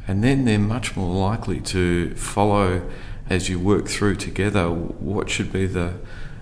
and 0.07 0.23
then 0.23 0.45
they're 0.45 0.57
much 0.57 0.95
more 0.95 1.13
likely 1.13 1.59
to 1.59 2.15
follow 2.15 2.89
as 3.29 3.49
you 3.49 3.59
work 3.59 3.87
through 3.87 4.15
together 4.15 4.69
what 4.71 5.29
should 5.29 5.51
be 5.51 5.67
the 5.67 5.93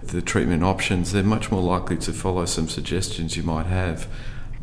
the 0.03 0.21
treatment 0.21 0.63
options. 0.63 1.11
They're 1.11 1.23
much 1.23 1.51
more 1.51 1.61
likely 1.61 1.97
to 1.97 2.13
follow 2.13 2.45
some 2.45 2.69
suggestions 2.69 3.35
you 3.35 3.43
might 3.43 3.65
have, 3.65 4.07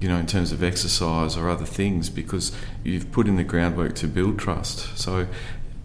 you 0.01 0.09
know, 0.09 0.17
in 0.17 0.27
terms 0.27 0.53
of 0.53 0.63
exercise 0.63 1.37
or 1.37 1.51
other 1.51 1.67
things 1.67 2.09
because 2.09 2.51
you've 2.83 3.13
put 3.13 3.27
in 3.27 3.37
the 3.37 3.45
groundwork 3.45 3.95
to 3.97 4.07
build 4.07 4.39
trust. 4.39 4.97
So 4.97 5.27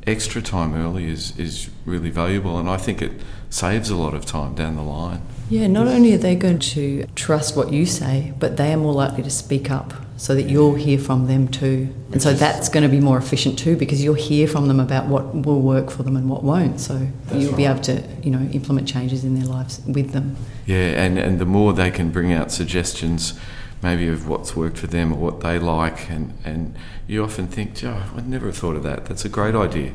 extra 0.07 0.41
time 0.41 0.73
early 0.75 1.09
is, 1.09 1.37
is 1.37 1.69
really 1.85 2.09
valuable, 2.09 2.57
and 2.57 2.69
I 2.69 2.77
think 2.77 3.01
it 3.01 3.11
saves 3.49 3.89
a 3.89 3.97
lot 3.97 4.13
of 4.13 4.25
time 4.25 4.55
down 4.55 4.77
the 4.77 4.81
line. 4.81 5.23
Yeah, 5.49 5.65
not 5.65 5.87
only 5.87 6.13
are 6.13 6.17
they 6.17 6.35
going 6.35 6.59
to 6.59 7.05
trust 7.15 7.57
what 7.57 7.73
you 7.73 7.85
say, 7.85 8.33
but 8.37 8.57
they 8.57 8.71
are 8.71 8.77
more 8.77 8.93
likely 8.93 9.23
to 9.23 9.31
speak 9.31 9.71
up 9.71 9.93
so 10.15 10.35
that 10.35 10.43
you'll 10.43 10.75
hear 10.75 10.99
from 10.99 11.27
them 11.27 11.47
too. 11.47 11.93
And 12.11 12.21
so 12.21 12.33
that's 12.33 12.69
going 12.69 12.83
to 12.83 12.89
be 12.89 12.99
more 12.99 13.17
efficient 13.17 13.57
too 13.57 13.75
because 13.75 14.03
you'll 14.03 14.13
hear 14.13 14.47
from 14.47 14.67
them 14.67 14.79
about 14.79 15.07
what 15.07 15.33
will 15.33 15.61
work 15.61 15.89
for 15.89 16.03
them 16.03 16.15
and 16.15 16.29
what 16.29 16.43
won't. 16.43 16.79
So 16.79 17.07
That's 17.25 17.41
you'll 17.41 17.55
be 17.55 17.65
able 17.65 17.81
to, 17.81 18.03
you 18.21 18.29
know, 18.29 18.41
implement 18.51 18.87
changes 18.87 19.23
in 19.23 19.33
their 19.33 19.47
lives 19.47 19.81
with 19.87 20.11
them. 20.11 20.35
Yeah, 20.65 21.01
and, 21.01 21.17
and 21.17 21.39
the 21.39 21.45
more 21.45 21.73
they 21.73 21.89
can 21.89 22.11
bring 22.11 22.31
out 22.31 22.51
suggestions, 22.51 23.39
maybe 23.81 24.07
of 24.07 24.27
what's 24.27 24.55
worked 24.55 24.77
for 24.77 24.87
them 24.87 25.13
or 25.13 25.15
what 25.15 25.39
they 25.39 25.57
like, 25.57 26.11
and, 26.11 26.37
and 26.43 26.75
you 27.07 27.23
often 27.23 27.47
think, 27.47 27.83
oh, 27.83 28.11
I'd 28.15 28.27
never 28.27 28.47
have 28.47 28.57
thought 28.57 28.75
of 28.75 28.83
that. 28.83 29.05
That's 29.05 29.25
a 29.25 29.29
great 29.29 29.55
idea. 29.55 29.93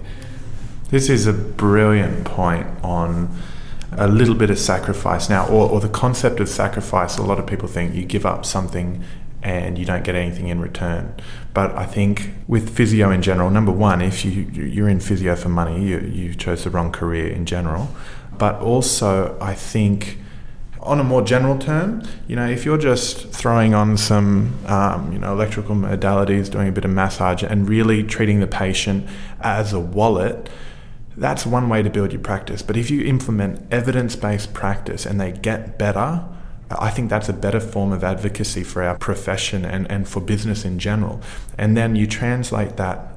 This 0.88 1.08
is 1.08 1.26
a 1.26 1.32
brilliant 1.32 2.24
point 2.24 2.66
on 2.82 3.36
a 3.96 4.08
little 4.08 4.34
bit 4.34 4.50
of 4.50 4.58
sacrifice 4.58 5.28
now, 5.28 5.46
or, 5.48 5.68
or 5.68 5.80
the 5.80 5.88
concept 5.88 6.40
of 6.40 6.48
sacrifice. 6.48 7.18
A 7.18 7.22
lot 7.22 7.38
of 7.38 7.46
people 7.46 7.68
think 7.68 7.94
you 7.94 8.04
give 8.04 8.26
up 8.26 8.44
something 8.44 9.02
and 9.42 9.76
you 9.78 9.84
don't 9.84 10.04
get 10.04 10.14
anything 10.14 10.48
in 10.48 10.60
return. 10.60 11.14
But 11.52 11.76
I 11.76 11.84
think 11.84 12.30
with 12.48 12.74
physio 12.74 13.10
in 13.10 13.22
general, 13.22 13.50
number 13.50 13.72
one, 13.72 14.00
if 14.00 14.24
you 14.24 14.42
you're 14.52 14.88
in 14.88 15.00
physio 15.00 15.36
for 15.36 15.50
money, 15.50 15.84
you 15.84 16.00
you 16.00 16.34
chose 16.34 16.64
the 16.64 16.70
wrong 16.70 16.90
career 16.90 17.28
in 17.28 17.44
general. 17.46 17.94
But 18.38 18.60
also, 18.60 19.38
I 19.40 19.54
think 19.54 20.18
on 20.80 21.00
a 21.00 21.04
more 21.04 21.22
general 21.22 21.58
term, 21.58 22.02
you 22.26 22.36
know, 22.36 22.46
if 22.46 22.64
you're 22.64 22.78
just 22.78 23.28
throwing 23.30 23.74
on 23.74 23.96
some, 23.96 24.54
um, 24.66 25.12
you 25.12 25.18
know, 25.18 25.32
electrical 25.32 25.74
modalities, 25.74 26.50
doing 26.50 26.68
a 26.68 26.72
bit 26.72 26.84
of 26.84 26.90
massage, 26.90 27.42
and 27.42 27.68
really 27.68 28.02
treating 28.02 28.40
the 28.40 28.46
patient 28.46 29.06
as 29.40 29.72
a 29.72 29.80
wallet, 29.80 30.48
that's 31.16 31.46
one 31.46 31.68
way 31.68 31.82
to 31.82 31.90
build 31.90 32.12
your 32.12 32.20
practice. 32.20 32.62
But 32.62 32.76
if 32.76 32.90
you 32.90 33.04
implement 33.04 33.72
evidence 33.72 34.16
based 34.16 34.52
practice 34.52 35.06
and 35.06 35.20
they 35.20 35.32
get 35.32 35.78
better, 35.78 36.24
I 36.70 36.90
think 36.90 37.10
that's 37.10 37.28
a 37.28 37.32
better 37.32 37.60
form 37.60 37.92
of 37.92 38.02
advocacy 38.02 38.64
for 38.64 38.82
our 38.82 38.96
profession 38.96 39.64
and, 39.64 39.90
and 39.90 40.08
for 40.08 40.20
business 40.20 40.64
in 40.64 40.78
general. 40.78 41.20
And 41.58 41.76
then 41.76 41.94
you 41.94 42.06
translate 42.06 42.76
that 42.76 43.13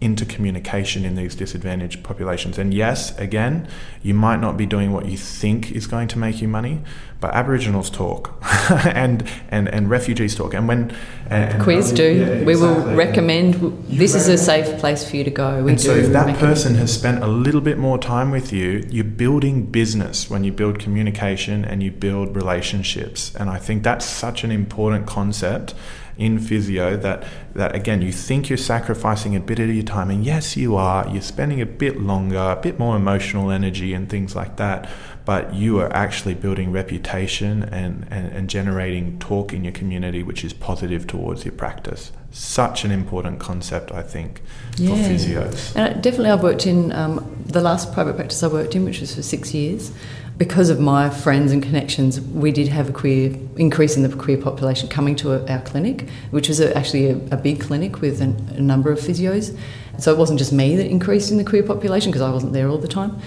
into 0.00 0.24
communication 0.24 1.04
in 1.04 1.16
these 1.16 1.34
disadvantaged 1.34 2.04
populations. 2.04 2.56
And 2.56 2.72
yes, 2.72 3.18
again, 3.18 3.66
you 4.00 4.14
might 4.14 4.40
not 4.40 4.56
be 4.56 4.64
doing 4.64 4.92
what 4.92 5.06
you 5.06 5.16
think 5.16 5.72
is 5.72 5.88
going 5.88 6.06
to 6.08 6.18
make 6.18 6.40
you 6.40 6.46
money, 6.46 6.82
but 7.20 7.34
Aboriginals 7.34 7.90
talk 7.90 8.32
and, 8.70 9.28
and, 9.48 9.68
and 9.68 9.90
refugees 9.90 10.36
talk. 10.36 10.54
And 10.54 10.68
when 10.68 10.94
and, 11.28 11.60
Quiz 11.60 11.90
do. 11.90 12.04
Yeah, 12.04 12.44
we 12.44 12.54
will 12.54 12.94
recommend 12.94 13.54
You 13.56 13.98
this 13.98 14.14
is 14.14 14.28
a 14.28 14.38
safe 14.38 14.78
place 14.78 15.08
for 15.08 15.16
you 15.16 15.24
to 15.24 15.30
go. 15.30 15.64
We 15.64 15.72
and 15.72 15.80
do. 15.80 15.88
so 15.88 15.94
if 15.96 16.12
that 16.12 16.38
person 16.38 16.76
has 16.76 16.94
spent 16.94 17.24
a 17.24 17.26
little 17.26 17.60
bit 17.60 17.76
more 17.76 17.98
time 17.98 18.30
with 18.30 18.52
you, 18.52 18.86
you're 18.88 19.02
building 19.02 19.66
business 19.66 20.30
when 20.30 20.44
you 20.44 20.52
build 20.52 20.78
communication 20.78 21.64
and 21.64 21.82
you 21.82 21.90
build 21.90 22.36
relationships. 22.36 23.34
And 23.34 23.50
I 23.50 23.58
think 23.58 23.82
that's 23.82 24.04
such 24.04 24.44
an 24.44 24.52
important 24.52 25.08
concept 25.08 25.74
in 26.18 26.36
physio 26.38 26.96
that 26.96 27.24
that 27.54 27.74
again 27.74 28.02
you 28.02 28.10
think 28.10 28.50
you're 28.50 28.56
sacrificing 28.58 29.36
a 29.36 29.40
bit 29.40 29.60
of 29.60 29.70
your 29.70 29.84
time 29.84 30.10
and 30.10 30.24
yes 30.24 30.56
you 30.56 30.76
are. 30.76 31.08
You're 31.08 31.22
spending 31.22 31.60
a 31.60 31.66
bit 31.66 32.00
longer 32.00 32.38
a 32.38 32.60
bit 32.60 32.78
more 32.78 32.96
emotional 32.96 33.50
energy 33.50 33.94
and 33.94 34.10
things 34.10 34.34
like 34.34 34.56
that 34.56 34.90
but 35.24 35.54
you 35.54 35.78
are 35.78 35.92
actually 35.92 36.34
building 36.34 36.72
reputation 36.72 37.62
and, 37.64 38.06
and, 38.10 38.32
and 38.32 38.50
generating 38.50 39.18
talk 39.18 39.52
in 39.52 39.62
your 39.62 39.72
community 39.72 40.22
which 40.22 40.42
is 40.42 40.52
positive 40.52 41.06
towards 41.06 41.44
your 41.44 41.52
practice. 41.52 42.10
Such 42.30 42.84
an 42.84 42.90
important 42.90 43.38
concept 43.38 43.92
i 43.92 44.02
think 44.02 44.42
for 44.76 44.82
physios. 44.82 45.74
And 45.76 46.02
definitely, 46.02 46.30
I've 46.30 46.42
worked 46.42 46.66
in 46.66 46.92
um, 46.92 47.42
the 47.46 47.60
last 47.60 47.92
private 47.92 48.16
practice 48.16 48.42
I 48.42 48.48
worked 48.48 48.76
in, 48.76 48.84
which 48.84 49.00
was 49.00 49.14
for 49.14 49.22
six 49.22 49.54
years. 49.54 49.90
Because 50.38 50.70
of 50.70 50.78
my 50.78 51.10
friends 51.10 51.50
and 51.50 51.60
connections, 51.60 52.20
we 52.20 52.52
did 52.52 52.68
have 52.68 52.88
a 52.88 52.92
queer 52.92 53.36
increase 53.56 53.96
in 53.96 54.04
the 54.04 54.16
queer 54.16 54.38
population 54.38 54.88
coming 54.88 55.16
to 55.16 55.44
our 55.52 55.60
clinic, 55.62 56.08
which 56.30 56.48
was 56.48 56.60
a, 56.60 56.74
actually 56.76 57.10
a, 57.10 57.16
a 57.32 57.36
big 57.36 57.60
clinic 57.60 58.00
with 58.00 58.20
an, 58.20 58.36
a 58.56 58.60
number 58.60 58.92
of 58.92 59.00
physios. 59.00 59.58
So 59.98 60.12
it 60.12 60.16
wasn't 60.16 60.38
just 60.38 60.52
me 60.52 60.76
that 60.76 60.86
increased 60.86 61.32
in 61.32 61.38
the 61.38 61.44
queer 61.44 61.64
population 61.64 62.12
because 62.12 62.22
I 62.22 62.30
wasn't 62.30 62.52
there 62.52 62.68
all 62.68 62.78
the 62.78 62.88
time. 62.88 63.20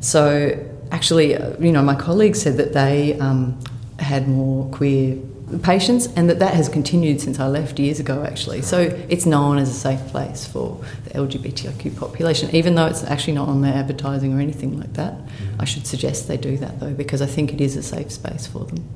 So 0.00 0.62
actually, 0.92 1.36
uh, 1.36 1.58
you 1.58 1.72
know, 1.72 1.82
my 1.82 1.94
colleagues 1.94 2.42
said 2.42 2.58
that 2.58 2.74
they 2.74 3.18
um, 3.18 3.58
had 3.98 4.28
more 4.28 4.68
queer 4.70 5.16
patients 5.62 6.06
and 6.16 6.28
that 6.28 6.38
that 6.38 6.54
has 6.54 6.68
continued 6.68 7.20
since 7.20 7.40
I 7.40 7.46
left 7.46 7.78
years 7.78 8.00
ago 8.00 8.24
actually. 8.24 8.62
So 8.62 8.80
it's 9.08 9.26
known 9.26 9.58
as 9.58 9.70
a 9.70 9.74
safe 9.74 10.04
place 10.08 10.46
for 10.46 10.82
the 11.04 11.10
LGBTIQ 11.10 11.96
population, 11.96 12.54
even 12.54 12.74
though 12.74 12.86
it's 12.86 13.04
actually 13.04 13.34
not 13.34 13.48
on 13.48 13.62
their 13.62 13.74
advertising 13.74 14.34
or 14.34 14.40
anything 14.40 14.78
like 14.78 14.92
that. 14.94 15.14
Mm-hmm. 15.14 15.60
I 15.60 15.64
should 15.64 15.86
suggest 15.86 16.28
they 16.28 16.36
do 16.36 16.56
that 16.58 16.80
though 16.80 16.92
because 16.92 17.22
I 17.22 17.26
think 17.26 17.52
it 17.52 17.60
is 17.60 17.76
a 17.76 17.82
safe 17.82 18.12
space 18.12 18.46
for 18.46 18.64
them. 18.64 18.88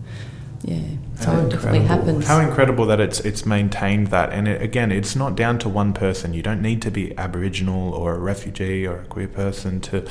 Yeah, 0.64 0.78
so 1.18 1.32
it 1.40 1.50
definitely 1.50 1.80
happens. 1.80 2.26
How 2.26 2.38
incredible 2.38 2.86
that 2.86 3.00
it's 3.00 3.18
it's 3.20 3.44
maintained 3.44 4.08
that, 4.08 4.32
and 4.32 4.46
it, 4.46 4.62
again, 4.62 4.92
it's 4.92 5.16
not 5.16 5.34
down 5.34 5.58
to 5.58 5.68
one 5.68 5.92
person. 5.92 6.34
You 6.34 6.42
don't 6.42 6.62
need 6.62 6.80
to 6.82 6.90
be 6.90 7.18
Aboriginal 7.18 7.92
or 7.92 8.14
a 8.14 8.18
refugee 8.18 8.86
or 8.86 9.00
a 9.00 9.04
queer 9.06 9.26
person 9.26 9.80
to 9.80 10.06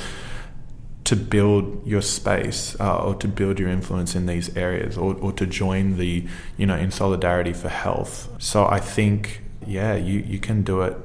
to 1.04 1.16
build 1.16 1.86
your 1.86 2.02
space 2.02 2.76
uh, 2.78 3.04
or 3.04 3.14
to 3.16 3.26
build 3.26 3.58
your 3.58 3.68
influence 3.68 4.14
in 4.14 4.26
these 4.26 4.56
areas 4.56 4.96
or, 4.96 5.14
or 5.16 5.32
to 5.32 5.46
join 5.46 5.98
the 5.98 6.26
you 6.56 6.66
know 6.66 6.76
in 6.76 6.90
solidarity 6.90 7.52
for 7.52 7.68
health. 7.68 8.28
So 8.38 8.66
I 8.66 8.80
think 8.80 9.42
yeah, 9.66 9.94
you 9.94 10.20
you 10.20 10.38
can 10.38 10.62
do 10.62 10.82
it 10.82 10.96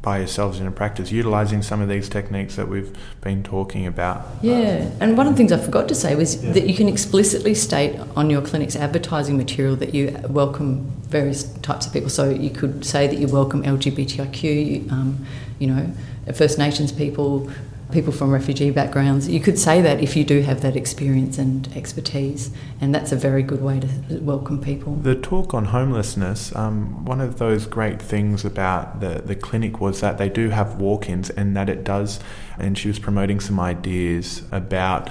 by 0.00 0.18
yourselves 0.18 0.60
in 0.60 0.66
a 0.66 0.70
practice, 0.70 1.10
utilizing 1.10 1.60
some 1.60 1.80
of 1.80 1.88
these 1.88 2.08
techniques 2.08 2.54
that 2.54 2.68
we've 2.68 2.96
been 3.20 3.42
talking 3.42 3.86
about. 3.86 4.26
Yeah, 4.42 4.90
and 5.00 5.16
one 5.16 5.26
of 5.26 5.32
the 5.32 5.36
things 5.36 5.50
I 5.50 5.58
forgot 5.58 5.88
to 5.88 5.94
say 5.94 6.14
was 6.14 6.40
that 6.42 6.68
you 6.68 6.74
can 6.74 6.88
explicitly 6.88 7.54
state 7.54 7.98
on 8.14 8.30
your 8.30 8.40
clinic's 8.40 8.76
advertising 8.76 9.36
material 9.36 9.74
that 9.76 9.94
you 9.94 10.16
welcome 10.28 10.88
various 11.08 11.52
types 11.58 11.86
of 11.86 11.92
people. 11.92 12.10
So 12.10 12.30
you 12.30 12.50
could 12.50 12.84
say 12.84 13.08
that 13.08 13.18
you 13.18 13.26
welcome 13.26 13.64
LGBTIQ, 13.64 14.92
um, 14.92 15.26
you 15.58 15.66
know, 15.66 15.92
First 16.32 16.58
Nations 16.58 16.92
people, 16.92 17.50
people 17.92 18.12
from 18.12 18.30
refugee 18.30 18.70
backgrounds. 18.70 19.28
You 19.28 19.40
could 19.40 19.58
say 19.58 19.80
that 19.80 20.00
if 20.00 20.16
you 20.16 20.24
do 20.24 20.42
have 20.42 20.60
that 20.60 20.76
experience 20.76 21.38
and 21.38 21.74
expertise, 21.74 22.50
and 22.80 22.94
that's 22.94 23.12
a 23.12 23.16
very 23.16 23.42
good 23.42 23.62
way 23.62 23.80
to 23.80 24.18
welcome 24.20 24.60
people. 24.60 24.94
The 24.96 25.14
talk 25.14 25.54
on 25.54 25.66
homelessness, 25.66 26.54
um, 26.54 27.04
one 27.04 27.20
of 27.20 27.38
those 27.38 27.66
great 27.66 28.00
things 28.00 28.44
about 28.44 29.00
the, 29.00 29.22
the 29.24 29.34
clinic 29.34 29.80
was 29.80 30.00
that 30.00 30.18
they 30.18 30.28
do 30.28 30.50
have 30.50 30.80
walk 30.80 31.08
ins 31.08 31.30
and 31.30 31.56
that 31.56 31.68
it 31.68 31.84
does, 31.84 32.20
and 32.58 32.76
she 32.76 32.88
was 32.88 32.98
promoting 32.98 33.40
some 33.40 33.58
ideas 33.58 34.42
about. 34.52 35.10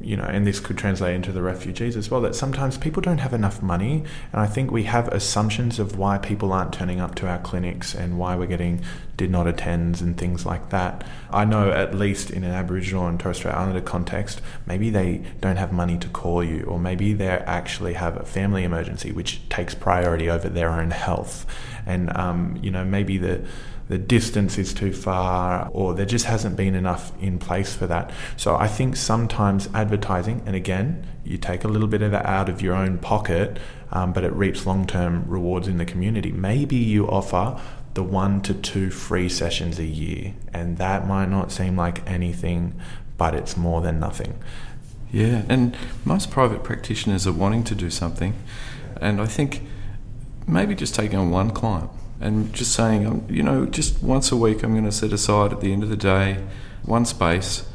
You 0.00 0.16
know, 0.16 0.24
and 0.24 0.46
this 0.46 0.60
could 0.60 0.78
translate 0.78 1.14
into 1.14 1.30
the 1.30 1.42
refugees 1.42 1.96
as 1.96 2.10
well. 2.10 2.20
That 2.22 2.34
sometimes 2.34 2.78
people 2.78 3.02
don't 3.02 3.18
have 3.18 3.34
enough 3.34 3.62
money, 3.62 4.04
and 4.32 4.40
I 4.40 4.46
think 4.46 4.70
we 4.70 4.84
have 4.84 5.08
assumptions 5.08 5.78
of 5.78 5.98
why 5.98 6.18
people 6.18 6.52
aren't 6.52 6.72
turning 6.72 7.00
up 7.00 7.14
to 7.16 7.28
our 7.28 7.38
clinics 7.38 7.94
and 7.94 8.18
why 8.18 8.34
we're 8.36 8.46
getting 8.46 8.82
did 9.20 9.30
not 9.30 9.46
attends 9.46 10.00
and 10.00 10.16
things 10.16 10.46
like 10.46 10.70
that. 10.70 11.04
I 11.30 11.44
know 11.44 11.70
at 11.70 11.94
least 11.94 12.30
in 12.30 12.42
an 12.42 12.52
Aboriginal 12.52 13.06
and 13.06 13.20
Torres 13.20 13.36
Strait 13.36 13.54
Islander 13.54 13.82
context, 13.82 14.40
maybe 14.64 14.88
they 14.88 15.22
don't 15.42 15.56
have 15.56 15.72
money 15.72 15.98
to 15.98 16.08
call 16.08 16.42
you, 16.42 16.62
or 16.62 16.78
maybe 16.78 17.12
they 17.12 17.28
actually 17.28 17.92
have 17.92 18.16
a 18.16 18.24
family 18.24 18.64
emergency 18.64 19.12
which 19.12 19.46
takes 19.50 19.74
priority 19.74 20.30
over 20.30 20.48
their 20.48 20.70
own 20.70 20.90
health, 20.90 21.44
and 21.84 22.16
um, 22.16 22.58
you 22.62 22.70
know 22.70 22.82
maybe 22.82 23.18
the 23.18 23.44
the 23.90 23.98
distance 23.98 24.56
is 24.56 24.72
too 24.72 24.92
far, 24.92 25.68
or 25.72 25.94
there 25.94 26.06
just 26.06 26.24
hasn't 26.24 26.54
been 26.56 26.76
enough 26.76 27.10
in 27.20 27.40
place 27.40 27.74
for 27.74 27.88
that. 27.88 28.12
So 28.36 28.54
I 28.54 28.68
think 28.68 28.94
sometimes 28.94 29.68
advertising, 29.74 30.42
and 30.46 30.54
again, 30.54 31.08
you 31.24 31.36
take 31.36 31.64
a 31.64 31.68
little 31.68 31.88
bit 31.88 32.00
of 32.00 32.14
it 32.14 32.24
out 32.24 32.48
of 32.48 32.62
your 32.62 32.76
own 32.76 32.98
pocket, 32.98 33.58
um, 33.90 34.12
but 34.12 34.22
it 34.22 34.32
reaps 34.32 34.64
long 34.64 34.86
term 34.86 35.24
rewards 35.26 35.66
in 35.66 35.78
the 35.78 35.84
community. 35.84 36.30
Maybe 36.30 36.76
you 36.76 37.08
offer 37.08 37.60
the 37.94 38.04
one 38.04 38.40
to 38.42 38.54
two 38.54 38.90
free 38.90 39.28
sessions 39.28 39.80
a 39.80 39.84
year, 39.84 40.34
and 40.54 40.78
that 40.78 41.08
might 41.08 41.28
not 41.28 41.50
seem 41.50 41.76
like 41.76 42.08
anything, 42.08 42.80
but 43.18 43.34
it's 43.34 43.56
more 43.56 43.80
than 43.80 43.98
nothing. 43.98 44.38
Yeah, 45.10 45.42
and 45.48 45.76
most 46.04 46.30
private 46.30 46.62
practitioners 46.62 47.26
are 47.26 47.32
wanting 47.32 47.64
to 47.64 47.74
do 47.74 47.90
something, 47.90 48.34
and 49.00 49.20
I 49.20 49.26
think 49.26 49.62
maybe 50.46 50.76
just 50.76 50.94
taking 50.94 51.18
on 51.18 51.30
one 51.30 51.50
client 51.50 51.90
and 52.20 52.52
just 52.52 52.72
saying, 52.72 53.06
um, 53.06 53.26
you 53.28 53.42
know, 53.42 53.66
just 53.66 54.02
once 54.02 54.30
a 54.30 54.36
week 54.36 54.62
I'm 54.62 54.72
going 54.72 54.84
to 54.84 54.92
set 54.92 55.12
aside 55.12 55.52
at 55.52 55.60
the 55.60 55.72
end 55.72 55.82
of 55.82 55.88
the 55.88 55.96
day 55.96 56.44
one 56.84 57.04
space 57.04 57.66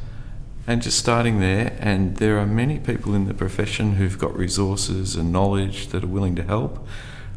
and 0.67 0.81
just 0.81 0.99
starting 0.99 1.39
there. 1.39 1.75
And 1.79 2.17
there 2.17 2.37
are 2.37 2.45
many 2.45 2.79
people 2.79 3.15
in 3.15 3.27
the 3.27 3.33
profession 3.33 3.93
who've 3.93 4.17
got 4.17 4.35
resources 4.37 5.15
and 5.15 5.31
knowledge 5.31 5.87
that 5.87 6.03
are 6.03 6.07
willing 6.07 6.35
to 6.35 6.43
help. 6.43 6.87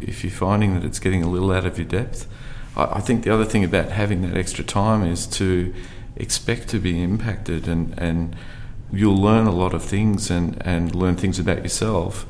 If 0.00 0.22
you're 0.22 0.30
finding 0.30 0.74
that 0.74 0.84
it's 0.84 0.98
getting 0.98 1.22
a 1.22 1.30
little 1.30 1.50
out 1.50 1.66
of 1.66 1.78
your 1.78 1.88
depth, 1.88 2.28
I, 2.76 2.84
I 2.84 3.00
think 3.00 3.24
the 3.24 3.32
other 3.32 3.44
thing 3.44 3.64
about 3.64 3.90
having 3.90 4.22
that 4.22 4.36
extra 4.36 4.64
time 4.64 5.02
is 5.02 5.26
to 5.28 5.74
expect 6.16 6.68
to 6.68 6.78
be 6.78 7.02
impacted 7.02 7.68
and, 7.68 7.98
and 7.98 8.36
you'll 8.92 9.16
learn 9.16 9.46
a 9.46 9.52
lot 9.52 9.72
of 9.72 9.82
things 9.84 10.30
and, 10.30 10.60
and 10.66 10.94
learn 10.94 11.16
things 11.16 11.38
about 11.38 11.62
yourself 11.62 12.26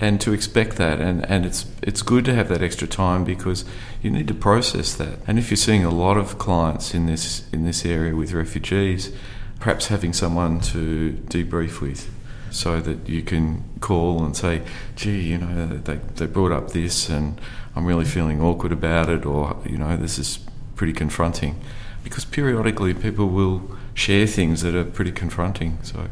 and 0.00 0.20
to 0.22 0.32
expect 0.32 0.76
that. 0.76 1.00
And, 1.00 1.24
and 1.30 1.44
it's 1.44 1.66
it's 1.82 2.02
good 2.02 2.24
to 2.24 2.34
have 2.34 2.48
that 2.48 2.62
extra 2.62 2.88
time 2.88 3.24
because 3.24 3.64
you 4.02 4.10
need 4.10 4.28
to 4.28 4.34
process 4.34 4.94
that. 4.94 5.18
And 5.26 5.38
if 5.38 5.50
you're 5.50 5.56
seeing 5.56 5.84
a 5.84 5.90
lot 5.90 6.16
of 6.16 6.38
clients 6.38 6.94
in 6.94 7.06
this 7.06 7.44
in 7.52 7.64
this 7.64 7.84
area 7.84 8.16
with 8.16 8.32
refugees 8.32 9.12
perhaps 9.60 9.88
having 9.88 10.12
someone 10.12 10.58
to 10.58 11.12
debrief 11.28 11.80
with 11.80 12.10
so 12.50 12.80
that 12.80 13.08
you 13.08 13.22
can 13.22 13.62
call 13.80 14.24
and 14.24 14.36
say 14.36 14.62
gee 14.96 15.20
you 15.20 15.38
know 15.38 15.66
they, 15.66 15.96
they 16.16 16.26
brought 16.26 16.50
up 16.50 16.70
this 16.70 17.08
and 17.08 17.40
I'm 17.76 17.84
really 17.84 18.06
feeling 18.06 18.40
awkward 18.42 18.72
about 18.72 19.08
it 19.08 19.24
or 19.24 19.56
you 19.64 19.78
know 19.78 19.96
this 19.96 20.18
is 20.18 20.40
pretty 20.74 20.92
confronting. 20.94 21.60
Because 22.02 22.24
periodically 22.24 22.94
people 22.94 23.28
will 23.28 23.76
share 23.92 24.26
things 24.26 24.62
that 24.62 24.74
are 24.74 24.84
pretty 24.84 25.12
confronting 25.12 25.78
so 25.82 26.08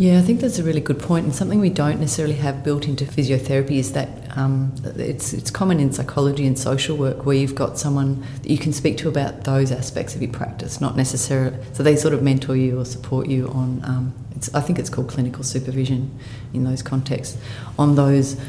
yeah, 0.00 0.18
I 0.18 0.22
think 0.22 0.40
that's 0.40 0.58
a 0.58 0.64
really 0.64 0.80
good 0.80 0.98
point, 0.98 1.26
and 1.26 1.34
something 1.34 1.60
we 1.60 1.68
don't 1.68 2.00
necessarily 2.00 2.36
have 2.36 2.64
built 2.64 2.88
into 2.88 3.04
physiotherapy 3.04 3.72
is 3.72 3.92
that 3.92 4.08
um, 4.34 4.74
it's 4.96 5.34
it's 5.34 5.50
common 5.50 5.78
in 5.78 5.92
psychology 5.92 6.46
and 6.46 6.58
social 6.58 6.96
work 6.96 7.26
where 7.26 7.36
you've 7.36 7.54
got 7.54 7.78
someone 7.78 8.24
that 8.40 8.48
you 8.50 8.56
can 8.56 8.72
speak 8.72 8.96
to 8.96 9.10
about 9.10 9.44
those 9.44 9.70
aspects 9.70 10.14
of 10.14 10.22
your 10.22 10.30
practice, 10.32 10.80
not 10.80 10.96
necessarily. 10.96 11.54
So 11.74 11.82
they 11.82 11.96
sort 11.96 12.14
of 12.14 12.22
mentor 12.22 12.56
you 12.56 12.80
or 12.80 12.86
support 12.86 13.26
you 13.26 13.48
on. 13.48 13.82
Um, 13.84 14.14
I 14.54 14.62
think 14.62 14.78
it's 14.78 14.88
called 14.88 15.10
clinical 15.10 15.44
supervision 15.44 16.18
in 16.54 16.64
those 16.64 16.82
contexts 16.82 17.36
on 17.78 17.94
those 17.94 18.40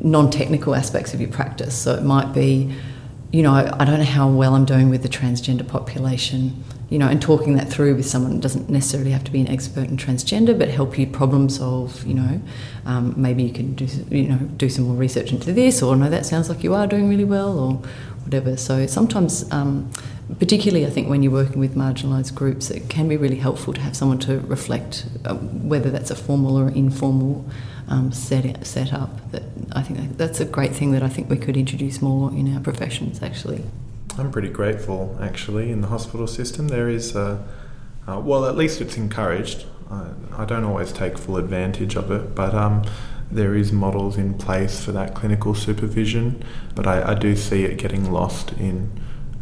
non-technical 0.00 0.74
aspects 0.74 1.14
of 1.14 1.20
your 1.20 1.30
practice. 1.30 1.80
So 1.80 1.94
it 1.94 2.02
might 2.02 2.32
be, 2.32 2.74
you 3.30 3.42
know, 3.44 3.52
I 3.52 3.84
don't 3.84 4.00
know 4.00 4.04
how 4.04 4.28
well 4.28 4.56
I'm 4.56 4.64
doing 4.64 4.90
with 4.90 5.04
the 5.04 5.08
transgender 5.08 5.68
population 5.68 6.64
you 6.88 6.98
know, 6.98 7.08
and 7.08 7.20
talking 7.20 7.56
that 7.56 7.68
through 7.68 7.96
with 7.96 8.06
someone 8.06 8.38
doesn't 8.38 8.70
necessarily 8.70 9.10
have 9.10 9.24
to 9.24 9.32
be 9.32 9.40
an 9.40 9.48
expert 9.48 9.88
in 9.88 9.96
transgender, 9.96 10.56
but 10.56 10.68
help 10.68 10.98
you 10.98 11.06
problem 11.06 11.48
solve. 11.48 12.06
You 12.06 12.14
know, 12.14 12.40
um, 12.84 13.14
maybe 13.16 13.42
you 13.42 13.52
can 13.52 13.74
do 13.74 13.86
you 14.10 14.28
know 14.28 14.38
do 14.56 14.68
some 14.68 14.84
more 14.84 14.94
research 14.94 15.32
into 15.32 15.52
this, 15.52 15.82
or 15.82 15.96
no, 15.96 16.08
that 16.08 16.26
sounds 16.26 16.48
like 16.48 16.62
you 16.62 16.74
are 16.74 16.86
doing 16.86 17.08
really 17.08 17.24
well, 17.24 17.58
or 17.58 17.72
whatever. 18.24 18.56
So 18.56 18.86
sometimes, 18.86 19.50
um, 19.50 19.90
particularly 20.38 20.86
I 20.86 20.90
think 20.90 21.08
when 21.08 21.24
you're 21.24 21.32
working 21.32 21.58
with 21.58 21.74
marginalised 21.74 22.34
groups, 22.36 22.70
it 22.70 22.88
can 22.88 23.08
be 23.08 23.16
really 23.16 23.36
helpful 23.36 23.72
to 23.72 23.80
have 23.80 23.96
someone 23.96 24.18
to 24.20 24.38
reflect 24.40 25.06
uh, 25.24 25.34
whether 25.34 25.90
that's 25.90 26.12
a 26.12 26.16
formal 26.16 26.56
or 26.56 26.68
informal 26.68 27.44
um, 27.88 28.12
set 28.12 28.64
set 28.64 28.92
up. 28.92 29.32
That 29.32 29.42
I 29.72 29.82
think 29.82 30.18
that's 30.18 30.38
a 30.38 30.44
great 30.44 30.72
thing 30.72 30.92
that 30.92 31.02
I 31.02 31.08
think 31.08 31.28
we 31.28 31.36
could 31.36 31.56
introduce 31.56 32.00
more 32.00 32.30
in 32.30 32.54
our 32.54 32.60
professions 32.60 33.24
actually. 33.24 33.64
I'm 34.18 34.30
pretty 34.30 34.48
grateful, 34.48 35.16
actually, 35.20 35.70
in 35.70 35.80
the 35.82 35.88
hospital 35.88 36.26
system. 36.26 36.68
There 36.68 36.88
is, 36.88 37.14
uh, 37.14 37.42
uh, 38.06 38.20
well, 38.20 38.46
at 38.46 38.56
least 38.56 38.80
it's 38.80 38.96
encouraged. 38.96 39.66
I, 39.90 40.08
I, 40.38 40.44
don't 40.44 40.64
always 40.64 40.92
take 40.92 41.18
full 41.18 41.36
advantage 41.36 41.96
of 41.96 42.10
it, 42.10 42.34
but 42.34 42.54
um, 42.54 42.84
there 43.30 43.54
is 43.54 43.72
models 43.72 44.16
in 44.16 44.34
place 44.34 44.84
for 44.84 44.92
that 44.92 45.14
clinical 45.14 45.54
supervision. 45.54 46.42
But 46.74 46.86
I, 46.86 47.12
I 47.12 47.14
do 47.14 47.36
see 47.36 47.64
it 47.64 47.76
getting 47.76 48.10
lost 48.10 48.52
in, 48.52 48.90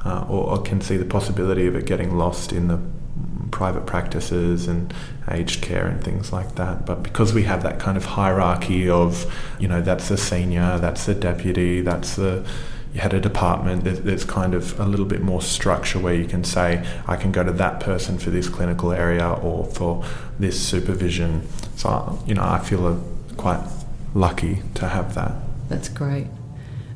uh, 0.04 0.26
or, 0.28 0.50
or 0.50 0.62
can 0.62 0.80
see 0.80 0.96
the 0.96 1.04
possibility 1.04 1.66
of 1.66 1.76
it 1.76 1.86
getting 1.86 2.16
lost 2.16 2.52
in 2.52 2.68
the 2.68 2.80
private 3.54 3.86
practices 3.86 4.66
and 4.66 4.92
aged 5.30 5.62
care 5.62 5.86
and 5.86 6.02
things 6.02 6.32
like 6.32 6.56
that. 6.56 6.84
But 6.84 7.04
because 7.04 7.32
we 7.32 7.44
have 7.44 7.62
that 7.62 7.78
kind 7.78 7.96
of 7.96 8.04
hierarchy 8.04 8.88
of, 8.88 9.32
you 9.60 9.68
know, 9.68 9.80
that's 9.80 10.08
the 10.08 10.18
senior, 10.18 10.78
that's 10.78 11.06
the 11.06 11.14
deputy, 11.14 11.80
that's 11.80 12.16
the 12.16 12.44
you 12.94 13.00
had 13.00 13.12
a 13.12 13.18
department, 13.18 13.82
there's, 13.82 14.00
there's, 14.02 14.24
kind 14.24 14.54
of 14.54 14.78
a 14.78 14.86
little 14.86 15.04
bit 15.04 15.20
more 15.20 15.42
structure 15.42 15.98
where 15.98 16.14
you 16.14 16.26
can 16.26 16.44
say, 16.44 16.86
I 17.08 17.16
can 17.16 17.32
go 17.32 17.42
to 17.42 17.50
that 17.50 17.80
person 17.80 18.18
for 18.18 18.30
this 18.30 18.48
clinical 18.48 18.92
area 18.92 19.28
or 19.28 19.64
for 19.64 20.04
this 20.38 20.64
supervision. 20.64 21.46
So, 21.74 22.22
you 22.24 22.34
know, 22.34 22.44
I 22.44 22.60
feel 22.60 23.02
quite 23.36 23.60
lucky 24.14 24.62
to 24.76 24.88
have 24.88 25.16
that. 25.16 25.32
That's 25.68 25.88
great. 25.88 26.28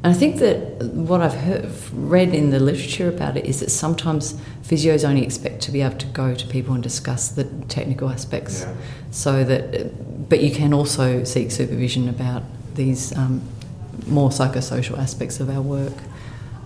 And 0.04 0.14
I 0.14 0.16
think 0.16 0.36
that 0.36 0.84
what 0.84 1.20
I've 1.20 1.34
heard, 1.34 1.68
read 1.92 2.32
in 2.32 2.50
the 2.50 2.60
literature 2.60 3.08
about 3.08 3.36
it 3.36 3.44
is 3.44 3.58
that 3.58 3.70
sometimes 3.70 4.34
physios 4.62 5.04
only 5.04 5.24
expect 5.24 5.62
to 5.62 5.72
be 5.72 5.82
able 5.82 5.98
to 5.98 6.06
go 6.06 6.32
to 6.32 6.46
people 6.46 6.74
and 6.74 6.82
discuss 6.82 7.30
the 7.30 7.42
technical 7.66 8.08
aspects. 8.08 8.60
Yeah. 8.60 8.74
So 9.10 9.42
that, 9.42 10.28
but 10.28 10.40
you 10.44 10.54
can 10.54 10.72
also 10.72 11.24
seek 11.24 11.50
supervision 11.50 12.08
about 12.08 12.44
these 12.74 13.16
um, 13.16 13.42
more 14.06 14.30
psychosocial 14.30 14.98
aspects 14.98 15.40
of 15.40 15.50
our 15.50 15.62
work. 15.62 15.94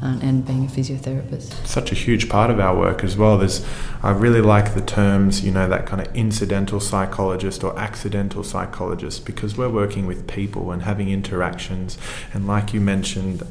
Uh, 0.02 0.18
and 0.20 0.44
being 0.44 0.64
a 0.64 0.68
physiotherapist. 0.68 1.64
Such 1.64 1.92
a 1.92 1.94
huge 1.94 2.28
part 2.28 2.50
of 2.50 2.58
our 2.58 2.76
work 2.76 3.04
as 3.04 3.16
well. 3.16 3.38
There's, 3.38 3.64
I 4.02 4.10
really 4.10 4.40
like 4.40 4.74
the 4.74 4.80
terms, 4.80 5.44
you 5.44 5.52
know, 5.52 5.68
that 5.68 5.86
kind 5.86 6.04
of 6.04 6.12
incidental 6.12 6.80
psychologist 6.80 7.62
or 7.62 7.78
accidental 7.78 8.42
psychologist 8.42 9.24
because 9.24 9.56
we're 9.56 9.68
working 9.68 10.06
with 10.06 10.26
people 10.26 10.72
and 10.72 10.82
having 10.82 11.08
interactions. 11.08 11.98
And 12.34 12.48
like 12.48 12.74
you 12.74 12.80
mentioned, 12.80 13.46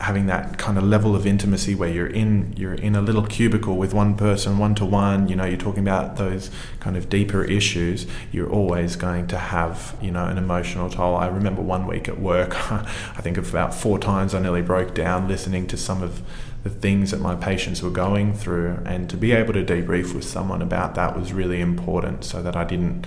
having 0.00 0.26
that 0.26 0.58
kind 0.58 0.78
of 0.78 0.84
level 0.84 1.16
of 1.16 1.26
intimacy 1.26 1.74
where 1.74 1.88
you're 1.88 2.06
in 2.06 2.52
you're 2.56 2.74
in 2.74 2.94
a 2.94 3.02
little 3.02 3.26
cubicle 3.26 3.76
with 3.76 3.92
one 3.92 4.16
person 4.16 4.56
one 4.56 4.74
to 4.74 4.84
one 4.84 5.28
you 5.28 5.34
know 5.34 5.44
you're 5.44 5.56
talking 5.56 5.82
about 5.82 6.16
those 6.16 6.50
kind 6.78 6.96
of 6.96 7.08
deeper 7.08 7.42
issues 7.42 8.06
you're 8.30 8.48
always 8.48 8.94
going 8.94 9.26
to 9.26 9.36
have 9.36 9.96
you 10.00 10.10
know 10.10 10.26
an 10.26 10.38
emotional 10.38 10.88
toll. 10.88 11.16
I 11.16 11.26
remember 11.26 11.62
one 11.62 11.86
week 11.86 12.08
at 12.08 12.20
work 12.20 12.54
i 12.72 13.20
think 13.20 13.36
of 13.36 13.48
about 13.50 13.74
four 13.74 13.98
times 13.98 14.34
i 14.34 14.38
nearly 14.38 14.62
broke 14.62 14.94
down 14.94 15.26
listening 15.26 15.66
to 15.66 15.76
some 15.76 16.02
of 16.02 16.22
the 16.62 16.70
things 16.70 17.10
that 17.12 17.20
my 17.20 17.34
patients 17.34 17.82
were 17.82 17.90
going 17.90 18.34
through. 18.34 18.78
And 18.84 19.08
to 19.10 19.16
be 19.16 19.32
able 19.32 19.52
to 19.54 19.64
debrief 19.64 20.14
with 20.14 20.24
someone 20.24 20.60
about 20.60 20.94
that 20.96 21.16
was 21.16 21.32
really 21.32 21.60
important 21.60 22.24
so 22.24 22.42
that 22.42 22.56
i 22.56 22.64
didn't 22.64 23.06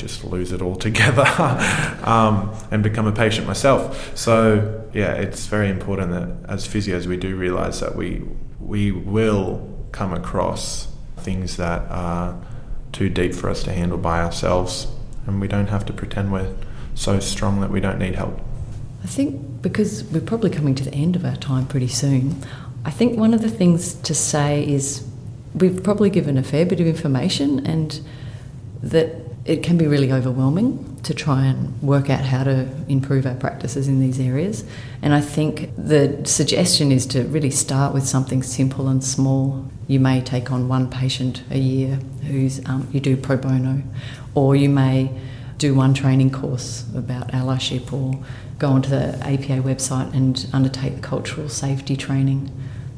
just 0.00 0.24
lose 0.24 0.50
it 0.52 0.62
altogether 0.62 1.26
um, 2.04 2.52
and 2.70 2.82
become 2.82 3.06
a 3.06 3.12
patient 3.12 3.46
myself. 3.46 4.16
So 4.16 4.84
yeah, 4.92 5.12
it's 5.12 5.46
very 5.46 5.68
important 5.68 6.10
that 6.12 6.50
as 6.50 6.66
physios 6.66 7.06
we 7.06 7.16
do 7.16 7.36
realise 7.36 7.80
that 7.80 7.94
we 7.94 8.22
we 8.58 8.90
will 8.92 9.68
come 9.92 10.12
across 10.12 10.88
things 11.18 11.56
that 11.56 11.82
are 11.90 12.40
too 12.92 13.08
deep 13.08 13.34
for 13.34 13.50
us 13.50 13.62
to 13.64 13.72
handle 13.72 13.98
by 13.98 14.20
ourselves, 14.22 14.86
and 15.26 15.40
we 15.40 15.48
don't 15.48 15.68
have 15.68 15.84
to 15.86 15.92
pretend 15.92 16.32
we're 16.32 16.54
so 16.94 17.20
strong 17.20 17.60
that 17.60 17.70
we 17.70 17.80
don't 17.80 17.98
need 17.98 18.14
help. 18.14 18.40
I 19.04 19.06
think 19.06 19.62
because 19.62 20.04
we're 20.04 20.20
probably 20.20 20.50
coming 20.50 20.74
to 20.76 20.84
the 20.84 20.94
end 20.94 21.16
of 21.16 21.24
our 21.24 21.36
time 21.36 21.66
pretty 21.66 21.88
soon, 21.88 22.42
I 22.84 22.90
think 22.90 23.18
one 23.18 23.34
of 23.34 23.42
the 23.42 23.50
things 23.50 23.94
to 23.94 24.14
say 24.14 24.66
is 24.66 25.06
we've 25.54 25.82
probably 25.82 26.10
given 26.10 26.38
a 26.38 26.42
fair 26.42 26.64
bit 26.64 26.80
of 26.80 26.86
information 26.86 27.66
and 27.66 28.00
that 28.82 29.29
it 29.44 29.62
can 29.62 29.78
be 29.78 29.86
really 29.86 30.12
overwhelming 30.12 31.00
to 31.02 31.14
try 31.14 31.46
and 31.46 31.80
work 31.82 32.10
out 32.10 32.20
how 32.20 32.44
to 32.44 32.68
improve 32.88 33.26
our 33.26 33.34
practices 33.34 33.88
in 33.88 33.98
these 33.98 34.20
areas. 34.20 34.64
And 35.00 35.14
I 35.14 35.20
think 35.22 35.70
the 35.76 36.20
suggestion 36.26 36.92
is 36.92 37.06
to 37.06 37.24
really 37.24 37.50
start 37.50 37.94
with 37.94 38.06
something 38.06 38.42
simple 38.42 38.86
and 38.88 39.02
small. 39.02 39.70
You 39.86 39.98
may 39.98 40.20
take 40.20 40.52
on 40.52 40.68
one 40.68 40.90
patient 40.90 41.42
a 41.50 41.58
year 41.58 41.96
who's 42.26 42.64
um, 42.66 42.88
you 42.92 43.00
do 43.00 43.16
pro 43.16 43.38
bono, 43.38 43.82
or 44.34 44.54
you 44.54 44.68
may 44.68 45.10
do 45.56 45.74
one 45.74 45.94
training 45.94 46.30
course 46.30 46.84
about 46.94 47.28
allyship, 47.28 47.92
or 47.92 48.22
go 48.58 48.68
onto 48.68 48.90
the 48.90 49.18
APA 49.20 49.62
website 49.62 50.12
and 50.12 50.46
undertake 50.52 50.96
the 50.96 51.02
cultural 51.02 51.48
safety 51.48 51.96
training 51.96 52.50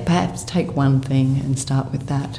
perhaps 0.05 0.45
take 0.45 0.77
one 0.77 1.01
thing 1.01 1.41
and 1.41 1.59
start 1.59 1.91
with 1.93 2.07
that. 2.07 2.39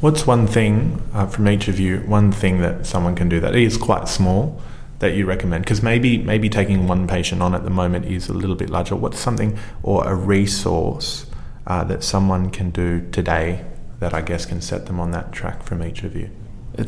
What's 0.00 0.26
one 0.26 0.46
thing 0.46 1.02
uh, 1.12 1.26
from 1.26 1.48
each 1.48 1.68
of 1.68 1.78
you? 1.78 1.98
One 2.00 2.32
thing 2.32 2.60
that 2.60 2.86
someone 2.86 3.14
can 3.14 3.28
do 3.28 3.40
that 3.40 3.54
is 3.54 3.76
quite 3.76 4.08
small 4.08 4.60
that 5.00 5.14
you 5.14 5.26
recommend? 5.26 5.64
Because 5.64 5.82
maybe 5.82 6.18
maybe 6.18 6.48
taking 6.48 6.86
one 6.86 7.06
patient 7.06 7.42
on 7.42 7.54
at 7.54 7.64
the 7.64 7.70
moment 7.70 8.06
is 8.06 8.28
a 8.28 8.32
little 8.32 8.56
bit 8.56 8.70
larger. 8.70 8.96
What's 8.96 9.18
something 9.18 9.58
or 9.82 10.06
a 10.06 10.14
resource 10.14 11.26
uh, 11.66 11.84
that 11.84 12.02
someone 12.02 12.50
can 12.50 12.70
do 12.70 13.08
today 13.10 13.64
that 13.98 14.14
I 14.14 14.22
guess 14.22 14.46
can 14.46 14.60
set 14.60 14.86
them 14.86 14.98
on 14.98 15.10
that 15.10 15.32
track 15.32 15.62
from 15.62 15.82
each 15.82 16.02
of 16.02 16.16
you? 16.16 16.30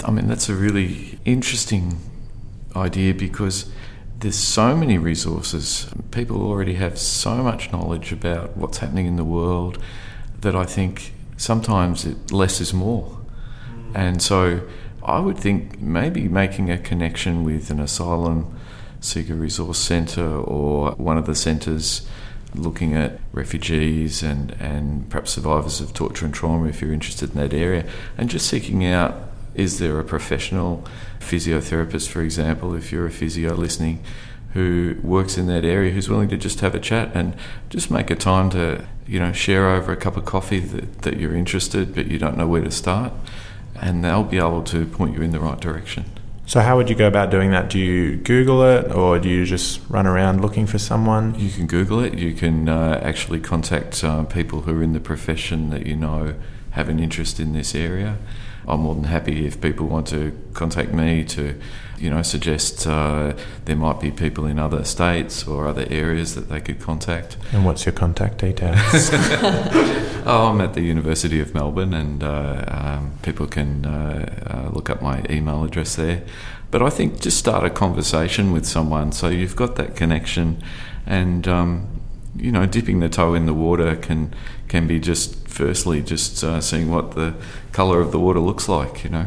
I 0.05 0.11
mean, 0.11 0.29
that's 0.29 0.49
a 0.49 0.55
really 0.55 1.19
interesting 1.25 1.99
idea 2.75 3.15
because 3.15 3.71
there's 4.21 4.39
so 4.39 4.77
many 4.77 4.99
resources. 4.99 5.91
People 6.11 6.43
already 6.43 6.75
have 6.75 6.99
so 6.99 7.43
much 7.43 7.73
knowledge 7.73 8.13
about 8.13 8.57
what's 8.57 8.79
happening 8.79 9.07
in 9.07 9.17
the 9.17 9.25
world 9.25 9.83
that 10.43 10.55
I 10.55 10.65
think 10.65 11.13
sometimes 11.37 12.05
it, 12.05 12.31
less 12.31 12.61
is 12.61 12.73
more. 12.73 13.19
Mm. 13.75 13.97
And 13.97 14.23
so 14.23 14.69
I 15.03 15.19
would 15.19 15.39
think 15.39 15.81
maybe 15.81 16.29
making 16.29 16.71
a 16.71 16.79
connection 16.79 17.43
with 17.43 17.71
an 17.71 17.81
asylum 17.81 18.59
seeker 19.01 19.35
resource 19.35 19.79
centre 19.79 20.37
or 20.39 20.93
one 20.93 21.19
of 21.19 21.27
the 21.27 21.35
centres 21.35 22.07
looking 22.55 22.95
at 22.95 23.19
refugees 23.33 24.23
and, 24.23 24.53
and 24.61 25.09
perhaps 25.09 25.33
survivors 25.33 25.81
of 25.81 25.93
torture 25.95 26.25
and 26.25 26.35
trauma 26.35 26.69
if 26.69 26.81
you're 26.81 26.93
interested 26.93 27.31
in 27.31 27.37
that 27.37 27.55
area 27.55 27.85
and 28.17 28.29
just 28.29 28.47
seeking 28.47 28.85
out 28.85 29.15
is 29.55 29.79
there 29.79 29.99
a 29.99 30.05
professional 30.05 30.85
physiotherapist, 31.19 32.09
for 32.09 32.23
example, 32.23 32.75
if 32.75 32.93
you're 32.93 33.07
a 33.07 33.11
physio 33.11 33.55
listening, 33.55 34.03
who 34.55 34.97
works 35.03 35.39
in 35.39 35.47
that 35.47 35.65
area 35.65 35.93
who's 35.93 36.09
willing 36.09 36.29
to 36.29 36.37
just 36.37 36.61
have 36.61 36.75
a 36.75 36.81
chat 36.81 37.11
and 37.15 37.35
just 37.71 37.91
make 37.91 38.11
a 38.11 38.15
time 38.15 38.51
to 38.51 38.87
you 39.07 39.19
know 39.19 39.33
share 39.33 39.69
over 39.69 39.93
a 39.93 39.97
cup 39.97 40.17
of 40.17 40.25
coffee 40.25 40.61
that, 40.61 41.03
that 41.03 41.19
you're 41.19 41.35
interested 41.35 41.95
but 41.95 42.07
you 42.07 42.19
don't 42.19 42.37
know 42.37 42.47
where 42.47 42.63
to 42.63 42.71
start 42.71 43.13
and 43.81 44.05
they'll 44.05 44.23
be 44.23 44.39
able 44.39 44.63
to 44.63 44.87
point 44.87 45.15
you 45.15 45.23
in 45.23 45.31
the 45.31 45.41
right 45.41 45.61
direction 45.61 46.05
So, 46.45 46.61
how 46.61 46.77
would 46.77 46.91
you 46.91 46.97
go 46.97 47.07
about 47.07 47.31
doing 47.31 47.51
that? 47.53 47.71
Do 47.71 47.79
you 47.79 48.17
Google 48.17 48.63
it 48.65 48.91
or 48.93 49.19
do 49.19 49.29
you 49.29 49.47
just 49.47 49.81
run 49.89 50.07
around 50.07 50.43
looking 50.43 50.67
for 50.67 50.79
someone? 50.79 51.35
You 51.39 51.51
can 51.51 51.67
Google 51.67 52.01
it. 52.01 52.19
You 52.19 52.35
can 52.35 52.69
uh, 52.69 53.01
actually 53.03 53.41
contact 53.41 54.03
uh, 54.03 54.25
people 54.25 54.63
who 54.63 54.79
are 54.79 54.83
in 54.83 54.93
the 54.93 55.01
profession 55.01 55.71
that 55.71 55.87
you 55.87 55.97
know 55.97 56.35
have 56.73 56.89
an 56.89 56.99
interest 56.99 57.39
in 57.39 57.53
this 57.53 57.75
area. 57.75 58.19
I'm 58.67 58.81
more 58.81 58.95
than 58.95 59.05
happy 59.05 59.47
if 59.47 59.61
people 59.61 59.87
want 59.87 60.07
to 60.09 60.33
contact 60.55 60.93
me 60.93 61.25
to, 61.25 61.61
you 61.99 62.11
know, 62.11 62.23
suggest 62.23 62.87
uh, 62.87 63.35
there 63.65 63.77
might 63.77 64.01
be 64.01 64.11
people 64.11 64.47
in 64.47 64.59
other 64.59 64.85
states 64.85 65.47
or 65.47 65.67
other 65.67 65.87
areas 65.91 66.35
that 66.35 66.49
they 66.49 66.61
could 66.61 66.81
contact. 66.81 67.37
And 67.53 67.65
what's 67.65 67.85
your 67.85 67.93
contact 67.93 68.39
details? 68.39 68.79
oh, 70.25 70.51
I'm 70.51 70.61
at 70.61 70.75
the 70.75 70.83
University 70.83 71.41
of 71.41 71.55
Melbourne, 71.55 71.95
and 71.95 72.23
uh, 72.23 72.65
um, 72.69 73.19
people 73.23 73.47
can 73.47 73.85
uh, 73.85 74.45
uh, 74.47 74.71
look 74.73 74.91
up 74.91 75.03
my 75.03 75.25
email 75.29 75.65
address 75.65 75.97
there. 75.97 76.23
But 76.71 76.83
I 76.83 76.91
think 76.91 77.21
just 77.21 77.39
start 77.39 77.65
a 77.65 77.71
conversation 77.71 78.53
with 78.53 78.65
someone 78.65 79.13
so 79.13 79.29
you've 79.29 79.57
got 79.57 79.77
that 79.77 79.95
connection, 79.95 80.63
and 81.05 81.47
um, 81.47 82.01
you 82.37 82.51
know, 82.51 82.65
dipping 82.67 83.01
the 83.01 83.09
toe 83.09 83.35
in 83.35 83.47
the 83.47 83.55
water 83.55 83.95
can 83.97 84.35
can 84.69 84.87
be 84.87 84.99
just 84.99 85.42
firstly 85.53 86.01
just 86.03 86.43
uh, 86.43 86.61
seeing 86.61 86.91
what 86.91 87.13
the 87.13 87.35
colour 87.73 88.01
of 88.01 88.11
the 88.13 88.19
water 88.19 88.41
looks 88.41 88.69
like. 88.69 89.05
You 89.05 89.11
know. 89.11 89.27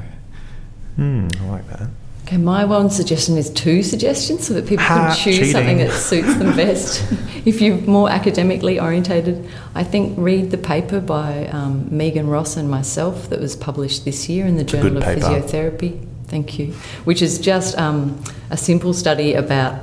Hmm, 0.96 1.28
I 1.42 1.46
like 1.50 1.68
that. 1.70 1.90
Okay, 2.24 2.38
my 2.38 2.66
one 2.66 2.90
suggestion 2.90 3.38
is 3.38 3.52
two 3.52 3.84
suggestions 3.84 4.48
so 4.48 4.56
that 4.56 4.66
people 4.66 4.84
Ha, 4.86 4.96
can 4.96 5.16
choose 5.16 5.36
cheating. 5.38 5.52
something 5.52 5.78
that 5.78 5.92
suits 5.92 6.34
them 6.38 6.56
best. 6.56 7.04
if 7.46 7.62
you're 7.62 7.78
more 7.82 8.10
academically 8.10 8.80
orientated, 8.80 9.48
I 9.76 9.84
think 9.84 10.18
read 10.18 10.50
the 10.50 10.58
paper 10.58 11.00
by 11.00 11.46
um, 11.50 11.88
Megan 11.96 12.28
Ross 12.28 12.58
and 12.58 12.68
myself 12.68 13.30
that 13.30 13.40
was 13.40 13.56
published 13.56 14.06
this 14.06 14.28
year 14.28 14.48
in 14.48 14.56
the 14.56 14.62
a 14.62 14.66
Journal 14.66 14.98
of 14.98 15.04
paper. 15.04 15.22
Physiotherapy. 15.22 16.04
Thank 16.26 16.58
you. 16.58 16.74
Which 17.04 17.22
is 17.22 17.38
just 17.38 17.78
um, 17.78 18.20
a 18.50 18.58
simple 18.58 18.96
study 18.96 19.36
about 19.36 19.76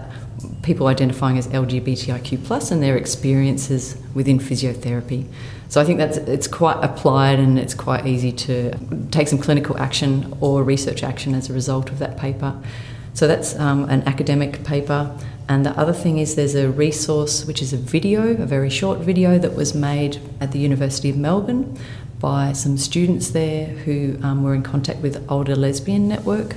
people 0.63 0.87
identifying 0.87 1.39
as 1.39 1.49
LGBTIQ 1.49 2.45
plus 2.45 2.71
and 2.71 2.83
their 2.83 2.97
experiences 2.97 3.97
within 4.15 4.39
physiotherapy. 4.39 5.27
So 5.69 5.81
I 5.81 5.85
think 5.85 5.99
that's 5.99 6.19
it's 6.19 6.47
quite 6.47 6.83
applied 6.85 7.39
and 7.39 7.59
it's 7.59 7.75
quite 7.75 8.07
easy 8.07 8.31
to 8.33 8.73
take 9.11 9.29
some 9.29 9.39
clinical 9.39 9.77
action 9.79 10.37
or 10.41 10.63
research 10.63 11.03
action 11.03 11.35
as 11.35 11.51
a 11.51 11.53
result 11.53 11.91
of 11.91 11.99
that 11.99 12.17
paper. 12.17 12.61
So 13.15 13.27
that's 13.27 13.59
um, 13.59 13.89
an 13.89 14.03
academic 14.03 14.65
paper. 14.65 15.17
And 15.49 15.67
the 15.67 15.71
other 15.79 15.93
thing 15.93 16.19
is 16.19 16.35
there's 16.35 16.55
a 16.55 16.71
resource 16.71 17.45
which 17.45 17.61
is 17.61 17.73
a 17.73 17.77
video, 17.77 18.31
a 18.31 18.47
very 18.47 18.71
short 18.71 19.01
video 19.01 19.39
that 19.39 19.55
was 19.55 19.75
made 19.75 20.21
at 20.41 20.53
the 20.53 20.59
University 20.59 21.11
of 21.11 21.17
Melbourne 21.17 21.79
by 22.21 22.53
some 22.53 22.79
students 22.79 23.31
there 23.31 23.67
who 23.67 24.17
um, 24.23 24.45
were 24.45 24.55
in 24.55 24.63
contact 24.63 25.01
with 25.01 25.25
Older 25.29 25.57
Lesbian 25.57 26.09
Network. 26.09 26.55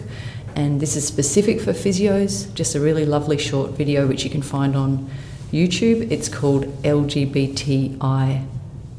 And 0.55 0.79
this 0.79 0.95
is 0.95 1.05
specific 1.05 1.59
for 1.59 1.73
physios, 1.73 2.53
just 2.53 2.75
a 2.75 2.79
really 2.79 3.05
lovely 3.05 3.37
short 3.37 3.71
video 3.71 4.07
which 4.07 4.23
you 4.23 4.29
can 4.29 4.41
find 4.41 4.75
on 4.75 5.09
YouTube. 5.51 6.09
It's 6.09 6.29
called 6.29 6.65
LGBTI 6.83 8.45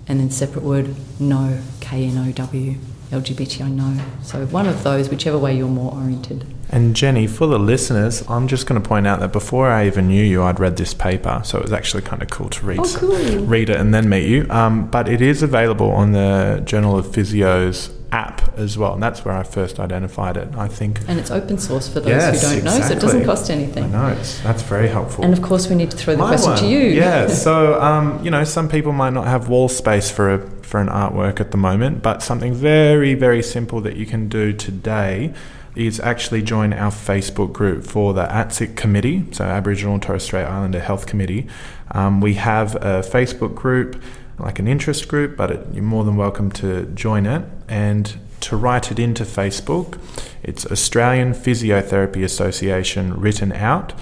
and 0.09 0.21
then 0.21 0.31
separate 0.31 0.63
word 0.63 0.95
no, 1.19 1.61
K 1.81 2.05
N 2.05 2.29
O 2.29 2.33
W, 2.33 2.75
LGBTI 3.11 3.71
Know. 3.71 4.05
So 4.23 4.47
one 4.47 4.67
of 4.67 4.85
those, 4.85 5.09
whichever 5.09 5.39
way 5.39 5.57
you're 5.57 5.69
more 5.69 5.95
oriented. 5.95 6.47
And 6.69 6.97
Jenny, 6.97 7.27
for 7.27 7.47
the 7.47 7.59
listeners, 7.59 8.25
I'm 8.29 8.49
just 8.49 8.67
going 8.67 8.81
to 8.81 8.87
point 8.89 9.07
out 9.07 9.21
that 9.21 9.33
before 9.33 9.69
I 9.71 9.87
even 9.87 10.09
knew 10.09 10.25
you, 10.25 10.43
I'd 10.43 10.59
read 10.59 10.77
this 10.77 10.95
paper, 10.95 11.41
so 11.45 11.59
it 11.59 11.63
was 11.63 11.73
actually 11.73 12.03
kind 12.03 12.23
of 12.23 12.29
cool 12.31 12.49
to 12.51 12.67
read, 12.67 12.81
Oh, 12.81 12.95
cool. 12.97 13.45
read 13.45 13.71
it 13.71 13.77
and 13.79 13.95
then 13.95 14.09
meet 14.09 14.29
you. 14.29 14.47
Um, 14.51 14.87
but 14.91 15.09
it 15.09 15.21
is 15.21 15.43
available 15.43 15.91
on 15.93 16.13
the 16.13 16.63
Journal 16.65 16.99
of 16.99 17.07
Physio's 17.07 17.91
app 18.11 18.57
as 18.59 18.77
well, 18.79 18.95
and 18.95 19.03
that's 19.03 19.25
where 19.25 19.35
I 19.35 19.43
first 19.43 19.79
identified 19.79 20.37
it. 20.37 20.49
I 20.57 20.67
think. 20.69 21.01
And 21.09 21.21
it's 21.21 21.31
open 21.31 21.59
source 21.59 21.89
for 21.89 22.01
those 22.01 22.09
Yes, 22.09 22.43
who 22.43 22.57
don't 22.57 22.65
know, 22.65 22.81
so 22.81 22.93
it 22.95 23.01
doesn't 23.01 23.25
cost 23.25 23.51
anything. 23.51 23.85
I 23.85 23.89
know 23.89 24.09
it's, 24.19 24.41
that's 24.43 24.63
very 24.63 24.89
helpful. 24.89 25.25
And 25.25 25.33
of 25.33 25.43
course, 25.43 25.69
we 25.69 25.77
need 25.77 25.91
to 25.93 25.97
throw 25.97 26.15
the 26.15 26.21
My 26.23 26.29
question 26.29 26.51
one. 26.53 26.59
to 26.61 26.67
you. 26.67 26.79
Yeah. 26.79 27.27
So, 27.47 27.81
um, 27.81 28.25
you 28.25 28.31
know, 28.31 28.43
some 28.45 28.69
people 28.69 28.93
might 28.93 29.13
not 29.13 29.27
have 29.27 29.49
wall 29.49 29.69
space 29.69 30.11
for 30.11 30.35
a 30.35 30.39
for 30.63 30.81
an 30.81 30.89
artwork 30.89 31.39
at 31.41 31.53
the 31.53 31.57
moment, 31.57 32.03
but 32.03 32.23
something 32.23 32.53
very 32.55 33.15
very 33.15 33.43
simple 33.43 33.81
that 33.83 33.97
you 33.97 34.05
can 34.07 34.29
do 34.29 34.53
today 34.53 35.33
is 35.77 36.01
actually 36.01 36.43
join 36.43 36.73
our 36.73 36.91
Facebook 36.91 37.53
group 37.53 37.85
for 37.85 38.13
the 38.15 38.27
ATSIC 38.27 38.77
committee, 38.77 39.25
so 39.33 39.45
Aboriginal 39.45 39.95
and 39.95 40.03
Torres 40.03 40.25
Strait 40.25 40.45
Islander 40.45 40.81
Health 40.81 41.07
Committee. 41.07 41.47
Um, 41.91 42.21
we 42.21 42.35
have 42.35 42.75
a 42.77 43.03
Facebook 43.03 43.55
group, 43.55 44.03
like 44.39 44.59
an 44.59 44.67
interest 44.67 45.09
group, 45.09 45.37
but 45.37 45.51
it, 45.51 45.67
you're 45.73 45.83
more 45.83 46.05
than 46.05 46.17
welcome 46.17 46.51
to 46.53 46.87
join 46.95 47.27
it 47.27 47.45
and 47.69 48.17
to 48.41 48.57
write 48.57 48.91
it 48.91 48.99
into 48.99 49.25
Facebook. 49.25 49.99
It's 50.43 50.67
Australian 50.67 51.33
Physiotherapy 51.33 52.25
Association 52.25 53.15
written 53.19 53.53
out 53.53 53.93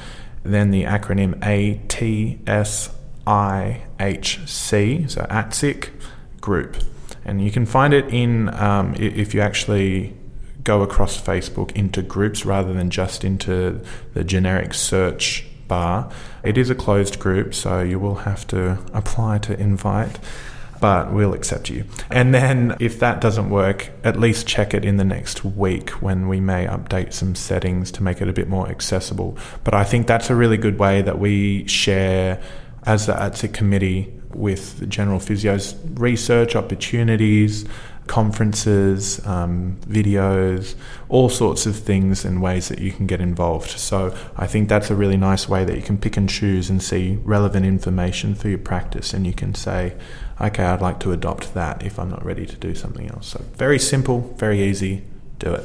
then 0.44 0.70
the 0.70 0.84
acronym 0.84 1.34
ATSIHC, 1.40 2.90
so 5.10 5.22
ATSIC 5.22 5.88
group. 6.40 6.76
And 7.24 7.42
you 7.42 7.50
can 7.50 7.64
find 7.64 7.94
it 7.94 8.06
in, 8.12 8.54
um, 8.54 8.94
if 8.96 9.32
you 9.32 9.40
actually 9.40 10.14
go 10.64 10.82
across 10.82 11.20
Facebook 11.20 11.72
into 11.72 12.02
groups 12.02 12.44
rather 12.44 12.72
than 12.72 12.90
just 12.90 13.24
into 13.24 13.80
the 14.14 14.24
generic 14.24 14.74
search 14.74 15.46
bar. 15.68 16.10
It 16.42 16.58
is 16.58 16.70
a 16.70 16.74
closed 16.74 17.18
group, 17.18 17.54
so 17.54 17.80
you 17.80 17.98
will 17.98 18.16
have 18.16 18.46
to 18.48 18.78
apply 18.92 19.38
to 19.38 19.58
invite 19.58 20.18
but 20.80 21.14
we'll 21.14 21.32
accept 21.32 21.70
you. 21.70 21.82
And 22.10 22.34
then 22.34 22.76
if 22.78 23.00
that 23.00 23.18
doesn't 23.22 23.48
work, 23.48 23.90
at 24.02 24.20
least 24.20 24.46
check 24.46 24.74
it 24.74 24.84
in 24.84 24.98
the 24.98 25.04
next 25.04 25.42
week 25.42 25.88
when 26.02 26.28
we 26.28 26.40
may 26.40 26.66
update 26.66 27.14
some 27.14 27.34
settings 27.34 27.90
to 27.92 28.02
make 28.02 28.20
it 28.20 28.28
a 28.28 28.34
bit 28.34 28.48
more 28.48 28.68
accessible. 28.68 29.38
But 29.62 29.72
I 29.72 29.84
think 29.84 30.06
that's 30.06 30.28
a 30.28 30.34
really 30.34 30.58
good 30.58 30.78
way 30.78 31.00
that 31.00 31.18
we 31.18 31.66
share 31.66 32.42
as 32.84 33.06
the 33.06 33.14
ATSIC 33.14 33.54
committee 33.54 34.12
with 34.34 34.78
the 34.78 34.86
General 34.86 35.20
Physio's 35.20 35.74
research 35.94 36.54
opportunities, 36.54 37.64
conferences, 38.06 39.24
um, 39.26 39.78
videos, 39.86 40.74
all 41.08 41.28
sorts 41.28 41.66
of 41.66 41.76
things 41.76 42.24
and 42.24 42.42
ways 42.42 42.68
that 42.68 42.78
you 42.78 42.92
can 42.92 43.06
get 43.06 43.20
involved. 43.20 43.70
So 43.70 44.16
I 44.36 44.46
think 44.46 44.68
that's 44.68 44.90
a 44.90 44.94
really 44.94 45.16
nice 45.16 45.48
way 45.48 45.64
that 45.64 45.76
you 45.76 45.82
can 45.82 45.98
pick 45.98 46.16
and 46.16 46.28
choose 46.28 46.68
and 46.68 46.82
see 46.82 47.18
relevant 47.24 47.64
information 47.64 48.34
for 48.34 48.48
your 48.48 48.58
practice, 48.58 49.14
and 49.14 49.26
you 49.26 49.32
can 49.32 49.54
say, 49.54 49.94
okay, 50.40 50.64
I'd 50.64 50.82
like 50.82 51.00
to 51.00 51.12
adopt 51.12 51.54
that 51.54 51.82
if 51.82 51.98
I'm 51.98 52.10
not 52.10 52.24
ready 52.24 52.46
to 52.46 52.56
do 52.56 52.74
something 52.74 53.10
else. 53.10 53.28
So 53.28 53.42
very 53.54 53.78
simple, 53.78 54.34
very 54.36 54.62
easy. 54.62 55.02
Do 55.38 55.54
it. 55.54 55.64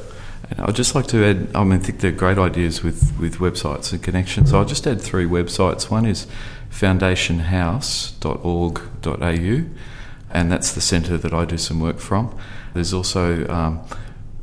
And 0.50 0.60
I'd 0.60 0.74
just 0.74 0.94
like 0.94 1.06
to 1.08 1.24
add, 1.24 1.48
I 1.54 1.62
mean, 1.62 1.74
I 1.74 1.82
think 1.82 2.00
they're 2.00 2.10
great 2.10 2.38
ideas 2.38 2.82
with, 2.82 3.16
with 3.18 3.36
websites 3.36 3.92
and 3.92 4.02
connections. 4.02 4.52
I'll 4.52 4.64
just 4.64 4.86
add 4.86 5.00
three 5.00 5.26
websites. 5.26 5.90
One 5.90 6.06
is 6.06 6.26
foundationhouse.org.au, 6.70 9.64
and 10.30 10.50
that's 10.50 10.72
the 10.72 10.80
centre 10.80 11.18
that 11.18 11.34
I 11.34 11.44
do 11.44 11.58
some 11.58 11.80
work 11.80 11.98
from. 11.98 12.34
There's 12.74 12.94
also 12.94 13.46
um, 13.48 13.84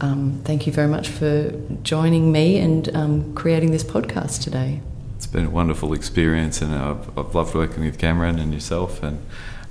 um, 0.02 0.42
thank 0.44 0.68
you 0.68 0.74
very 0.74 0.88
much 0.88 1.08
for 1.08 1.52
joining 1.84 2.32
me 2.32 2.58
and 2.58 2.96
um, 2.96 3.34
creating 3.34 3.72
this 3.72 3.84
podcast 3.84 4.44
today. 4.44 4.82
It's 5.16 5.28
been 5.28 5.46
a 5.46 5.50
wonderful 5.50 5.94
experience, 5.94 6.62
and 6.62 6.76
I've, 6.76 7.18
I've 7.18 7.34
loved 7.34 7.56
working 7.56 7.84
with 7.84 7.98
Cameron 7.98 8.38
and 8.38 8.54
yourself, 8.54 9.02
and 9.02 9.20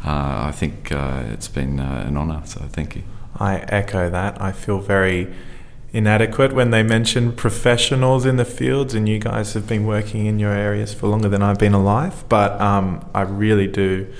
uh, 0.05 0.47
I 0.49 0.53
think 0.53 0.91
uh, 0.91 1.25
it's 1.31 1.49
been 1.49 1.79
uh, 1.79 2.05
an 2.07 2.17
honour, 2.17 2.43
so 2.47 2.61
thank 2.63 2.97
you. 2.97 3.03
I 3.39 3.59
echo 3.69 4.11
that. 4.11 4.41
I 4.41 4.53
feel 4.53 4.81
very 4.81 5.33
inadequate 5.93 6.53
when 6.53 6.71
they 6.71 6.83
mention 6.83 7.33
professionals 7.33 8.27
in 8.27 8.37
the 8.37 8.45
fields, 8.45 8.95
and 8.95 9.09
you 9.09 9.19
guys 9.19 9.55
have 9.55 9.69
been 9.69 9.87
working 9.87 10.27
in 10.27 10.39
your 10.39 10.53
areas 10.53 10.93
for 10.93 11.09
longer 11.09 11.29
than 11.29 11.43
I've 11.43 11.59
been 11.59 11.75
alive. 11.75 12.25
But 12.29 12.61
um, 12.61 13.09
I 13.15 13.23
really 13.23 13.67
do 13.67 14.13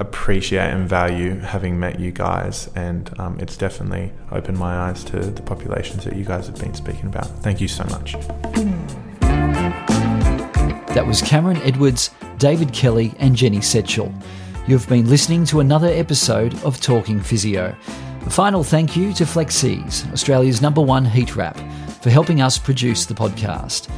appreciate 0.00 0.70
and 0.70 0.88
value 0.88 1.38
having 1.38 1.78
met 1.78 2.00
you 2.00 2.10
guys, 2.10 2.68
and 2.74 3.12
um, 3.20 3.38
it's 3.38 3.56
definitely 3.56 4.12
opened 4.32 4.58
my 4.58 4.74
eyes 4.74 5.04
to 5.04 5.18
the 5.18 5.42
populations 5.42 6.04
that 6.04 6.16
you 6.16 6.24
guys 6.24 6.46
have 6.46 6.58
been 6.58 6.74
speaking 6.74 7.06
about. 7.06 7.26
Thank 7.42 7.60
you 7.60 7.68
so 7.68 7.84
much. 7.84 8.14
That 10.94 11.04
was 11.06 11.22
Cameron 11.22 11.58
Edwards, 11.58 12.10
David 12.38 12.72
Kelly, 12.72 13.14
and 13.18 13.36
Jenny 13.36 13.58
Setchell. 13.58 14.12
You've 14.66 14.88
been 14.88 15.08
listening 15.08 15.44
to 15.46 15.60
another 15.60 15.88
episode 15.88 16.54
of 16.64 16.80
Talking 16.80 17.20
Physio. 17.20 17.76
A 18.26 18.30
final 18.30 18.64
thank 18.64 18.96
you 18.96 19.12
to 19.14 19.24
FlexEze, 19.24 20.10
Australia's 20.12 20.60
number 20.60 20.80
one 20.80 21.04
heat 21.04 21.36
wrap, 21.36 21.56
for 22.02 22.10
helping 22.10 22.40
us 22.40 22.58
produce 22.58 23.06
the 23.06 23.14
podcast. 23.14 23.88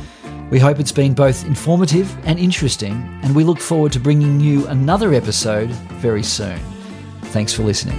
We 0.53 0.59
hope 0.59 0.78
it's 0.80 0.92
been 0.92 1.14
both 1.14 1.46
informative 1.46 2.14
and 2.26 2.38
interesting, 2.38 2.92
and 3.22 3.34
we 3.34 3.42
look 3.42 3.59
forward 3.59 3.90
to 3.92 3.98
bringing 3.98 4.38
you 4.38 4.66
another 4.66 5.14
episode 5.14 5.70
very 5.70 6.22
soon. 6.22 6.59
Thanks 7.22 7.55
for 7.55 7.62
listening. 7.62 7.96